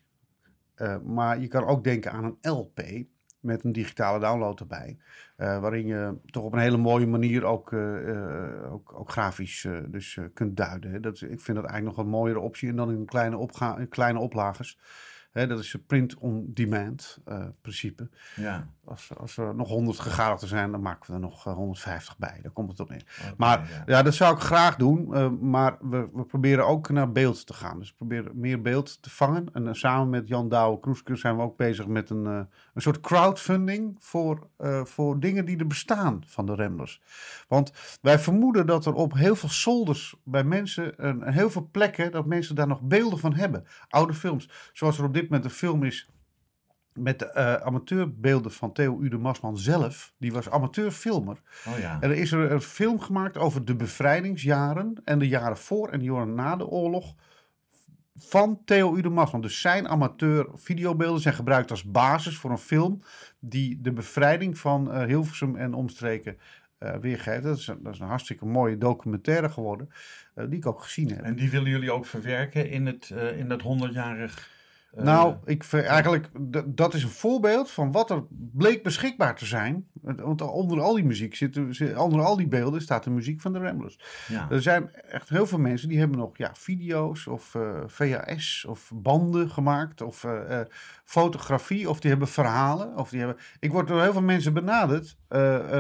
Eh, 0.76 1.00
maar 1.00 1.40
je 1.40 1.48
kan 1.48 1.66
ook 1.66 1.84
denken 1.84 2.12
aan 2.12 2.24
een 2.24 2.52
LP. 2.52 2.82
Met 3.40 3.64
een 3.64 3.72
digitale 3.72 4.20
download 4.20 4.60
erbij. 4.60 4.98
eh, 5.36 5.60
waarin 5.60 5.86
je 5.86 6.18
toch 6.26 6.44
op 6.44 6.54
een 6.54 6.60
hele 6.60 6.78
mooie 6.78 7.08
manier 7.08 7.44
ook, 7.46 7.74
eh, 7.74 8.74
ook, 8.74 8.94
ook 9.00 9.12
grafisch 9.12 9.68
dus, 9.88 10.20
kunt 10.34 10.58
duiden. 10.58 10.92
Hè. 10.92 11.00
Dat, 11.00 11.22
ik 11.22 11.42
vind 11.42 11.58
dat 11.58 11.66
eigenlijk 11.66 11.86
nog 11.86 12.06
een 12.06 12.12
mooiere 12.12 12.40
optie. 12.40 12.70
En 12.70 12.76
dan 12.76 12.92
in 12.92 13.06
kleine, 13.06 13.38
opga 13.38 13.78
in 13.78 13.90
kleine 13.90 14.20
oplagers. 14.20 14.80
Hè, 15.32 15.48
dat 15.48 15.60
is 15.60 15.74
een 15.74 15.86
print-on-demand 15.86 17.20
principe. 17.62 18.10
Ja. 18.36 18.68
Als, 18.86 19.10
als 19.18 19.38
er 19.38 19.56
nog 19.56 19.68
100 19.68 20.00
gegadigden 20.00 20.50
zijn, 20.50 20.72
dan 20.72 20.82
maken 20.82 21.08
we 21.08 21.14
er 21.14 21.20
nog 21.20 21.48
eh, 21.48 21.54
150 21.54 22.18
bij. 22.18 22.40
Daar 22.42 22.52
komt 22.52 22.70
het 22.70 22.80
op 22.80 22.90
neer. 22.90 23.34
Maar 23.38 23.60
ja. 23.60 23.84
ja, 23.86 24.04
dat 24.04 24.14
zou 24.14 24.36
ik 24.36 24.42
graag 24.42 24.76
doen. 24.76 25.14
eh, 25.16 25.30
maar 25.30 25.78
we, 25.82 26.10
we 26.14 26.24
proberen 26.24 26.68
ook 26.68 26.90
naar 26.90 27.12
beeld 27.12 27.46
te 27.48 27.54
gaan. 27.54 27.80
Dus 27.80 27.90
we 27.90 27.96
proberen 27.96 28.40
meer 28.40 28.62
beeld 28.62 29.02
te 29.02 29.10
vangen. 29.10 29.46
En 29.54 29.68
eh, 29.68 29.74
samen 29.74 30.10
met 30.10 30.28
Jan 30.28 30.50
Douwe 30.50 30.80
Kroeske 30.80 31.16
zijn 31.16 31.36
we 31.36 31.42
ook 31.42 31.58
bezig 31.58 31.88
met 31.88 32.10
een, 32.10 32.26
eh, 32.26 32.42
een 32.74 32.82
soort 32.82 33.00
crowdfunding 33.00 33.96
voor, 34.00 34.48
eh, 34.58 34.84
voor 34.84 35.20
dingen 35.20 35.46
die 35.46 35.58
er 35.58 35.68
bestaan 35.68 36.24
van 36.26 36.46
de 36.46 36.56
Ramblers. 36.56 37.02
Want 37.48 37.72
wij 38.02 38.20
vermoeden 38.20 38.66
dat 38.66 38.86
er 38.86 38.94
op 38.94 39.14
heel 39.14 39.36
veel 39.36 39.50
zolders 39.50 40.16
bij 40.24 40.44
mensen, 40.44 40.98
en 40.98 41.32
heel 41.34 41.50
veel 41.50 41.68
plekken, 41.72 42.12
dat 42.12 42.26
mensen 42.26 42.56
daar 42.56 42.68
nog 42.68 42.82
beelden 42.82 43.20
van 43.20 43.34
hebben. 43.34 43.66
Oude 43.90 44.14
films. 44.14 44.50
Zoals 44.74 44.98
er 44.98 45.06
op 45.06 45.14
dit 45.14 45.24
moment 45.24 45.46
een 45.46 45.50
film 45.50 45.84
is 45.84 46.10
met 46.94 47.20
de 47.20 47.30
eh, 47.30 47.54
amateurbeelden 47.54 48.52
van 48.52 48.74
Theo 48.74 49.02
Ude 49.02 49.18
Masman 49.18 49.58
zelf. 49.58 50.14
Die 50.18 50.32
was 50.32 50.50
amateurfilmer. 50.50 51.42
Oh 51.68 51.78
ja. 51.80 51.98
En 52.02 52.10
er 52.10 52.18
is 52.18 52.32
er 52.32 52.52
een 52.52 52.62
film 52.62 53.00
gemaakt 53.00 53.38
over 53.38 53.66
de 53.66 53.76
bevrijdingsjaren 53.76 55.02
en 55.04 55.20
de 55.20 55.28
jaren 55.28 55.58
voor 55.58 55.90
en 55.90 56.00
de 56.00 56.06
jaren 56.06 56.34
na 56.34 56.56
de 56.56 56.68
oorlog 56.68 57.16
van 58.16 58.62
Theo 58.66 58.96
Ude 58.96 59.10
Masman. 59.10 59.42
Dus 59.42 59.62
zijn 59.62 59.88
amateur 59.88 60.48
videobeelden 60.54 61.22
zijn 61.22 61.34
gebruikt 61.34 61.72
als 61.72 61.84
basis 61.84 62.38
voor 62.38 62.52
een 62.52 62.58
film 62.58 63.02
die 63.40 63.82
de 63.82 63.92
bevrijding 63.92 64.58
van 64.58 64.92
eh, 64.92 65.06
Hilversum 65.06 65.56
en 65.56 65.74
omstreken 65.74 66.38
eh, 66.78 66.96
weergeeft. 66.96 67.44
Dat 67.44 67.58
is, 67.58 67.68
een, 67.68 67.84
dat 67.84 67.94
is 67.94 68.00
een 68.00 68.08
hartstikke 68.08 68.46
mooie 68.46 68.78
documentaire 68.78 69.50
geworden, 69.50 69.90
die 70.36 70.58
ik 70.58 70.66
ook 70.66 70.84
gezien 70.84 71.10
heb. 71.10 71.22
En 71.22 71.36
die 71.36 71.50
willen 71.50 71.70
jullie 71.70 71.92
ook 71.92 72.06
verwerken 72.06 72.70
in, 72.70 72.86
het, 72.86 73.10
in 73.36 73.48
dat 73.48 73.62
100-jarig. 73.62 74.52
Eh, 74.94 75.04
Nou, 75.04 75.36
ik 75.46 75.72
eigenlijk, 75.74 76.30
dat 76.66 76.94
is 76.94 77.04
een 77.04 77.10
voorbeeld 77.10 77.72
van 77.72 77.92
wat 77.92 78.10
er 78.10 78.24
bleek 78.30 78.84
beschikbaar 78.84 79.36
te 79.36 79.46
zijn. 79.46 79.88
Want 80.02 80.42
onder 80.42 80.82
al 80.82 80.94
die 80.94 81.04
muziek 81.06 81.36
zit, 81.36 81.60
zit- 81.70 81.98
onder 81.98 82.22
al 82.22 82.38
die 82.38 82.48
beelden 82.48 82.82
staat 82.82 83.04
de 83.04 83.10
muziek 83.10 83.42
van 83.42 83.54
de 83.54 83.60
Ramblers. 83.60 84.00
ja. 84.28 84.48
Er 84.50 84.62
zijn 84.62 84.94
echt 84.96 85.30
heel 85.30 85.46
veel 85.46 85.58
mensen 85.60 85.90
die 85.90 86.00
hebben 86.00 86.18
nog 86.18 86.38
ja, 86.38 86.52
video's 86.56 87.28
of 87.28 87.56
eh, 87.56 87.84
VHS 87.88 88.66
of 88.66 88.92
banden 88.96 89.50
gemaakt 89.50 90.02
of 90.02 90.24
eh, 90.24 90.60
fotografie 91.04 91.90
of 91.90 92.00
die 92.00 92.10
hebben 92.10 92.28
verhalen. 92.28 92.98
Of 92.98 93.10
die 93.10 93.20
hebben... 93.20 93.38
Ik 93.60 93.72
word 93.72 93.88
door 93.88 94.02
heel 94.02 94.12
veel 94.12 94.22
mensen 94.22 94.54
benaderd, 94.54 95.18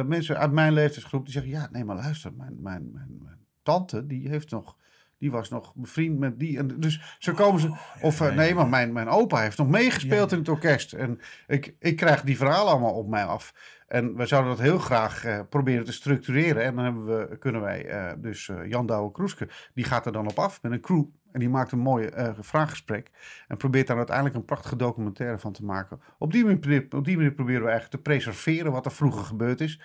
mensen 0.05 0.37
uit 0.37 0.51
mijn 0.51 0.73
leeftijdsgroep, 0.73 1.23
die 1.23 1.33
zeggen 1.33 1.51
ja, 1.51 1.67
nee 1.71 1.83
maar 1.83 1.95
luister, 1.95 2.33
mijn, 2.33 2.55
mijn, 2.61 2.89
mijn, 2.93 3.17
mijn 3.23 3.37
tante 3.63 4.05
die 4.05 4.29
heeft 4.29 4.51
nog... 4.51 4.75
Die 5.23 5.31
was 5.31 5.49
nog 5.49 5.75
bevriend 5.75 6.19
met 6.19 6.39
die. 6.39 6.57
En 6.57 6.79
dus 6.79 7.17
zo 7.19 7.33
komen 7.33 7.61
ze. 7.61 7.75
Of 8.01 8.21
eh, 8.21 8.35
nee, 8.35 8.55
maar 8.55 8.67
mijn, 8.67 8.93
mijn 8.93 9.07
opa 9.07 9.39
heeft 9.39 9.57
nog 9.57 9.67
meegespeeld 9.67 10.31
in 10.31 10.37
het 10.37 10.49
orkest. 10.49 10.93
En 10.93 11.19
ik, 11.47 11.75
ik 11.79 11.95
krijg 11.95 12.21
die 12.21 12.37
verhalen 12.37 12.71
allemaal 12.71 12.93
op 12.93 13.07
mij 13.07 13.25
af. 13.25 13.53
En 13.87 14.15
we 14.15 14.25
zouden 14.25 14.51
dat 14.51 14.61
heel 14.61 14.77
graag 14.77 15.25
eh, 15.25 15.39
proberen 15.49 15.85
te 15.85 15.91
structureren. 15.91 16.63
En 16.63 16.75
dan 16.75 16.83
hebben 16.83 17.05
we, 17.05 17.37
kunnen 17.37 17.61
wij, 17.61 17.85
eh, 17.85 18.11
dus 18.17 18.51
Jan 18.65 18.85
Douwe 18.85 19.11
Kroeske, 19.11 19.47
die 19.73 19.83
gaat 19.83 20.05
er 20.05 20.11
dan 20.11 20.29
op 20.29 20.39
af 20.39 20.61
met 20.61 20.71
een 20.71 20.81
crew. 20.81 21.03
En 21.31 21.39
die 21.39 21.49
maakt 21.49 21.71
een 21.71 21.79
mooi 21.79 22.09
vraaggesprek. 22.39 23.11
En 23.47 23.57
probeert 23.57 23.87
daar 23.87 23.97
uiteindelijk 23.97 24.35
een 24.35 24.45
prachtige 24.45 24.75
documentaire 24.75 25.39
van 25.39 25.53
te 25.53 25.65
maken. 25.65 26.01
Op 26.17 26.31
die 26.31 26.45
manier, 26.45 26.85
op 26.89 27.05
die 27.05 27.15
manier 27.15 27.33
proberen 27.33 27.61
we 27.61 27.69
eigenlijk 27.69 27.95
te 27.95 28.09
preserveren 28.09 28.71
wat 28.71 28.85
er 28.85 28.91
vroeger 28.91 29.23
gebeurd 29.23 29.61
is. 29.61 29.81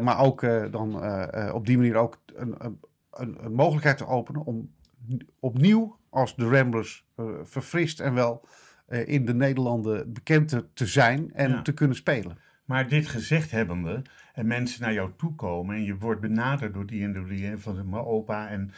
Maar 0.00 0.18
ook 0.18 0.40
dan 0.70 1.02
op 1.52 1.66
die 1.66 1.76
manier 1.76 1.96
ook 1.96 2.22
een, 2.34 2.54
een, 2.58 2.80
een, 3.12 3.44
een 3.44 3.54
mogelijkheid 3.54 3.96
te 3.98 4.06
openen 4.06 4.44
om 4.44 4.70
opnieuw 5.40 5.98
als 6.10 6.36
de 6.36 6.48
Ramblers 6.48 7.04
eh, 7.16 7.24
verfrist 7.42 8.00
en 8.00 8.14
wel 8.14 8.44
eh, 8.86 9.08
in 9.08 9.24
de 9.26 9.34
Nederlanden 9.34 10.12
bekend 10.12 10.48
te, 10.48 10.66
te 10.74 10.86
zijn 10.86 11.32
en 11.34 11.50
Ja. 11.50 11.62
te 11.62 11.72
kunnen 11.72 11.96
spelen. 11.96 12.38
Maar 12.64 12.88
dit 12.88 13.08
gezegd 13.08 13.50
hebbende, 13.50 14.02
en 14.32 14.46
mensen 14.46 14.82
naar 14.82 14.92
jou 14.92 15.10
toe 15.16 15.34
komen 15.34 15.76
en 15.76 15.84
je 15.84 15.96
wordt 15.98 16.20
benaderd 16.20 16.74
door 16.74 16.86
die 16.86 17.04
en 17.04 17.12
door 17.12 17.26
die 17.28 17.46
en 17.46 17.60
van 17.60 17.88
mijn 17.88 18.04
opa 18.04 18.48
en 18.48 18.70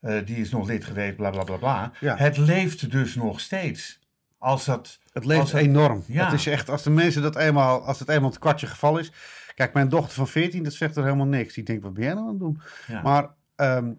eh, 0.00 0.26
die 0.26 0.36
is 0.36 0.50
nog 0.50 0.66
lid 0.66 0.84
geweest, 0.84 1.16
bla 1.16 1.30
bla 1.30 1.44
bla 1.44 1.56
bla. 1.56 1.92
Ja. 2.00 2.16
Het 2.16 2.36
leeft 2.36 2.90
dus 2.90 3.14
nog 3.14 3.40
steeds. 3.40 4.00
Als 4.38 4.64
dat, 4.64 4.98
Het 5.12 5.24
leeft 5.24 5.40
Als 5.40 5.52
enorm. 5.52 6.02
Ja. 6.06 6.24
Het 6.24 6.32
is 6.32 6.46
echt, 6.46 6.68
als 6.70 6.82
de 6.82 6.90
mensen 6.90 7.22
dat 7.22 7.36
eenmaal, 7.36 7.80
als 7.84 7.98
het 7.98 8.08
eenmaal 8.08 8.30
het 8.30 8.38
kwartje 8.38 8.66
geval 8.66 8.98
is. 8.98 9.12
Kijk, 9.54 9.72
mijn 9.74 9.88
dochter 9.88 10.12
van 10.14 10.28
14, 10.28 10.62
dat 10.62 10.72
zegt 10.72 10.96
er 10.96 11.04
helemaal 11.04 11.26
niks. 11.26 11.54
Die 11.54 11.64
denkt, 11.64 11.82
wat 11.82 11.94
ben 11.94 12.04
jij 12.04 12.12
nou 12.14 12.24
aan 12.24 12.30
het 12.32 12.40
doen? 12.40 12.60
ja. 12.86 13.02
Maar 13.02 13.30
um, 13.58 13.98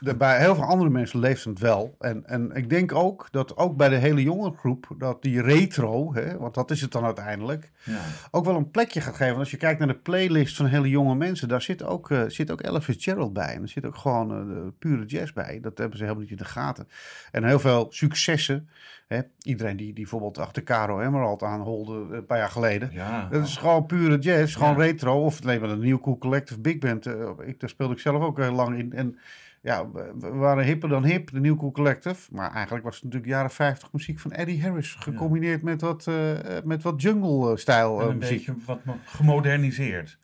de- 0.00 0.16
bij 0.16 0.38
heel 0.40 0.54
veel 0.54 0.64
andere 0.64 0.90
mensen 0.90 1.18
leeft 1.20 1.44
het 1.44 1.58
wel. 1.58 1.94
En, 1.98 2.26
en 2.26 2.50
ik 2.54 2.70
denk 2.70 2.94
ook 2.94 3.28
dat 3.30 3.56
ook 3.56 3.76
bij 3.76 3.88
de 3.88 3.96
hele 3.96 4.22
jonge 4.22 4.52
groep, 4.56 4.94
dat 4.98 5.22
die 5.22 5.42
retro, 5.42 6.14
hè, 6.14 6.38
want 6.38 6.54
dat 6.54 6.70
is 6.70 6.80
het 6.80 6.92
dan 6.92 7.04
uiteindelijk, 7.04 7.70
ja. 7.84 7.98
ook 8.30 8.44
wel 8.44 8.56
een 8.56 8.70
plekje 8.70 9.00
gaat 9.00 9.12
geven. 9.14 9.26
Want 9.26 9.38
als 9.40 9.50
je 9.50 9.56
kijkt 9.56 9.78
naar 9.78 9.88
de 9.88 9.94
playlist 9.94 10.56
van 10.56 10.66
hele 10.66 10.88
jonge 10.88 11.14
mensen, 11.14 11.48
daar 11.48 11.62
zit 11.62 11.82
ook, 11.82 12.10
eh, 12.10 12.22
zit 12.26 12.50
ook 12.50 12.60
Ella 12.60 12.80
Fitzgerald 12.80 13.32
bij. 13.32 13.54
En 13.54 13.62
er 13.62 13.68
zit 13.68 13.84
ook 13.86 13.96
gewoon 13.96 14.30
eh, 14.30 14.62
pure 14.78 15.04
jazz 15.04 15.32
bij. 15.32 15.58
Dat 15.62 15.78
hebben 15.78 15.96
ze 15.96 16.02
helemaal 16.02 16.22
niet 16.22 16.32
in 16.32 16.36
de 16.38 16.44
gaten. 16.44 16.88
En 17.30 17.44
heel 17.44 17.58
veel 17.60 17.86
successen. 17.90 18.68
Hè? 19.08 19.20
Iedereen 19.42 19.76
die, 19.76 19.86
die 19.86 19.94
bijvoorbeeld 19.94 20.38
achter 20.38 20.62
Caro 20.62 21.00
Emerald 21.00 21.42
aanholde 21.42 22.06
eh, 22.10 22.16
een 22.16 22.26
paar 22.26 22.38
jaar 22.38 22.48
geleden. 22.50 22.90
ja. 22.92 23.28
Dat 23.30 23.42
is 23.46 23.56
gewoon 23.56 23.86
pure 23.86 24.18
jazz, 24.18 24.56
gewoon 24.56 24.76
Ja. 24.76 24.82
retro. 24.84 25.24
Of 25.24 25.42
alleen 25.42 25.60
maar 25.60 25.70
een 25.70 25.80
New 25.80 26.00
Cool 26.00 26.18
Collective 26.18 26.60
Big 26.60 26.78
Band. 26.78 27.06
ik, 27.46 27.60
daar 27.60 27.68
speelde 27.70 27.92
ik 27.94 28.00
zelf 28.00 28.22
ook 28.22 28.38
heel 28.38 28.52
lang 28.52 28.78
in. 28.78 28.92
En 28.92 29.18
ja, 29.62 29.90
we 29.90 30.28
waren 30.28 30.64
hipper 30.64 30.88
dan 30.88 31.04
hip, 31.04 31.30
de 31.30 31.40
New 31.40 31.56
Cool 31.58 31.72
Collective. 31.72 32.34
Maar 32.34 32.52
eigenlijk 32.52 32.84
was 32.84 32.94
het 32.94 33.04
natuurlijk 33.04 33.30
jaren 33.32 33.50
50 33.50 33.92
muziek 33.92 34.18
van 34.18 34.32
Eddie 34.32 34.62
Harris. 34.62 34.94
Gecombineerd 34.94 35.62
met 35.62 35.80
wat, 35.80 36.06
eh, 36.06 36.56
eh, 36.56 36.64
met 36.64 36.82
wat 36.82 37.02
jungle-stijl 37.02 38.00
eh, 38.00 38.06
een 38.08 38.18
muziek. 38.18 38.46
beetje 38.46 38.62
wat 38.66 38.84
mo- 38.84 38.98
gemoderniseerd. 39.04 40.18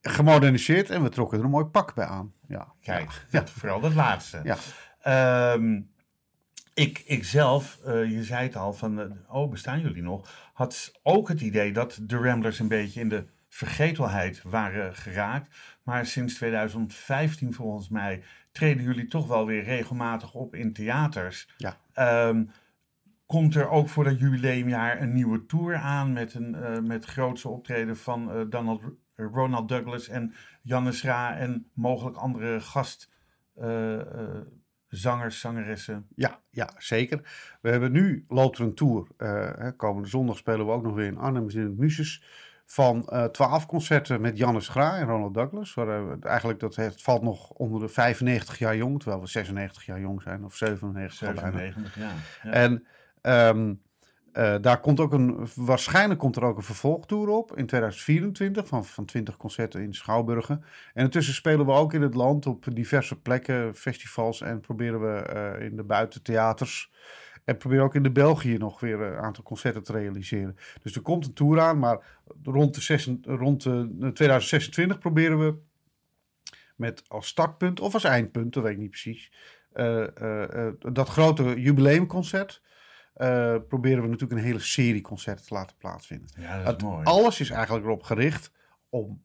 Gemoderniseerd 0.00 0.90
en 0.90 1.02
we 1.02 1.08
trokken 1.08 1.38
er 1.38 1.44
een 1.44 1.50
mooi 1.50 1.64
pak 1.64 1.94
bij 1.94 2.04
aan. 2.06 2.32
Ja, 2.48 2.72
Kijk, 2.80 3.10
Ja. 3.30 3.38
dat, 3.40 3.50
vooral 3.50 3.80
dat 3.80 3.94
laatste. 3.94 4.40
Ja. 4.44 4.56
Ehm, 5.00 5.80
ik, 6.74 7.02
ik 7.06 7.24
zelf, 7.24 7.78
je 7.84 8.24
zei 8.24 8.42
het 8.46 8.56
al, 8.56 8.72
van, 8.72 9.16
oh, 9.28 9.50
bestaan 9.50 9.80
jullie 9.80 10.02
nog? 10.02 10.50
Had 10.52 10.92
ook 11.02 11.28
het 11.28 11.40
idee 11.40 11.72
dat 11.72 11.98
de 12.02 12.16
Ramblers 12.16 12.58
een 12.58 12.68
beetje 12.68 13.00
in 13.00 13.08
de 13.08 13.26
vergetelheid 13.48 14.42
waren 14.42 14.94
geraakt. 14.94 15.56
Maar 15.82 16.06
sinds 16.06 16.34
2015 16.34 17.54
volgens 17.54 17.88
mij 17.88 18.22
treden 18.58 18.84
jullie 18.84 19.06
toch 19.06 19.26
wel 19.26 19.46
weer 19.46 19.64
regelmatig 19.64 20.34
op 20.34 20.54
in 20.54 20.72
theaters. 20.72 21.48
Ja. 21.56 21.76
Ehm, 21.92 22.44
komt 23.26 23.54
er 23.54 23.68
ook 23.68 23.88
voor 23.88 24.04
dat 24.04 24.18
jubileumjaar 24.18 25.02
een 25.02 25.12
nieuwe 25.12 25.46
tour 25.46 25.76
aan 25.76 26.12
met 26.12 26.34
een 26.34 26.54
eh, 26.54 26.80
met 26.80 27.04
grootse 27.04 27.48
optreden 27.48 27.96
van 27.96 28.32
eh, 28.32 28.40
Donald, 28.48 28.82
Ronald 29.14 29.68
Douglas 29.68 30.08
en 30.08 30.34
Jannes 30.62 31.02
Ra 31.02 31.36
en 31.36 31.70
mogelijk 31.74 32.16
andere 32.16 32.60
gast 32.60 33.10
eh, 33.54 33.98
zangers, 34.88 35.40
zangeressen. 35.40 36.06
Ja, 36.14 36.40
ja, 36.50 36.70
zeker. 36.78 37.20
We 37.60 37.70
hebben 37.70 37.92
nu, 37.92 38.24
loopt 38.28 38.58
er 38.58 38.64
een 38.64 38.74
tour. 38.74 39.06
komende 39.76 40.08
zondag 40.08 40.36
spelen 40.36 40.66
we 40.66 40.72
ook 40.72 40.82
nog 40.82 40.94
weer 40.94 41.06
in 41.06 41.18
Arnhem 41.18 41.50
in 41.50 41.60
het 41.60 41.78
Muses. 41.78 42.22
Van 42.70 43.08
eh, 43.08 43.24
twaalf 43.24 43.66
concerten 43.66 44.20
met 44.20 44.38
Jannes 44.38 44.68
Gra 44.68 44.96
en 44.98 45.06
Ronald 45.06 45.34
Douglas. 45.34 45.74
Waar, 45.74 45.88
eh, 45.88 46.12
eigenlijk 46.22 46.60
dat 46.60 46.76
het 46.76 47.02
valt 47.02 47.22
nog 47.22 47.50
onder 47.50 47.80
de 47.80 47.88
95 47.88 48.58
jaar 48.58 48.76
jong. 48.76 49.00
Terwijl 49.00 49.22
we 49.22 49.28
96 49.28 49.86
jaar 49.86 50.00
jong 50.00 50.22
zijn. 50.22 50.44
Of 50.44 50.54
97 50.56 51.28
al 51.28 51.34
bijna. 51.34 51.50
97, 51.50 51.94
ja. 51.98 52.10
ja. 52.42 52.50
En 52.50 52.86
ehm, 53.20 53.74
eh, 54.32 54.54
daar 54.60 54.80
komt 54.80 55.00
ook 55.00 55.12
een, 55.12 55.48
waarschijnlijk 55.54 56.20
komt 56.20 56.36
er 56.36 56.44
ook 56.44 56.56
een 56.56 56.62
vervolgtour 56.62 57.28
op 57.28 57.56
in 57.56 57.66
2024 57.66 58.66
van, 58.66 58.84
van 58.84 59.04
20 59.04 59.36
concerten 59.36 59.82
in 59.82 59.94
Schouwburgen. 59.94 60.64
En 60.94 61.04
intussen 61.04 61.34
spelen 61.34 61.66
we 61.66 61.72
ook 61.72 61.92
in 61.92 62.02
het 62.02 62.14
land 62.14 62.46
op 62.46 62.66
diverse 62.72 63.20
plekken, 63.20 63.74
festivals 63.74 64.40
en 64.40 64.60
proberen 64.60 65.00
we 65.00 65.56
in 65.60 65.76
de 65.76 65.84
buitentheaters 65.84 66.90
en 67.48 67.56
proberen 67.56 67.84
ook 67.84 67.94
in 67.94 68.02
de 68.02 68.10
België 68.10 68.56
nog 68.56 68.80
weer 68.80 69.00
een 69.00 69.18
aantal 69.18 69.44
concerten 69.44 69.82
te 69.82 69.92
realiseren. 69.92 70.56
Dus 70.82 70.94
er 70.94 71.02
komt 71.02 71.26
een 71.26 71.32
tour 71.32 71.60
aan, 71.60 71.78
maar 71.78 72.20
rond, 72.42 72.74
de 72.74 72.80
zes, 72.80 73.10
rond 73.22 73.62
de 73.62 74.10
2026 74.14 74.98
proberen 74.98 75.38
we 75.38 75.56
met 76.76 77.02
als 77.08 77.26
startpunt 77.26 77.80
of 77.80 77.94
als 77.94 78.04
eindpunt, 78.04 78.52
dat 78.52 78.62
weet 78.62 78.72
ik 78.72 78.78
niet 78.78 78.90
precies, 78.90 79.32
eh, 79.72 80.16
eh, 80.16 80.66
eh, 80.66 80.74
dat 80.92 81.08
grote 81.08 81.60
jubileumconcert. 81.60 82.62
eh, 83.14 83.56
proberen 83.68 84.02
we 84.02 84.08
natuurlijk 84.08 84.40
een 84.40 84.46
hele 84.46 84.58
serie 84.58 85.00
concerten 85.00 85.46
te 85.46 85.54
laten 85.54 85.76
plaatsvinden. 85.76 86.28
ja, 86.40 86.56
dat 86.56 86.66
is 86.66 86.70
Het- 86.72 86.82
mooi. 86.82 87.04
alles 87.04 87.40
is 87.40 87.50
eigenlijk 87.50 87.84
erop 87.84 88.02
gericht 88.02 88.52
om, 88.88 89.22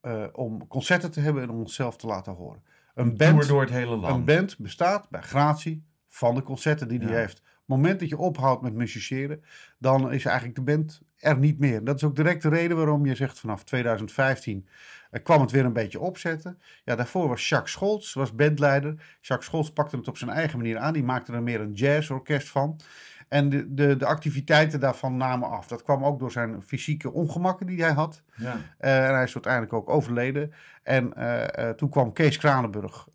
eh, 0.00 0.26
om 0.32 0.66
concerten 0.66 1.10
te 1.10 1.20
hebben 1.20 1.42
en 1.42 1.50
om 1.50 1.58
onszelf 1.58 1.96
te 1.96 2.06
laten 2.06 2.32
horen. 2.32 2.62
Een 2.94 3.16
band, 3.16 3.48
door 3.48 3.60
het 3.60 3.70
hele 3.70 3.96
land. 3.96 4.14
een 4.14 4.24
band 4.24 4.58
bestaat 4.58 5.08
bij 5.10 5.22
gratie 5.22 5.84
van 6.08 6.34
de 6.34 6.42
concerten 6.42 6.88
die 6.88 6.98
hij 6.98 7.08
Ja. 7.10 7.14
heeft. 7.16 7.38
Op 7.38 7.74
het 7.74 7.82
moment 7.84 8.00
dat 8.00 8.08
je 8.08 8.18
ophoudt 8.18 8.62
met 8.62 8.74
musiceren, 8.74 9.44
dan 9.78 10.12
is 10.12 10.24
eigenlijk 10.24 10.56
de 10.56 10.62
band 10.62 11.00
er 11.16 11.38
niet 11.38 11.58
meer. 11.58 11.84
Dat 11.84 11.96
is 11.96 12.04
ook 12.04 12.16
direct 12.16 12.42
de 12.42 12.48
reden 12.48 12.76
waarom 12.76 13.06
je 13.06 13.14
zegt 13.14 13.38
vanaf 13.40 13.64
2015 13.64 14.68
eh, 15.10 15.22
kwam 15.22 15.40
het 15.40 15.50
weer 15.50 15.64
een 15.64 15.72
beetje 15.72 16.00
opzetten. 16.00 16.58
Ja, 16.84 16.96
daarvoor 16.96 17.28
was 17.28 17.48
Jacques 17.48 17.72
Scholz, 17.72 18.14
was 18.14 18.34
bandleider. 18.34 18.94
Jacques 19.20 19.48
Scholz 19.48 19.68
pakte 19.68 19.96
het 19.96 20.08
op 20.08 20.16
zijn 20.18 20.30
eigen 20.30 20.58
manier 20.58 20.78
aan. 20.78 20.92
Die 20.92 21.04
maakte 21.04 21.32
er 21.32 21.42
meer 21.42 21.60
een 21.60 21.72
jazzorkest 21.72 22.48
van. 22.48 22.80
En 23.28 23.48
de, 23.48 23.74
de, 23.74 23.96
de 23.96 24.06
activiteiten 24.06 24.80
daarvan 24.80 25.16
namen 25.16 25.48
af. 25.50 25.66
Dat 25.66 25.82
kwam 25.82 26.04
ook 26.04 26.18
door 26.18 26.30
zijn 26.30 26.62
fysieke 26.62 27.12
ongemakken 27.12 27.66
die 27.66 27.82
hij 27.82 27.92
had. 27.92 28.22
Ja. 28.36 28.56
Eh, 28.78 29.06
en 29.08 29.14
hij 29.14 29.22
is 29.24 29.34
uiteindelijk 29.34 29.72
ook 29.72 29.88
overleden. 29.88 30.52
En 30.82 31.14
eh, 31.14 31.70
toen 31.70 31.88
kwam 31.88 32.12
Kees 32.12 32.38
Kranenburg 32.38 33.08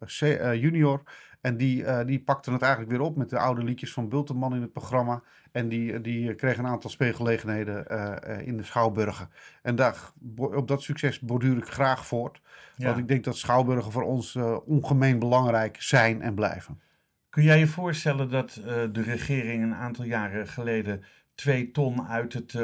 junior. 0.54 1.04
En 1.44 1.58
die, 1.58 1.86
eh, 1.86 2.06
die 2.06 2.20
pakte 2.20 2.52
het 2.52 2.62
eigenlijk 2.62 2.92
weer 2.92 3.02
op 3.02 3.16
met 3.16 3.30
de 3.30 3.40
oude 3.40 3.64
liedjes 3.64 3.94
van 3.94 4.10
Bultenman 4.10 4.56
in 4.56 4.62
het 4.62 4.72
programma. 4.72 5.22
En 5.52 5.70
die, 5.70 6.02
die 6.02 6.36
kreeg 6.36 6.58
een 6.58 6.68
aantal 6.68 6.90
speelgelegenheden 6.90 7.88
eh, 7.88 8.38
eh, 8.40 8.48
in 8.48 8.58
de 8.58 8.64
Schouwburgen. 8.64 9.30
En 9.62 9.76
daar, 9.76 10.12
op 10.36 10.68
dat 10.68 10.82
succes 10.82 11.20
borduur 11.20 11.58
ik 11.58 11.68
graag 11.68 12.06
voort. 12.06 12.42
Ja. 12.76 12.86
Want 12.86 12.98
ik 12.98 13.08
denk 13.08 13.24
dat 13.24 13.38
Schouwburgen 13.38 13.92
voor 13.92 14.04
ons 14.04 14.36
ongemeen 14.66 15.20
belangrijk 15.20 15.82
zijn 15.82 16.22
en 16.22 16.34
blijven. 16.34 16.82
Kun 17.30 17.44
jij 17.44 17.60
je 17.60 17.68
voorstellen 17.68 18.30
dat 18.30 18.52
de 18.92 19.02
regering 19.02 19.64
een 19.64 19.76
aantal 19.76 20.06
jaren 20.06 20.48
geleden 20.48 21.04
twee 21.36 21.72
ton 21.72 22.08
uit 22.08 22.34
het, 22.34 22.54
eh, 22.56 22.62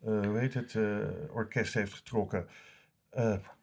hoe 0.00 0.38
heet 0.38 0.54
het, 0.54 0.76
orkest 1.30 1.74
heeft 1.74 1.94
getrokken? 1.94 2.46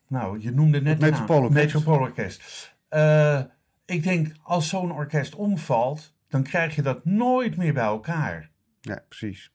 Nou, 0.07 0.39
je 0.39 0.51
noemde 0.51 0.82
net 0.82 1.01
Het. 1.01 1.11
Metropoolorkest. 1.11 1.63
Metropoolorkest. 1.63 2.75
Eh, 2.89 3.41
ik 3.88 4.03
denk, 4.03 4.31
als 4.43 4.69
zo'n 4.69 4.91
orkest 4.91 5.35
omvalt, 5.35 6.13
dan 6.27 6.43
krijg 6.43 6.75
je 6.75 6.81
dat 6.81 7.05
nooit 7.05 7.57
meer 7.57 7.73
bij 7.73 7.83
elkaar. 7.83 8.49
Ja, 8.81 9.03
precies. 9.07 9.51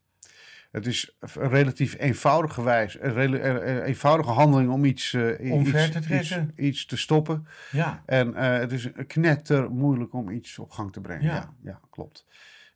Het 0.70 0.86
is 0.86 1.16
een 1.20 1.48
relatief 1.48 1.98
eenvoudige 1.98 2.62
wijze, 2.62 3.00
een 3.02 3.12
rela- 3.12 3.38
eh, 3.38 3.76
eh, 3.78 3.86
eenvoudige 3.86 4.30
handeling 4.30 4.70
om 4.70 4.84
iets, 4.84 5.12
eh, 5.12 5.52
iets, 5.52 5.70
te. 5.90 6.18
Iets, 6.18 6.38
iets 6.56 6.86
te 6.86 6.96
stoppen. 6.96 7.46
Ja, 7.70 8.02
En 8.06 8.34
eh, 8.34 8.58
het 8.58 8.72
is 8.72 8.88
knetter 9.06 9.70
moeilijk 9.70 10.12
om 10.12 10.30
iets 10.30 10.58
op 10.58 10.70
gang 10.70 10.92
te 10.92 11.00
brengen. 11.00 11.24
Ja. 11.24 11.34
Ja, 11.34 11.54
ja, 11.62 11.80
klopt. 11.90 12.26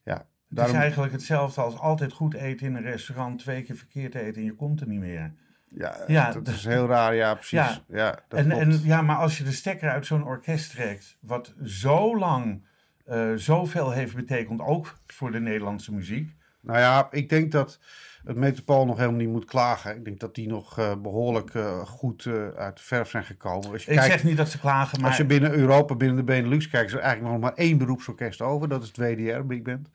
Ja, 0.05 0.13
het 0.15 0.27
daarom, 0.49 0.75
is 0.75 0.81
eigenlijk 0.81 1.13
hetzelfde 1.13 1.61
als 1.61 1.79
altijd 1.79 2.13
goed 2.13 2.35
eten 2.35 2.67
in 2.67 2.75
een 2.75 2.83
restaurant, 2.83 3.39
twee 3.39 3.63
keer 3.63 3.77
verkeerd 3.77 4.15
eten 4.15 4.37
en 4.37 4.45
je 4.45 4.55
komt 4.55 4.81
er 4.81 4.89
niet 4.89 5.01
meer. 5.01 5.35
Ja, 5.69 6.05
ja, 6.07 6.33
dat 6.33 6.49
is 6.49 6.65
heel 6.65 6.87
raar. 6.87 7.15
Ja, 7.15 7.35
precies. 7.35 7.51
Ja. 7.51 7.79
Ja, 7.89 8.19
dat 8.29 8.39
En, 8.39 8.51
en 8.51 8.81
ja, 8.83 9.03
maar 9.03 9.17
als 9.17 9.39
je 9.39 9.45
de 9.45 9.53
stekker 9.53 9.91
uit 9.91 10.07
zo'n 10.07 10.25
orkest 10.25 10.71
trekt, 10.71 11.17
wat 11.21 11.55
zo 11.65 12.19
lang 12.19 12.65
eh, 13.05 13.33
zoveel 13.35 13.91
heeft 13.91 14.15
betekend, 14.15 14.61
ook 14.61 14.99
voor 15.07 15.33
de 15.33 15.41
Nederlandse 15.41 15.95
muziek. 15.95 16.35
Nou 16.61 16.79
ja, 16.79 17.09
ik 17.11 17.29
denk 17.29 17.53
dat 17.53 17.79
het 18.25 18.37
Metropool 18.37 18.87
nog 18.87 18.97
helemaal 18.97 19.21
niet 19.21 19.29
moet 19.29 19.45
klagen. 19.45 19.97
Ik 19.97 20.05
denk 20.05 20.21
dat 20.21 20.35
die 20.35 20.49
nog 20.49 20.79
eh, 20.79 20.97
behoorlijk 20.97 21.55
eh, 21.55 21.79
goed 21.81 22.27
uit 22.57 22.77
de 22.77 22.83
verf 22.83 23.11
zijn 23.11 23.25
gekomen. 23.25 23.71
Als 23.73 23.85
je, 23.85 23.91
Ik 23.91 23.97
kijkt, 23.97 24.13
zeg 24.13 24.25
niet 24.25 24.37
dat 24.37 24.49
ze 24.49 24.59
klagen, 24.59 25.01
maar 25.01 25.09
als 25.09 25.17
je 25.17 25.25
binnen 25.25 25.53
Europa, 25.53 25.95
binnen 25.95 26.17
de 26.17 26.23
Benelux 26.23 26.69
kijkt, 26.69 26.89
is 26.89 26.95
er 26.97 27.01
eigenlijk 27.01 27.33
nog 27.33 27.43
maar 27.43 27.55
één 27.55 27.79
beroepsorkest 27.79 28.41
over. 28.41 28.69
Dat 28.69 28.83
is 28.83 28.89
het 28.89 28.97
WDR, 28.97 29.41
Big 29.41 29.63
Band. 29.63 29.89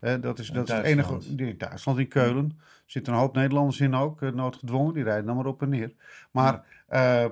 Dat 0.00 0.38
is, 0.38 0.48
dat 0.48 0.68
is 0.68 0.74
het 0.74 0.84
enige. 0.84 1.18
In 1.36 1.58
Duitsland, 1.58 1.98
in 1.98 2.08
Keulen. 2.08 2.44
Er 2.58 2.82
zitten 2.86 3.12
een 3.12 3.18
hoop 3.18 3.34
Nederlanders 3.34 3.80
in 3.80 3.94
ook, 3.94 4.22
eh, 4.22 4.30
noodgedwongen. 4.32 4.94
Die 4.94 5.02
rijden 5.02 5.26
dan 5.26 5.36
maar 5.36 5.46
op 5.46 5.62
en 5.62 5.68
neer. 5.68 5.92
Maar 6.30 6.64
eh, 6.86 7.24
eh, 7.24 7.30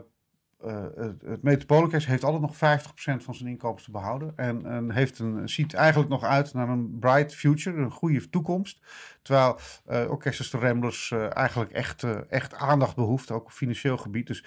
het, 0.94 1.22
het 1.22 1.42
Metropoolorkest 1.42 2.06
heeft 2.06 2.24
altijd 2.24 2.42
nog 2.42 2.54
50% 2.54 3.22
van 3.24 3.34
zijn 3.34 3.48
inkomsten 3.48 3.92
behouden. 3.92 4.32
En, 4.36 4.66
en 4.66 4.90
heeft 4.90 5.18
een, 5.18 5.48
ziet 5.48 5.74
eigenlijk 5.74 6.10
nog 6.10 6.24
uit 6.24 6.54
naar 6.54 6.68
een 6.68 6.98
bright 6.98 7.34
future, 7.34 7.76
een 7.76 7.90
goede 7.90 8.28
toekomst. 8.28 8.80
Terwijl 9.22 9.58
eh 9.86 10.10
Orkest 10.10 10.38
als 10.38 10.50
de 10.50 10.58
Ramblers 10.58 11.10
eigenlijk 11.30 11.70
echt, 11.70 12.02
echt 12.28 12.54
aandacht 12.54 12.96
behoeft, 12.96 13.30
ook 13.30 13.44
op 13.44 13.50
financieel 13.50 13.96
gebied. 13.96 14.26
Dus 14.26 14.44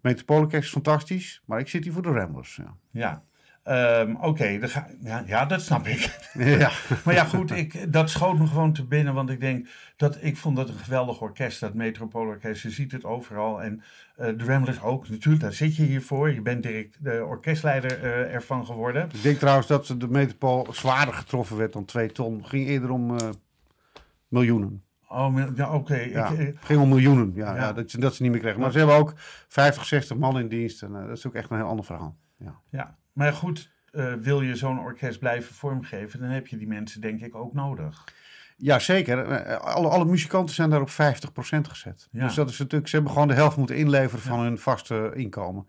Metropoolorkest 0.00 0.64
is 0.64 0.70
fantastisch, 0.70 1.42
maar 1.46 1.58
ik 1.58 1.68
zit 1.68 1.84
hier 1.84 1.92
voor 1.92 2.02
de 2.02 2.12
Ramblers. 2.12 2.56
Ja. 2.56 2.76
ja. 2.90 3.22
Ehm, 3.68 4.14
Oké, 4.20 4.58
ja, 5.00 5.22
ja, 5.26 5.44
dat 5.44 5.60
snap 5.62 5.86
ik. 5.86 6.18
ja. 6.34 6.70
Maar 7.04 7.14
ja, 7.14 7.24
goed, 7.24 7.50
ik, 7.50 7.92
dat 7.92 8.10
schoot 8.10 8.38
me 8.38 8.46
gewoon 8.46 8.72
te 8.72 8.84
binnen. 8.86 9.14
Want 9.14 9.30
ik 9.30 9.40
denk 9.40 9.68
dat 9.96 10.18
ik 10.20 10.36
vond 10.36 10.56
dat 10.56 10.68
een 10.68 10.74
geweldig 10.74 11.20
orkest, 11.20 11.60
dat 11.60 11.74
Metropoolorkest. 11.74 12.62
Je 12.62 12.70
ziet 12.70 12.92
het 12.92 13.04
overal. 13.04 13.62
En 13.62 13.82
eh 14.16 14.26
de 14.36 14.44
Ramblers 14.44 14.82
ook. 14.82 15.08
Natuurlijk, 15.08 15.42
daar 15.42 15.52
zit 15.52 15.76
je 15.76 15.82
hier 15.82 16.02
voor. 16.02 16.32
Je 16.32 16.42
bent 16.42 16.62
direct 16.62 16.96
de 17.04 17.24
orkestleider 17.24 18.02
eh, 18.02 18.34
ervan 18.34 18.66
geworden. 18.66 19.08
Ik 19.14 19.22
denk 19.22 19.38
trouwens 19.38 19.66
dat 19.66 19.86
de 19.98 20.08
Metropool 20.08 20.66
zwaarder 20.72 21.14
getroffen 21.14 21.56
werd 21.56 21.72
dan 21.72 21.84
2 21.84 22.12
ton. 22.12 22.36
Het 22.36 22.46
ging 22.48 22.66
eerder 22.68 22.90
om 22.90 23.16
eh, 23.18 23.28
miljoenen. 24.28 24.82
Oh, 25.08 25.38
ja, 25.54 25.74
oké. 25.74 25.96
Ja, 25.96 26.34
het 26.36 26.56
ging 26.60 26.80
om 26.80 26.88
miljoenen. 26.88 27.32
Ja, 27.34 27.54
Ja. 27.56 27.72
dat, 27.72 27.90
ze- 27.90 28.00
dat 28.00 28.14
ze 28.14 28.22
niet 28.22 28.30
meer 28.32 28.40
kregen. 28.40 28.60
Maar 28.60 28.72
ze 28.72 28.78
hebben 28.78 28.96
ook 28.96 29.12
50, 29.48 29.84
60 29.84 30.16
man 30.16 30.38
in 30.38 30.48
dienst. 30.48 30.82
En 30.82 30.92
dat 30.92 31.16
is 31.18 31.26
ook 31.26 31.34
echt 31.34 31.50
een 31.50 31.56
heel 31.56 31.66
ander 31.66 31.84
verhaal. 31.84 32.16
Ja. 32.38 32.54
ja, 32.70 32.96
maar 33.18 33.32
goed, 33.32 33.70
eh, 33.90 34.12
wil 34.12 34.40
je 34.40 34.54
zo'n 34.56 34.78
orkest 34.80 35.18
blijven 35.18 35.54
vormgeven, 35.54 36.20
dan 36.20 36.28
heb 36.28 36.46
je 36.46 36.56
die 36.56 36.66
mensen 36.66 37.00
denk 37.00 37.20
ik 37.20 37.34
ook 37.34 37.54
nodig. 37.54 38.04
Ja, 38.56 38.78
zeker. 38.78 39.18
Eh, 39.30 39.56
Alle, 39.60 39.88
alle 39.88 40.04
muzikanten 40.04 40.54
zijn 40.54 40.70
daar 40.70 40.80
op 40.80 40.90
50% 40.90 41.68
gezet. 41.68 42.08
Ja. 42.10 42.24
Dus 42.24 42.34
dat 42.34 42.50
is 42.50 42.58
natuurlijk, 42.58 42.88
ze 42.90 42.94
hebben 42.94 43.12
gewoon 43.12 43.28
de 43.28 43.34
helft 43.34 43.56
moeten 43.56 43.76
inleveren 43.76 44.22
van 44.22 44.40
hun 44.40 44.58
vaste 44.58 45.10
inkomen. 45.14 45.64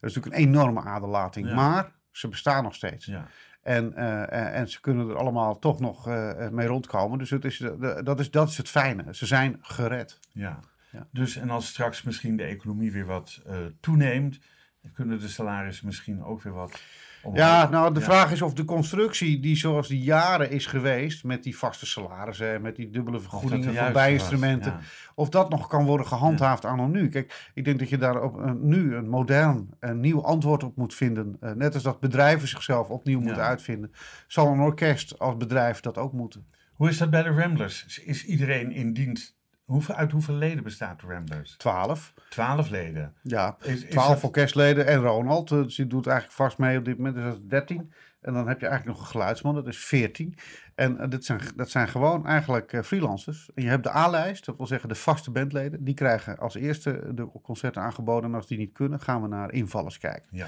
Dat 0.00 0.10
is 0.10 0.14
natuurlijk 0.14 0.36
een 0.36 0.48
enorme 0.48 0.80
aderlating. 0.82 1.48
Ja. 1.48 1.54
Maar 1.54 1.92
ze 2.10 2.28
bestaan 2.28 2.62
nog 2.62 2.74
steeds. 2.74 3.06
Ja, 3.06 3.26
En, 3.62 3.94
eh, 3.94 4.58
en, 4.58 4.68
ze 4.68 4.80
kunnen 4.80 5.08
er 5.08 5.16
allemaal 5.16 5.58
toch 5.58 5.80
nog 5.80 6.08
eh, 6.08 6.48
mee 6.48 6.66
rondkomen. 6.66 7.18
Dus 7.18 7.30
het 7.30 7.44
is, 7.44 7.58
de- 7.58 8.00
dat, 8.04 8.20
is, 8.20 8.30
dat 8.30 8.48
is 8.48 8.56
het 8.56 8.68
fijne. 8.68 9.04
Ze 9.14 9.26
zijn 9.26 9.58
gered. 9.60 10.18
ja. 10.32 10.58
Ja. 10.90 11.06
Dus 11.10 11.36
en 11.36 11.50
als 11.50 11.66
straks 11.66 12.02
misschien 12.02 12.36
de 12.36 12.42
economie 12.42 12.92
weer 12.92 13.06
wat 13.06 13.40
eh, 13.46 13.56
toeneemt, 13.80 14.38
dan 14.82 14.92
kunnen 14.92 15.20
de 15.20 15.28
salarissen 15.28 15.86
misschien 15.86 16.24
ook 16.24 16.42
weer 16.42 16.52
wat. 16.52 16.80
omhoog. 17.22 17.38
Ja, 17.38 17.68
nou 17.68 17.94
de 17.94 18.00
Ja. 18.00 18.06
vraag 18.06 18.32
is 18.32 18.42
of 18.42 18.52
de 18.54 18.64
constructie 18.64 19.40
die 19.40 19.56
zoals 19.56 19.88
die 19.88 20.00
jaren 20.02 20.50
is 20.50 20.66
geweest... 20.66 21.24
met 21.24 21.42
die 21.42 21.56
vaste 21.56 21.86
salarissen 21.86 22.54
en 22.54 22.62
met 22.62 22.76
die 22.76 22.90
dubbele 22.90 23.20
vergoedingen 23.20 23.74
voor 23.74 23.90
bijinstrumenten... 23.92 24.72
ja. 24.72 24.80
of 25.14 25.28
dat 25.28 25.50
nog 25.50 25.66
kan 25.68 25.84
worden 25.84 26.06
gehandhaafd 26.06 26.64
anno 26.64 26.86
nu. 26.86 27.08
Kijk, 27.08 27.50
ik 27.54 27.64
denk 27.64 27.78
dat 27.78 27.88
je 27.88 27.98
daar 27.98 28.22
op 28.22 28.34
een, 28.36 28.68
nu 28.68 28.94
een 28.94 29.08
modern, 29.08 29.68
een 29.80 30.00
nieuw 30.00 30.22
antwoord 30.24 30.62
op 30.64 30.76
moet 30.76 30.94
vinden. 30.94 31.36
Eh, 31.40 31.52
net 31.52 31.74
als 31.74 31.82
dat 31.82 32.00
bedrijven 32.00 32.48
zichzelf 32.48 32.88
opnieuw 32.88 33.18
Ja. 33.18 33.24
moeten 33.24 33.42
uitvinden... 33.42 33.92
zal 34.26 34.52
een 34.52 34.60
orkest 34.60 35.18
als 35.18 35.36
bedrijf 35.36 35.80
dat 35.80 35.98
ook 35.98 36.12
moeten. 36.12 36.46
Hoe 36.72 36.88
is 36.88 36.98
dat 36.98 37.10
bij 37.10 37.22
de 37.22 37.30
Ramblers? 37.30 37.98
Is 38.04 38.24
iedereen 38.24 38.72
in 38.72 38.92
dienst? 38.92 39.36
Hoeveel, 39.72 39.94
uit 39.94 40.12
hoeveel 40.12 40.34
leden 40.34 40.62
bestaat 40.64 41.00
de 41.00 41.06
Ramblers? 41.06 41.54
Twaalf. 41.56 42.12
Twaalf 42.28 42.68
leden. 42.70 43.14
Ja, 43.22 43.56
Is, 43.62 43.84
is 43.84 43.90
twaalf 43.90 44.14
dat- 44.14 44.22
orkestleden 44.24 44.86
en 44.86 44.98
Ronald. 45.00 45.48
Dus 45.48 45.74
die 45.74 45.86
doet 45.86 46.06
eigenlijk 46.06 46.36
vast 46.36 46.58
mee 46.58 46.78
op 46.78 46.84
dit 46.84 46.96
moment. 46.96 47.14
Dus 47.14 47.24
dat 47.24 47.34
is 47.34 47.44
13. 47.46 47.92
En 48.20 48.32
dan 48.32 48.48
heb 48.48 48.60
je 48.60 48.66
eigenlijk 48.66 48.96
nog 48.96 49.06
een 49.06 49.12
geluidsman, 49.12 49.54
dat 49.54 49.66
is 49.66 49.78
14. 49.78 50.34
En 50.74 50.98
eh, 51.00 51.08
dit 51.08 51.24
zijn, 51.24 51.40
dat 51.56 51.70
zijn 51.70 51.88
gewoon 51.88 52.26
eigenlijk 52.26 52.72
eh, 52.72 52.82
freelancers. 52.82 53.50
En 53.54 53.62
je 53.62 53.68
hebt 53.68 53.84
de 53.84 53.94
A-lijst, 53.94 54.44
dat 54.44 54.56
wil 54.56 54.66
zeggen 54.66 54.88
de 54.88 54.94
vaste 54.94 55.30
bandleden. 55.30 55.84
Die 55.84 55.94
krijgen 55.94 56.38
als 56.38 56.54
eerste 56.54 57.14
de 57.14 57.28
concerten 57.42 57.82
aangeboden. 57.82 58.30
En 58.30 58.36
als 58.36 58.46
die 58.46 58.58
niet 58.58 58.72
kunnen, 58.72 59.00
gaan 59.00 59.22
we 59.22 59.28
naar 59.28 59.52
invallers 59.52 59.98
kijken. 59.98 60.28
Ja, 60.30 60.46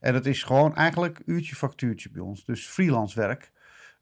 En 0.00 0.12
dat 0.12 0.26
is 0.26 0.42
gewoon 0.42 0.74
eigenlijk 0.76 1.22
uurtje 1.26 1.54
factuurtje 1.56 2.10
bij 2.10 2.22
ons. 2.22 2.44
Dus 2.44 2.66
freelance 2.66 3.20
werk. 3.20 3.50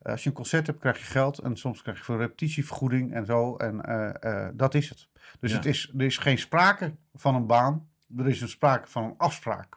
Eh, 0.06 0.12
als 0.12 0.22
je 0.22 0.28
een 0.28 0.34
concert 0.34 0.66
hebt, 0.66 0.78
krijg 0.78 0.98
je 0.98 1.04
geld. 1.04 1.38
En 1.38 1.56
soms 1.56 1.82
krijg 1.82 1.98
je 1.98 2.04
voor 2.04 2.18
repetitievergoeding 2.18 3.14
en 3.14 3.26
zo. 3.26 3.56
En 3.56 3.80
eh, 3.84 4.44
eh, 4.46 4.50
dat 4.54 4.74
is 4.74 4.88
het. 4.88 5.08
Dus 5.40 5.50
Ja. 5.50 5.56
het 5.56 5.66
is, 5.66 5.92
er 5.98 6.04
is 6.04 6.18
geen 6.18 6.38
sprake 6.38 6.94
van 7.14 7.34
een 7.34 7.46
baan. 7.46 7.88
Er 8.16 8.28
is 8.28 8.40
een 8.40 8.48
sprake 8.48 8.88
van 8.88 9.04
een 9.04 9.14
afspraak. 9.16 9.76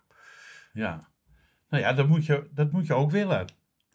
ja. 0.73 1.07
Nou 1.69 1.83
ja, 1.83 1.93
dat 1.93 2.07
moet 2.07 2.25
je, 2.25 2.49
dat 2.51 2.71
moet 2.71 2.87
je 2.87 2.93
ook 2.93 3.11
willen. 3.11 3.47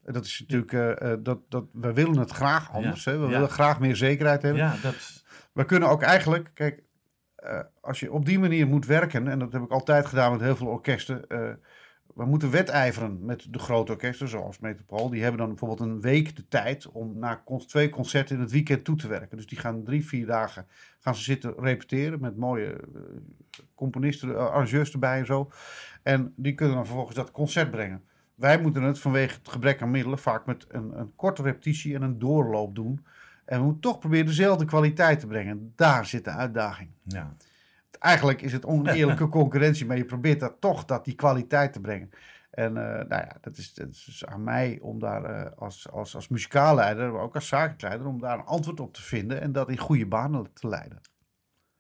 En 0.05 0.13
Dat 0.13 0.25
is 0.25 0.45
natuurlijk, 0.49 1.25
dat, 1.25 1.39
dat, 1.49 1.65
we 1.73 1.93
willen 1.93 2.19
het 2.19 2.31
graag 2.31 2.73
anders. 2.73 3.05
Ja, 3.05 3.11
Hè? 3.11 3.19
We 3.19 3.27
willen 3.27 3.49
graag 3.49 3.81
meer 3.81 3.97
zekerheid 3.97 4.43
hebben. 4.43 4.63
Ja, 4.63 4.77
dat, 4.83 5.25
We 5.53 5.65
kunnen 5.65 5.89
ook 5.89 6.03
eigenlijk, 6.03 6.51
kijk, 6.55 6.83
als 7.81 8.01
je 8.01 8.13
op 8.13 8.27
die 8.27 8.39
manier 8.39 8.67
moet 8.67 8.87
werken, 8.87 9.29
en 9.29 9.39
dat 9.39 9.53
heb 9.53 9.63
ik 9.63 9.71
altijd 9.71 10.07
gedaan 10.07 10.33
met 10.33 10.41
heel 10.41 10.57
veel 10.57 10.67
orkesten. 10.67 11.25
We 12.15 12.25
moeten 12.25 12.51
wedijveren 12.51 13.25
met 13.25 13.47
de 13.51 13.59
grote 13.59 13.93
orkesten, 13.93 14.29
zoals 14.29 14.59
Metropool. 14.59 15.09
Die 15.09 15.23
hebben 15.23 15.41
dan 15.41 15.49
bijvoorbeeld 15.49 15.81
een 15.81 16.01
week 16.01 16.37
de 16.37 16.49
tijd 16.49 16.89
om 16.89 17.19
naar 17.19 17.43
twee 17.67 17.89
concerten 17.89 18.35
in 18.35 18.41
het 18.41 18.51
weekend 18.51 18.85
toe 18.85 18.97
te 18.97 19.09
werken. 19.09 19.37
Dus 19.37 19.47
die 19.47 19.59
gaan 19.59 19.85
drie, 19.85 20.07
vier 20.07 20.27
dagen 20.27 20.67
gaan 21.01 21.15
ze 21.15 21.23
zitten 21.23 21.55
repeteren 21.59 22.21
met 22.21 22.37
mooie 22.37 22.73
eh, 22.73 23.01
componisten, 23.75 24.29
eh, 24.29 24.37
arrangeurs 24.37 24.93
erbij 24.93 25.19
en 25.19 25.27
zo. 25.27 25.51
En 26.03 26.33
die 26.37 26.55
kunnen 26.55 26.75
dan 26.75 26.87
vervolgens 26.87 27.17
dat 27.17 27.31
concert 27.31 27.71
brengen. 27.71 28.05
Wij 28.35 28.61
moeten 28.61 28.83
het 28.83 28.99
vanwege 28.99 29.35
het 29.39 29.49
gebrek 29.49 29.83
aan 29.83 29.91
middelen 29.91 30.19
vaak 30.19 30.47
met 30.47 30.67
een, 30.69 30.99
een 30.99 31.13
korte 31.17 31.43
repetitie 31.43 31.95
en 31.95 32.03
een 32.03 32.19
doorloop 32.19 32.75
doen. 32.75 33.05
En 33.45 33.59
we 33.59 33.65
moeten 33.65 33.83
toch 33.83 33.99
proberen 33.99 34.27
dezelfde 34.27 34.65
kwaliteit 34.65 35.21
te 35.21 35.27
brengen. 35.27 35.73
Daar 35.77 36.07
zit 36.07 36.25
de 36.25 36.31
uitdaging. 36.31 36.91
ja. 37.03 37.37
Eigenlijk 38.05 38.43
is 38.43 38.53
het 38.53 38.65
oneerlijke 38.67 39.29
concurrentie, 39.39 39.87
maar 39.87 39.97
je 39.97 40.05
probeert 40.05 40.41
dat 40.41 40.61
toch 40.61 40.85
dat 40.85 41.05
die 41.05 41.15
kwaliteit 41.15 41.73
te 41.73 41.81
brengen. 41.81 42.11
En 42.51 42.77
eh, 42.77 43.09
nou 43.09 43.23
ja, 43.23 43.37
dat 43.41 43.57
is, 43.57 43.75
dat 43.75 43.89
is 43.89 44.05
dus 44.05 44.27
aan 44.27 44.43
mij 44.43 44.79
om 44.81 44.99
daar 44.99 45.25
eh, 45.25 45.59
als, 45.59 45.91
als, 45.91 46.15
als 46.15 46.29
muzikaalleider, 46.29 47.13
maar 47.13 47.23
ook 47.23 47.35
als 47.35 47.49
zakelijker, 47.49 48.07
om 48.07 48.21
daar 48.21 48.39
een 48.39 48.45
antwoord 48.45 48.81
op 48.81 48.95
te 48.95 49.03
vinden 49.03 49.41
en 49.41 49.53
dat 49.53 49.69
in 49.69 49.79
goede 49.79 50.07
banen 50.07 50.53
te 50.53 50.69
leiden. 50.69 51.01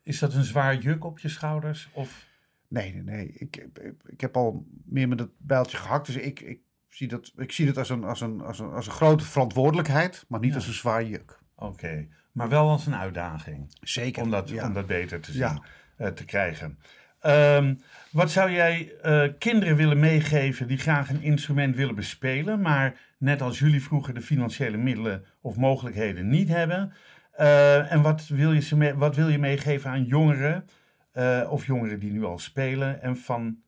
Is 0.02 0.18
dat 0.18 0.34
een 0.34 0.44
zwaar 0.44 0.76
juk 0.76 1.04
op 1.04 1.18
je 1.18 1.28
schouders? 1.28 1.88
Of, 1.92 2.26
Nee, 2.68 2.92
nee, 2.92 3.02
nee. 3.02 3.26
Ik, 3.32 3.56
ik, 3.56 3.94
ik 4.06 4.20
heb 4.20 4.36
al 4.36 4.66
meer 4.84 5.08
met 5.08 5.18
het 5.18 5.30
bijltje 5.38 5.76
gehakt. 5.76 6.06
Dus 6.06 6.16
ik, 6.16 6.40
ik, 6.40 6.60
zie, 6.88 7.08
dat, 7.08 7.32
ik 7.36 7.52
zie 7.52 7.66
dat 7.66 7.76
als 7.78 7.88
een, 7.88 8.04
als, 8.04 8.20
een, 8.20 8.40
als, 8.40 8.58
een, 8.58 8.70
als 8.72 8.86
een 8.86 8.92
grote 8.92 9.24
verantwoordelijkheid, 9.24 10.24
maar 10.28 10.40
niet 10.40 10.50
Ja. 10.50 10.56
als 10.56 10.66
een 10.66 10.72
zwaar 10.72 11.04
juk. 11.04 11.38
oké, 11.56 12.08
maar 12.32 12.48
wel 12.48 12.68
als 12.70 12.86
een 12.86 12.94
uitdaging. 12.94 13.76
Zeker. 13.80 14.22
Om 14.22 14.30
dat, 14.30 14.48
ja. 14.48 14.66
om 14.66 14.72
dat 14.74 14.86
beter 14.86 15.20
te 15.20 15.30
zien, 15.32 15.40
Ja. 15.40 15.62
Eh, 15.96 16.06
te 16.08 16.24
krijgen. 16.24 16.78
Ehm, 17.20 17.74
wat 18.10 18.30
zou 18.30 18.50
jij 18.50 18.92
eh, 19.02 19.22
kinderen 19.38 19.76
willen 19.76 19.98
meegeven 20.00 20.66
die 20.68 20.78
graag 20.78 21.10
een 21.10 21.22
instrument 21.22 21.76
willen 21.76 21.94
bespelen, 21.94 22.60
maar 22.60 23.00
net 23.18 23.42
als 23.42 23.58
jullie 23.58 23.82
vroeger 23.82 24.14
de 24.14 24.20
financiële 24.20 24.76
middelen 24.76 25.24
of 25.40 25.56
mogelijkheden 25.56 26.28
niet 26.28 26.48
hebben? 26.48 26.92
Eh, 27.32 27.92
en 27.92 28.02
wat 28.02 28.26
wil, 28.26 28.52
je 28.52 28.60
ze 28.60 28.76
mee- 28.76 28.94
wat 28.94 29.16
wil 29.16 29.28
je 29.28 29.38
meegeven 29.38 29.90
aan 29.90 30.04
jongeren 30.04 30.64
of 31.48 31.66
jongeren 31.66 31.98
die 31.98 32.12
nu 32.12 32.24
al 32.24 32.38
spelen 32.38 33.02
en 33.02 33.16
van 33.16 33.58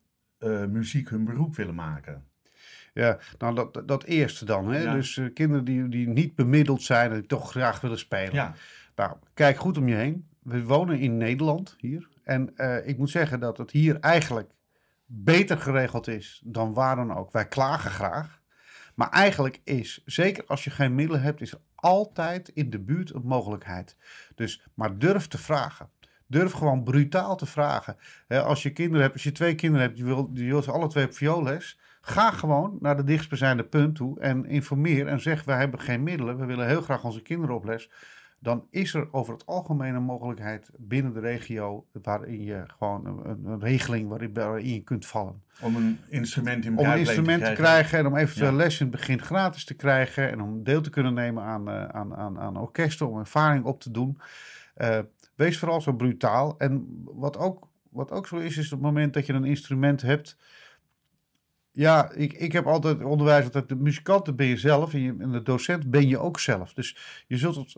muziek 0.69 1.09
hun 1.09 1.23
beroep 1.25 1.55
willen 1.55 1.75
maken? 1.75 2.23
Ja, 2.93 3.17
nou 3.37 3.55
dat, 3.55 3.81
dat 3.85 4.03
eerste 4.03 4.45
dan. 4.45 4.71
Hè? 4.71 4.81
Ja. 4.81 4.93
Dus 4.93 5.21
kinderen 5.33 5.65
die, 5.65 5.87
die 5.89 6.07
niet 6.07 6.35
bemiddeld 6.35 6.81
zijn 6.81 7.11
en 7.11 7.27
toch 7.27 7.51
graag 7.51 7.81
willen 7.81 7.99
spelen. 7.99 8.33
Ja, 8.33 8.53
Nou, 8.95 9.17
kijk 9.33 9.57
goed 9.57 9.77
om 9.77 9.87
je 9.87 9.95
heen. 9.95 10.27
We 10.43 10.63
wonen 10.63 10.99
in 10.99 11.17
Nederland 11.17 11.75
hier. 11.79 12.07
En 12.27 12.55
eh, 12.55 12.87
ik 12.87 12.97
moet 12.97 13.09
zeggen 13.09 13.39
dat 13.39 13.57
het 13.57 13.71
hier 13.71 13.99
eigenlijk 13.99 14.51
beter 15.05 15.57
geregeld 15.57 16.07
is 16.07 16.41
dan 16.45 16.73
waar 16.73 16.95
dan 16.95 17.15
ook. 17.15 17.31
Wij 17.31 17.47
klagen 17.47 17.91
graag. 17.91 18.41
Maar 18.95 19.09
eigenlijk 19.09 19.61
is, 19.63 20.01
zeker 20.05 20.43
als 20.47 20.63
je 20.63 20.69
geen 20.69 20.95
middelen 20.95 21.21
hebt, 21.21 21.41
is 21.41 21.51
er 21.51 21.59
altijd 21.75 22.49
in 22.49 22.69
de 22.69 22.79
buurt 22.79 23.13
een 23.13 23.25
mogelijkheid. 23.25 23.97
Dus, 24.35 24.67
maar 24.73 24.97
durf 24.97 25.27
te 25.27 25.37
vragen. 25.37 25.89
Durf 26.25 26.51
gewoon 26.51 26.83
brutaal 26.83 27.35
te 27.35 27.45
vragen. 27.45 27.97
Als 28.27 28.63
je 28.63 28.71
kinderen 28.71 29.01
hebt, 29.01 29.13
als 29.13 29.23
je 29.23 29.31
twee 29.31 29.55
kinderen 29.55 29.85
hebt, 29.85 29.97
die 29.97 30.05
wil, 30.05 30.29
wil 30.33 30.61
ze 30.61 30.71
alle 30.71 30.87
twee 30.87 31.05
op 31.05 31.13
vioolles. 31.13 31.79
Ga 32.01 32.31
gewoon 32.31 32.77
naar 32.79 32.97
de 32.97 33.03
dichtstbijzijnde 33.03 33.63
punt 33.63 33.95
toe 33.95 34.19
en 34.19 34.45
informeer 34.45 35.07
en 35.07 35.21
zeg: 35.21 35.43
wij 35.43 35.57
hebben 35.57 35.79
geen 35.79 36.03
middelen, 36.03 36.37
we 36.37 36.45
willen 36.45 36.67
heel 36.67 36.81
graag 36.81 37.03
onze 37.03 37.21
kinderen 37.21 37.55
op 37.55 37.65
les 37.65 37.89
dan 38.39 38.67
is 38.69 38.93
er 38.93 39.13
over 39.13 39.33
het 39.33 39.45
algemeen 39.45 39.95
een 39.95 40.03
mogelijkheid 40.03 40.69
binnen 40.77 41.13
de 41.13 41.19
regio 41.19 41.85
waarin 42.01 42.43
je 42.43 42.63
gewoon 42.77 43.05
een, 43.05 43.45
een- 43.45 43.59
regeling 43.59 44.09
waarin, 44.09 44.33
waarin 44.33 44.73
je 44.73 44.81
kunt 44.83 45.05
vallen. 45.05 45.41
om 45.61 45.75
een 45.75 45.99
instrument 46.09 46.65
in 46.65 46.77
Om 46.77 46.85
een 46.85 46.97
instrument 46.99 47.27
te 47.27 47.51
krijgen. 47.53 47.63
krijgen 47.63 47.99
en 47.99 48.05
om 48.07 48.15
eventueel 48.15 48.49
Ja. 48.51 48.55
les 48.55 48.79
in 48.79 48.87
het 48.87 48.95
begin 48.95 49.21
gratis 49.21 49.65
te 49.65 49.73
krijgen 49.73 50.31
en 50.31 50.41
om 50.41 50.63
deel 50.63 50.81
te 50.81 50.89
kunnen 50.89 51.13
nemen 51.13 51.43
aan, 51.43 51.69
eh, 51.69 51.85
aan, 51.85 52.15
aan, 52.15 52.39
aan 52.39 52.57
orkesten, 52.57 53.09
om 53.09 53.17
ervaring 53.19 53.65
op 53.65 53.81
te 53.81 53.91
doen. 53.91 54.19
Eh, 54.75 54.99
wees 55.35 55.59
vooral 55.59 55.81
zo 55.81 55.93
brutaal. 55.93 56.55
En 56.57 57.01
wat 57.05 57.37
ook, 57.37 57.67
wat 57.89 58.11
ook 58.11 58.27
zo 58.27 58.37
is, 58.37 58.57
is 58.57 58.65
op 58.65 58.71
het 58.71 58.81
moment 58.81 59.13
dat 59.13 59.25
je 59.25 59.33
een 59.33 59.45
instrument 59.45 60.01
hebt. 60.01 60.37
Ja, 61.71 62.11
ik, 62.11 62.33
ik 62.33 62.51
heb 62.51 62.65
altijd 62.65 63.03
onderwijs 63.03 63.51
dat 63.51 63.69
de 63.69 63.75
muzikant 63.75 64.35
ben 64.35 64.47
je 64.47 64.57
zelf 64.57 64.93
en, 64.93 64.99
je, 65.01 65.15
en 65.19 65.31
de 65.31 65.41
docent 65.43 65.89
ben 65.89 66.07
je 66.07 66.17
ook 66.19 66.39
zelf. 66.39 66.73
Dus 66.73 67.23
je 67.27 67.37
zult 67.37 67.55
het 67.55 67.75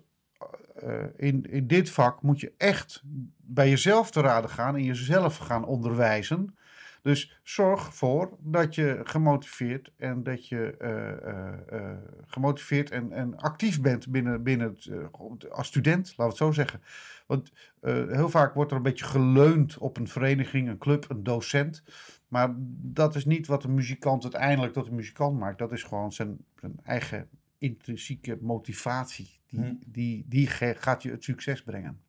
in, 1.16 1.44
in 1.50 1.68
dit 1.68 1.90
vak 1.90 2.22
moet 2.22 2.40
je 2.40 2.54
echt 2.58 3.04
bij 3.38 3.70
jezelf 3.70 4.12
te 4.12 4.22
raden 4.22 4.50
gaan 4.50 4.76
en 4.76 4.84
jezelf 4.84 5.38
gaan 5.38 5.66
onderwijzen. 5.66 6.58
Dus 7.02 7.40
zorg 7.44 7.86
ervoor 7.86 8.38
dat 8.40 8.76
je 8.76 9.00
gemotiveerd 9.04 9.92
en 9.98 10.24
dat 10.24 10.48
je 10.48 10.78
eh, 10.78 11.12
eh, 11.12 11.54
eh, 11.70 11.98
gemotiveerd 12.26 12.92
en, 12.92 13.12
en 13.12 13.38
actief 13.38 13.82
bent 13.82 14.10
binnen, 14.12 14.44
binnen 14.44 14.68
het, 14.68 14.86
eh, 14.86 15.52
als 15.52 15.68
student, 15.68 16.08
laten 16.08 16.16
we 16.18 16.24
het 16.24 16.38
zo 16.38 16.52
zeggen. 16.52 16.82
Want 17.28 17.52
eh, 17.80 18.08
heel 18.08 18.30
vaak 18.30 18.54
wordt 18.54 18.72
er 18.72 18.78
een 18.78 18.84
beetje 18.84 19.06
geleund 19.06 19.78
op 19.78 19.98
een 19.98 20.08
vereniging, 20.08 20.70
een 20.70 20.78
club, 20.78 21.10
een 21.10 21.24
docent. 21.24 21.84
Maar 22.28 22.54
dat 22.82 23.16
is 23.16 23.26
niet 23.26 23.48
wat 23.48 23.64
een 23.64 23.74
muzikant 23.74 24.24
uiteindelijk 24.24 24.74
tot 24.74 24.88
een 24.88 24.96
muzikant 24.96 25.40
maakt. 25.40 25.58
Dat 25.58 25.72
is 25.72 25.84
gewoon 25.84 26.12
zijn, 26.12 26.38
zijn 26.56 26.80
eigen 26.84 27.30
intrinsieke 27.60 28.38
motivatie. 28.42 29.40
Die, 29.50 29.60
Hm. 29.60 29.74
die, 29.86 30.26
die 30.28 30.48
gaat 30.48 31.04
je 31.04 31.12
het 31.12 31.24
succes 31.24 31.64
brengen. 31.64 32.02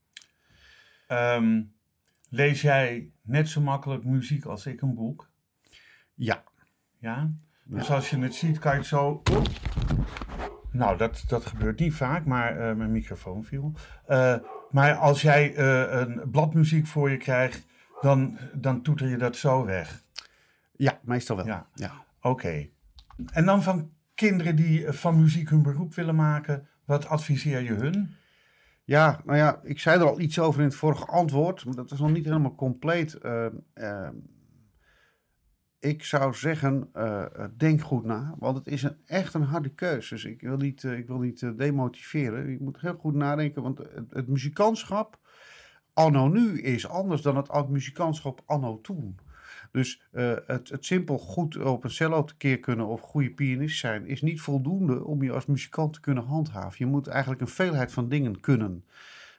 Ehm, 1.07 1.63
lees 2.29 2.61
jij 2.63 3.11
net 3.23 3.49
zo 3.49 3.61
makkelijk 3.61 4.05
muziek 4.05 4.45
als 4.45 4.67
ik 4.67 4.81
een 4.81 4.95
boek? 4.95 5.31
Ja. 6.15 6.45
Ja? 6.99 7.31
Dus 7.65 7.91
als 7.91 8.11
je 8.11 8.19
het 8.19 8.35
ziet, 8.35 8.59
kan 8.59 8.73
je 8.73 8.79
het 8.79 8.87
zo. 8.87 9.23
Nou, 10.73 10.97
dat, 10.97 11.25
dat 11.27 11.47
gebeurt 11.47 11.79
niet 11.79 11.95
vaak, 11.95 12.25
maar 12.25 12.59
eh, 12.59 12.77
mijn 12.77 12.93
microfoon 12.93 13.45
viel. 13.45 13.73
Eh, 14.07 14.37
maar 14.71 14.95
als 14.95 15.23
jij 15.23 15.55
eh, 15.55 16.01
een 16.01 16.31
bladmuziek 16.31 16.87
voor 16.87 17.11
je 17.11 17.17
krijgt, 17.17 17.67
dan, 18.01 18.39
dan 18.55 18.83
toeter 18.83 19.09
je 19.09 19.17
dat 19.17 19.37
zo 19.37 19.65
weg. 19.65 20.03
Ja, 20.77 21.01
meestal 21.03 21.37
wel. 21.37 21.47
Ja. 21.47 21.67
Ja. 21.75 22.05
Oké. 22.21 22.69
En 23.33 23.45
dan 23.45 23.63
van 23.63 23.91
kinderen 24.27 24.57
die 24.57 24.87
eh, 24.87 24.93
van 24.93 25.21
muziek 25.21 25.49
hun 25.49 25.63
beroep 25.63 25.95
willen 25.95 26.15
maken, 26.15 26.69
wat 26.85 27.07
adviseer 27.07 27.61
je 27.61 27.73
hun? 27.73 28.15
Ja, 28.85 29.21
nou 29.25 29.39
ja, 29.39 29.61
ik 29.63 29.79
zei 29.79 30.01
er 30.01 30.07
al 30.07 30.21
iets 30.21 30.39
over 30.39 30.61
in 30.61 30.67
het 30.67 30.75
vorige 30.75 31.07
antwoord, 31.07 31.65
maar 31.65 31.75
dat 31.75 31.91
is 31.91 31.99
nog 31.99 32.13
niet 32.13 32.25
helemaal 32.25 32.55
compleet. 32.55 33.15
Ehm, 33.15 33.55
ehm, 33.75 34.15
ik 35.79 36.05
zou 36.05 36.35
zeggen, 36.35 36.89
eh, 36.93 37.23
eh, 37.23 37.51
denk 37.57 37.81
goed 37.81 38.05
na, 38.05 38.35
want 38.39 38.57
het 38.57 38.67
is 38.67 38.83
een, 38.83 38.97
echt 39.07 39.35
een 39.35 39.43
harde 39.43 39.69
keus. 39.75 40.09
Dus 40.09 40.25
ik 40.25 40.41
wil 40.41 40.57
niet, 40.57 40.83
ik 40.83 41.07
wil 41.07 41.19
niet 41.19 41.59
demotiveren. 41.59 42.51
Je 42.51 42.59
moet 42.61 42.81
heel 42.81 42.97
goed 42.97 43.15
nadenken, 43.15 43.63
want 43.63 43.79
het, 44.09 44.29
muzikantschap 44.29 45.19
anno 45.93 46.29
nu 46.29 46.61
is 46.61 46.89
anders 46.89 47.23
dan 47.23 47.37
het 47.37 47.69
muzikantschap 47.69 48.43
anno 48.47 48.81
toen. 48.81 49.19
Dus 49.71 50.03
eh, 50.13 50.33
het, 50.47 50.69
het 50.69 50.85
simpel 50.85 51.19
goed 51.19 51.57
op 51.57 51.85
een 51.85 51.91
cello 51.91 52.25
te 52.25 52.37
keer 52.37 52.61
kunnen 52.61 52.87
of 52.87 53.01
goede 53.01 53.31
pianist 53.31 53.79
zijn 53.79 54.07
is 54.07 54.23
niet 54.23 54.41
voldoende 54.41 55.05
om 55.05 55.23
je 55.23 55.33
als 55.33 55.47
muzikant 55.47 55.93
te 55.93 56.01
kunnen 56.01 56.25
handhaven. 56.25 56.77
Je 56.79 56.87
moet 56.87 57.07
eigenlijk 57.07 57.41
een 57.41 57.49
veelheid 57.49 57.93
van 57.93 58.09
dingen 58.09 58.41
kunnen. 58.41 58.85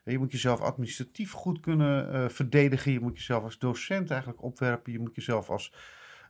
Je 0.04 0.18
moet 0.18 0.32
jezelf 0.32 0.60
administratief 0.60 1.32
goed 1.32 1.60
kunnen 1.60 2.14
eh, 2.14 2.30
verdedigen. 2.30 2.92
Je 2.92 3.00
moet 3.00 3.18
jezelf 3.18 3.44
als 3.44 3.60
docent 3.60 4.12
eigenlijk 4.12 4.44
opwerpen. 4.44 4.92
Je 4.92 5.00
moet 5.00 5.16
jezelf 5.16 5.50
als 5.50 5.74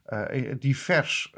eh, 0.06 0.56
divers 0.60 1.34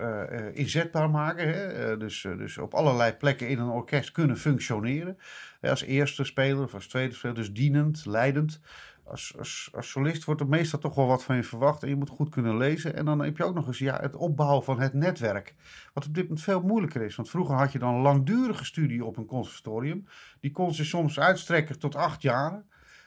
inzetbaar 0.54 1.10
maken. 1.10 1.48
Hè? 1.48 1.98
Dus, 1.98 2.28
dus 2.38 2.58
op 2.58 2.74
allerlei 2.74 3.14
plekken 3.14 3.48
in 3.48 3.60
een 3.60 3.70
orkest 3.70 4.12
kunnen 4.12 4.38
functioneren. 4.38 5.18
Als 5.62 5.82
eerste 5.82 6.24
speler 6.24 6.64
of 6.64 6.74
als 6.74 6.88
tweede 6.88 7.14
speler. 7.14 7.36
Dus 7.36 7.54
dienend, 7.54 8.06
leidend. 8.06 8.62
Als, 9.04 9.34
als, 9.38 9.70
als 9.74 9.90
solist 9.90 10.24
wordt 10.24 10.42
er 10.42 10.48
meestal 10.48 10.80
toch 10.80 10.96
wel 10.96 11.08
wat 11.08 11.24
van 11.24 11.36
je 11.36 11.44
verwacht. 11.44 11.84
En 11.84 11.90
je 11.90 11.96
moet 11.96 12.10
goed 12.10 12.30
kunnen 12.30 12.58
lezen. 12.58 12.96
En 12.96 13.06
dan 13.06 13.22
heb 13.22 13.38
je 13.38 13.44
ook 13.44 13.56
nog 13.56 13.68
eens 13.68 13.80
ja, 13.80 14.00
het 14.00 14.16
opbouwen 14.16 14.64
van 14.64 14.80
het 14.80 14.94
netwerk. 14.94 15.56
Wat 15.94 16.06
op 16.06 16.14
dit 16.14 16.24
moment 16.24 16.42
veel 16.42 16.62
moeilijker 16.62 17.02
is. 17.02 17.16
Want 17.16 17.30
vroeger 17.30 17.56
had 17.56 17.72
je 17.72 17.80
dan 17.80 17.94
een 17.94 18.02
langdurige 18.02 18.66
studie 18.66 19.06
op 19.06 19.18
een 19.18 19.26
conservatorium. 19.26 20.08
Die 20.40 20.52
kon 20.52 20.74
zich 20.74 20.86
soms 20.86 21.20
uitstrekken 21.20 21.80
tot 21.80 21.96
acht 21.96 22.22
jaar. 22.22 22.64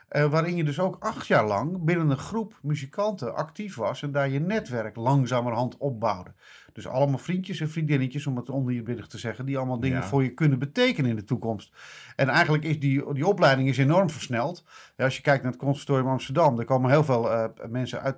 Eh, 0.09 0.25
waarin 0.25 0.57
je 0.57 0.65
dus 0.65 0.81
ook 0.81 0.97
acht 0.99 1.27
jaar 1.27 1.47
lang 1.47 1.85
binnen 1.85 2.11
een 2.11 2.17
groep 2.19 2.59
muzikanten 2.63 3.35
actief 3.35 3.77
was. 3.77 4.03
En 4.03 4.13
daar 4.13 4.29
je 4.29 4.41
netwerk 4.41 4.97
langzamerhand 4.97 5.77
opbouwde. 5.77 6.35
Dus 6.73 6.87
allemaal 6.87 7.19
vriendjes 7.19 7.61
en 7.61 7.71
vriendinnetjes, 7.71 8.27
om 8.27 8.37
het 8.37 8.51
oneerbiedig 8.51 9.07
te 9.07 9.19
zeggen. 9.19 9.47
Die 9.47 9.57
allemaal 9.57 9.81
dingen 9.81 10.01
Ja. 10.01 10.07
voor 10.07 10.23
je 10.23 10.35
kunnen 10.35 10.59
betekenen 10.59 11.11
in 11.11 11.17
de 11.17 11.25
toekomst. 11.25 11.77
En 12.17 12.29
eigenlijk 12.29 12.65
is 12.65 12.81
die, 12.81 13.13
die 13.15 13.27
opleiding 13.27 13.69
is 13.69 13.79
enorm 13.79 14.11
versneld. 14.11 14.65
Ja, 14.97 15.05
als 15.05 15.17
je 15.17 15.23
kijkt 15.23 15.43
naar 15.43 15.53
het 15.53 15.61
conservatorium 15.61 16.09
Amsterdam. 16.11 16.59
Er 16.59 16.65
komen 16.65 16.91
heel 16.91 17.05
veel 17.05 17.33
eh, 17.33 17.45
mensen 17.69 18.03
uit 18.03 18.17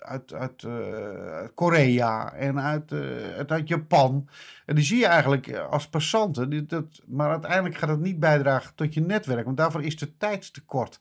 uit, 0.00 0.32
uit 0.32 0.62
eh, 0.62 0.70
uit 1.32 1.54
Korea 1.54 2.32
en 2.32 2.60
uit, 2.60 2.92
eh, 2.92 3.00
uit, 3.36 3.52
uit 3.52 3.68
Japan. 3.68 4.28
En 4.66 4.74
die 4.74 4.84
zie 4.84 4.98
je 4.98 5.06
eigenlijk 5.06 5.46
eh, 5.46 5.68
als 5.68 5.88
passanten. 5.88 6.50
Die, 6.50 6.66
dat, 6.66 7.02
maar 7.06 7.30
uiteindelijk 7.30 7.76
gaat 7.76 7.88
het 7.88 8.00
niet 8.00 8.20
bijdragen 8.20 8.74
tot 8.74 8.94
je 8.94 9.00
netwerk, 9.00 9.44
want 9.44 9.56
daarvoor 9.56 9.82
is 9.82 9.96
de 9.96 10.16
tijd 10.16 10.52
te 10.52 10.64
kort. 10.64 11.00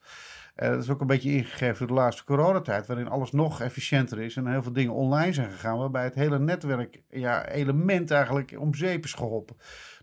Dat 0.56 0.84
is 0.84 0.90
ook 0.90 1.02
een 1.02 1.08
beetje 1.08 1.32
ingegeven 1.32 1.78
door 1.78 1.88
de 1.88 2.02
laatste 2.02 2.24
coronatijd, 2.24 2.88
waarin 2.88 3.08
alles 3.08 3.32
nog 3.32 3.62
efficiënter 3.62 4.20
is 4.20 4.36
en 4.36 4.48
heel 4.48 4.64
veel 4.64 4.74
dingen 4.74 4.94
online 4.94 5.34
zijn 5.34 5.52
gegaan, 5.52 5.78
waarbij 5.78 6.04
het 6.04 6.16
hele 6.16 6.40
netwerk, 6.40 7.02
ja, 7.10 7.48
element 7.48 8.12
eigenlijk 8.12 8.56
om 8.60 8.76
zeep 8.76 9.04
is 9.04 9.14
geholpen. 9.14 9.56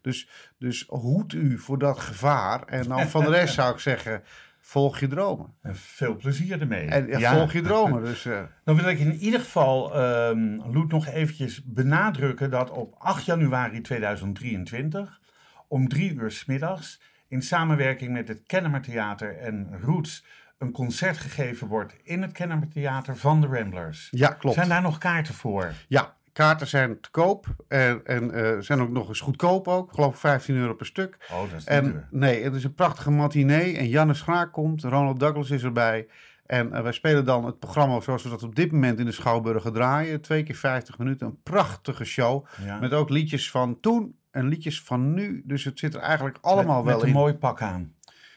Dus, 0.03 0.29
dus 0.59 0.85
hoed 0.89 1.33
u 1.33 1.59
voor 1.59 1.79
dat 1.79 1.99
gevaar. 1.99 2.63
En 2.63 2.89
dan 2.89 3.09
van 3.09 3.25
de 3.25 3.31
rest 3.31 3.55
zou 3.61 3.73
ik 3.73 3.81
zeggen, 3.81 4.23
volg 4.67 5.01
je 5.01 5.07
dromen. 5.07 5.55
En 5.63 5.77
veel 5.77 6.17
plezier 6.17 6.61
ermee. 6.61 6.87
En 6.87 7.07
ja, 7.07 7.19
Ja. 7.19 7.35
volg 7.35 7.53
je 7.53 7.61
dromen. 7.61 8.05
Dus, 8.11 8.25
eh, 8.25 8.43
Dan 8.65 8.77
wil 8.77 8.89
ik 8.89 8.99
in 8.99 9.15
ieder 9.15 9.41
geval, 9.41 9.95
ehm 9.95 10.61
Loet, 10.73 10.91
nog 10.93 11.07
eventjes 11.07 11.63
benadrukken 11.65 12.51
dat 12.51 12.71
op 12.71 12.95
8 12.99 13.25
januari 13.25 13.81
2023 13.81 15.21
om 15.69 15.89
drie 15.89 16.15
uur 16.15 16.31
's 16.31 16.45
middags 16.45 17.01
in 17.29 17.43
samenwerking 17.43 18.13
met 18.13 18.29
het 18.29 18.43
Kennemer 18.47 18.81
Theater 18.81 19.37
en 19.39 19.79
Roots 19.83 20.25
een 20.59 20.73
concert 20.73 21.17
gegeven 21.19 21.67
wordt 21.69 21.97
in 22.03 22.23
het 22.23 22.33
Kennemer 22.33 22.69
Theater 22.69 23.17
van 23.17 23.41
de 23.41 23.47
Ramblers. 23.47 24.09
ja, 24.11 24.29
klopt. 24.29 24.57
Zijn 24.57 24.69
daar 24.69 24.83
nog 24.83 24.99
kaarten 24.99 25.35
voor? 25.35 25.73
Ja, 25.89 26.15
kaarten 26.35 26.67
zijn 26.67 27.01
te 27.01 27.11
koop 27.11 27.47
en, 27.69 28.01
en 28.05 28.31
eh, 28.31 28.61
zijn 28.61 28.81
ook 28.81 28.91
nog 28.91 29.09
eens 29.09 29.21
goedkoop 29.21 29.69
ook. 29.69 29.89
Ik 29.89 29.95
geloof 29.95 30.19
15 30.19 30.57
euro 30.57 30.75
per 30.75 30.87
stuk. 30.87 31.17
Oh, 31.33 31.51
dat 31.51 31.59
is 31.59 31.65
En 31.65 31.85
duur. 31.85 32.09
nee, 32.11 32.43
het 32.43 32.55
is 32.55 32.65
een 32.65 32.75
prachtige 32.75 33.11
matinee 33.11 33.77
en 33.77 33.89
Janne 33.89 34.15
Schraak 34.15 34.53
komt, 34.53 34.83
Ronald 34.83 35.21
Douglas 35.21 35.51
is 35.51 35.63
erbij. 35.63 36.07
En 36.47 36.73
eh, 36.73 36.83
wij 36.83 36.93
spelen 36.93 37.25
dan 37.25 37.45
het 37.45 37.59
programma 37.59 38.01
zoals 38.01 38.23
we 38.23 38.29
dat 38.29 38.43
op 38.43 38.55
dit 38.55 38.73
moment 38.73 38.99
in 38.99 39.05
de 39.05 39.13
Schouwburgen 39.13 39.73
draaien. 39.73 40.21
Twee 40.21 40.43
keer 40.43 40.55
50 40.57 40.99
minuten, 40.99 41.27
een 41.27 41.43
prachtige 41.43 42.05
show. 42.05 42.47
Ja. 42.65 42.79
Met 42.79 42.93
ook 42.93 43.09
liedjes 43.09 43.51
van 43.51 43.81
toen 43.81 44.17
en 44.31 44.49
liedjes 44.49 44.83
van 44.83 45.15
nu. 45.15 45.43
Dus 45.45 45.65
het 45.65 45.79
zit 45.79 45.95
er 45.95 46.01
eigenlijk 46.01 46.39
allemaal 46.41 46.77
met, 46.77 46.85
wel 46.85 46.95
met 46.95 47.03
een 47.03 47.09
in. 47.09 47.15
mooi 47.15 47.35
pak 47.35 47.63
aan. 47.63 47.93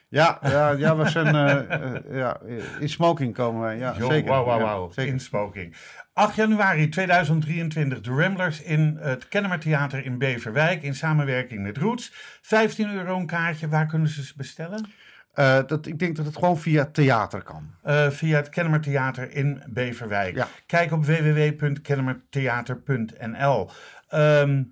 Ja, 0.09 0.39
ja, 0.41 0.71
ja, 0.71 0.95
we 0.95 1.09
zijn 1.09 1.35
eh, 1.35 1.71
eh, 1.71 1.95
ja, 2.11 2.39
in 2.79 2.89
smoking 2.89 3.33
komen 3.33 3.61
wij. 3.61 3.77
Ja, 3.77 3.93
zeker. 3.93 4.29
Wauw, 4.29 4.45
wauw, 4.45 4.59
wauw. 4.59 4.91
zeker. 4.91 5.13
In 5.13 5.19
smoking. 5.19 5.75
8 6.13 6.35
januari 6.35 6.89
2023, 6.89 8.01
de 8.01 8.11
Ramblers 8.11 8.61
in 8.61 8.97
het 8.99 9.27
Kennemer 9.27 9.59
Theater 9.59 10.05
in 10.05 10.17
Beverwijk 10.17 10.83
in 10.83 10.95
samenwerking 10.95 11.61
met 11.61 11.77
Roots. 11.77 12.11
15 12.41 12.93
euro 12.93 13.17
een 13.17 13.25
kaartje. 13.25 13.67
Waar 13.67 13.85
kunnen 13.85 14.07
ze 14.07 14.23
ze 14.23 14.33
bestellen? 14.37 14.85
Eh, 15.33 15.59
dat, 15.67 15.85
ik 15.85 15.99
denk 15.99 16.15
dat 16.15 16.25
het 16.25 16.35
gewoon 16.35 16.57
via 16.57 16.85
theater 16.85 17.43
kan. 17.43 17.75
Via 18.11 18.37
het 18.37 18.49
Kennemer 18.49 18.81
Theater 18.81 19.31
in 19.31 19.63
Beverwijk. 19.69 20.35
Ja. 20.35 20.47
Kijk 20.65 20.91
op 20.91 21.05
www.kennemertheater.nl. 21.05 23.69
Ehm, 24.07 24.63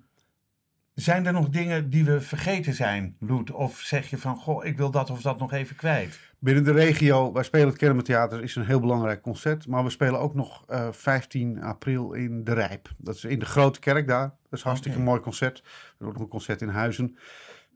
zijn 0.96 1.26
er 1.26 1.32
nog 1.32 1.48
dingen 1.48 1.90
die 1.90 2.04
we 2.04 2.20
vergeten 2.20 2.74
zijn, 2.74 3.16
Loet? 3.20 3.50
Of 3.50 3.78
zeg 3.78 4.10
je 4.10 4.18
van, 4.18 4.36
goh, 4.36 4.64
ik 4.64 4.76
wil 4.76 4.90
dat 4.90 5.10
of 5.10 5.22
dat 5.22 5.38
nog 5.38 5.52
even 5.52 5.76
kwijt? 5.76 6.18
Binnen 6.38 6.64
de 6.64 6.72
regio, 6.72 7.32
wij 7.32 7.42
spelen 7.42 7.68
het 7.68 7.76
Kennemer 7.76 8.04
Theater, 8.04 8.42
is 8.42 8.56
een 8.56 8.64
heel 8.64 8.80
belangrijk 8.80 9.22
concert. 9.22 9.66
Maar 9.66 9.84
we 9.84 9.90
spelen 9.90 10.20
ook 10.20 10.34
nog 10.34 10.64
eh, 10.68 10.92
15 10.92 11.62
april 11.62 12.12
in 12.12 12.44
De 12.44 12.52
Rijp. 12.52 12.88
Dat 12.96 13.14
is 13.14 13.24
in 13.24 13.38
de 13.38 13.44
Grote 13.44 13.80
Kerk 13.80 14.08
daar. 14.08 14.28
Dat 14.28 14.58
is 14.58 14.62
hartstikke 14.62 14.98
mooi 14.98 15.20
concert. 15.20 15.58
Er 15.58 15.64
wordt 15.98 16.14
nog 16.14 16.22
een 16.22 16.32
concert 16.32 16.62
in 16.62 16.68
Huizen. 16.68 17.16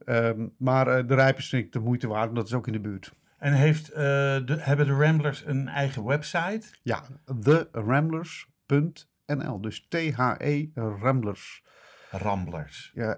Ehm, 0.05 0.47
maar 0.57 0.87
eh, 0.87 1.07
De 1.07 1.15
Rijp 1.15 1.37
is 1.37 1.49
denk 1.49 1.65
ik 1.65 1.71
de 1.71 1.79
moeite 1.79 2.07
waard, 2.07 2.25
want 2.25 2.35
dat 2.35 2.47
is 2.47 2.53
ook 2.53 2.67
in 2.67 2.73
de 2.73 2.79
buurt. 2.79 3.11
En 3.37 3.53
heeft, 3.53 3.89
eh, 3.89 4.03
de, 4.45 4.57
hebben 4.59 4.85
de 4.85 4.93
Ramblers 4.93 5.43
een 5.45 5.67
eigen 5.67 6.05
website? 6.05 6.61
Ja, 6.81 7.03
theramblers.nl. 7.41 9.61
Dus 9.61 9.85
T-H-E 9.89 10.67
Ramblers. 10.73 11.63
Ramblers. 12.11 12.91
Ja, 12.93 13.17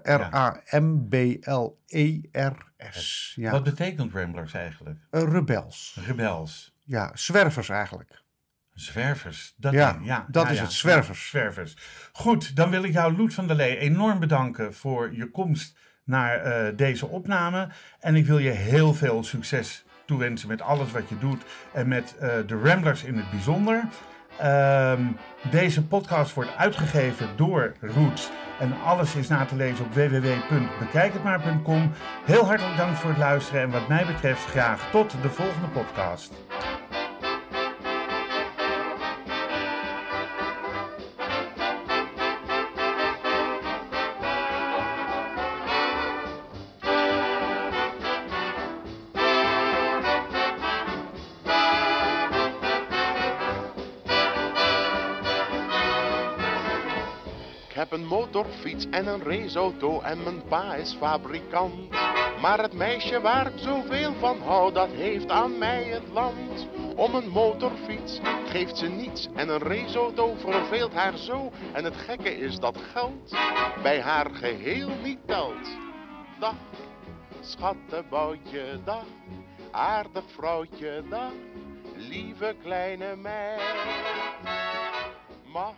R-A-M-B-L-E-R-S. 2.02 3.32
Ja, 3.36 3.50
Wat 3.50 3.62
betekent 3.64 4.12
Ramblers 4.12 4.54
eigenlijk? 4.54 4.98
eh, 5.10 5.22
rebels. 5.22 5.98
Rebels. 6.06 6.74
Ja, 6.84 7.10
zwervers 7.14 7.68
eigenlijk. 7.68 8.22
Zwervers. 8.74 9.54
Dat 9.56 9.72
Ja, 9.72 9.98
ja 10.02 10.26
dat 10.28 10.44
ja, 10.44 10.50
is 10.50 10.56
ja. 10.56 10.62
het, 10.62 10.72
zwervers. 10.72 11.28
Zwervers. 11.28 11.76
Goed, 12.12 12.56
dan 12.56 12.70
wil 12.70 12.84
ik 12.84 12.92
jou, 12.92 13.16
Loet 13.16 13.34
van 13.34 13.46
der 13.46 13.56
Lee, 13.56 13.76
enorm 13.78 14.18
bedanken 14.20 14.74
voor 14.74 15.14
je 15.14 15.30
komst 15.30 15.76
naar 16.04 16.36
eh, 16.40 16.76
deze 16.76 17.06
opname. 17.06 17.68
En 18.00 18.14
ik 18.14 18.26
wil 18.26 18.38
je 18.38 18.50
heel 18.50 18.94
veel 18.94 19.22
succes 19.24 19.84
toewensen 20.06 20.48
met 20.48 20.62
alles 20.62 20.90
wat 20.90 21.08
je 21.08 21.18
doet 21.18 21.42
en 21.72 21.88
met 21.88 22.16
eh, 22.18 22.28
de 22.46 22.60
Ramblers 22.62 23.04
in 23.04 23.16
het 23.16 23.30
bijzonder. 23.30 23.84
Ehm, 24.38 25.02
deze 25.50 25.86
podcast 25.86 26.34
wordt 26.34 26.56
uitgegeven 26.56 27.28
door 27.36 27.72
Roots 27.80 28.30
en 28.58 28.74
alles 28.84 29.14
is 29.14 29.28
na 29.28 29.44
te 29.44 29.56
lezen 29.56 29.84
op 29.84 29.94
www.bekijkhetmaar.com. 29.94 31.90
Heel 32.24 32.44
hartelijk 32.44 32.76
dank 32.76 32.96
voor 32.96 33.10
het 33.10 33.18
luisteren 33.18 33.62
en 33.62 33.70
wat 33.70 33.88
mij 33.88 34.06
betreft 34.06 34.44
graag 34.44 34.90
tot 34.90 35.14
de 35.22 35.30
volgende 35.30 35.68
podcast. 35.68 36.32
Motorfiets 58.44 58.86
en 58.90 59.06
een 59.06 59.22
raceauto 59.22 60.00
en 60.00 60.22
mijn 60.22 60.44
pa 60.48 60.74
is 60.74 60.94
fabrikant. 60.94 61.90
Maar 62.40 62.58
het 62.58 62.72
meisje 62.72 63.20
waar 63.20 63.46
ik 63.46 63.58
zoveel 63.58 64.12
van 64.14 64.40
hou, 64.40 64.72
dat 64.72 64.88
heeft 64.88 65.30
aan 65.30 65.58
mij 65.58 65.84
het 65.84 66.08
land. 66.12 66.66
Om 66.96 67.14
een 67.14 67.28
motorfiets 67.28 68.20
geeft 68.46 68.76
ze 68.76 68.86
niets 68.86 69.28
en 69.34 69.48
een 69.48 69.58
raceauto 69.58 70.34
verveelt 70.34 70.92
haar 70.92 71.16
zo. 71.16 71.52
En 71.72 71.84
het 71.84 71.96
gekke 71.96 72.36
is 72.36 72.58
dat 72.58 72.78
geld 72.92 73.36
bij 73.82 74.00
haar 74.00 74.30
geheel 74.30 74.90
niet 75.02 75.18
telt. 75.26 75.68
Dag, 76.38 76.54
schattenboutje, 77.40 78.80
dag, 78.84 79.06
aardig 79.70 80.24
vrouwtje, 80.36 81.02
dag, 81.08 81.32
lieve 81.96 82.54
kleine 82.62 83.16
meid. 83.16 83.62
Mag 85.44 85.74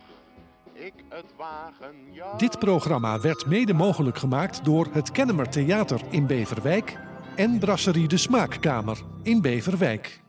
ik 0.85 0.93
het 1.09 1.33
wagen, 1.37 1.95
ja? 2.11 2.35
Dit 2.35 2.59
programma 2.59 3.19
werd 3.19 3.45
mede 3.45 3.73
mogelijk 3.73 4.17
gemaakt 4.17 4.65
door 4.65 4.87
het 4.91 5.11
Kennemer 5.11 5.49
Theater 5.49 6.01
in 6.09 6.27
Beverwijk 6.27 6.97
en 7.35 7.59
Brasserie 7.59 8.07
de 8.07 8.17
Smaakkamer 8.17 8.97
in 9.23 9.41
Beverwijk. 9.41 10.21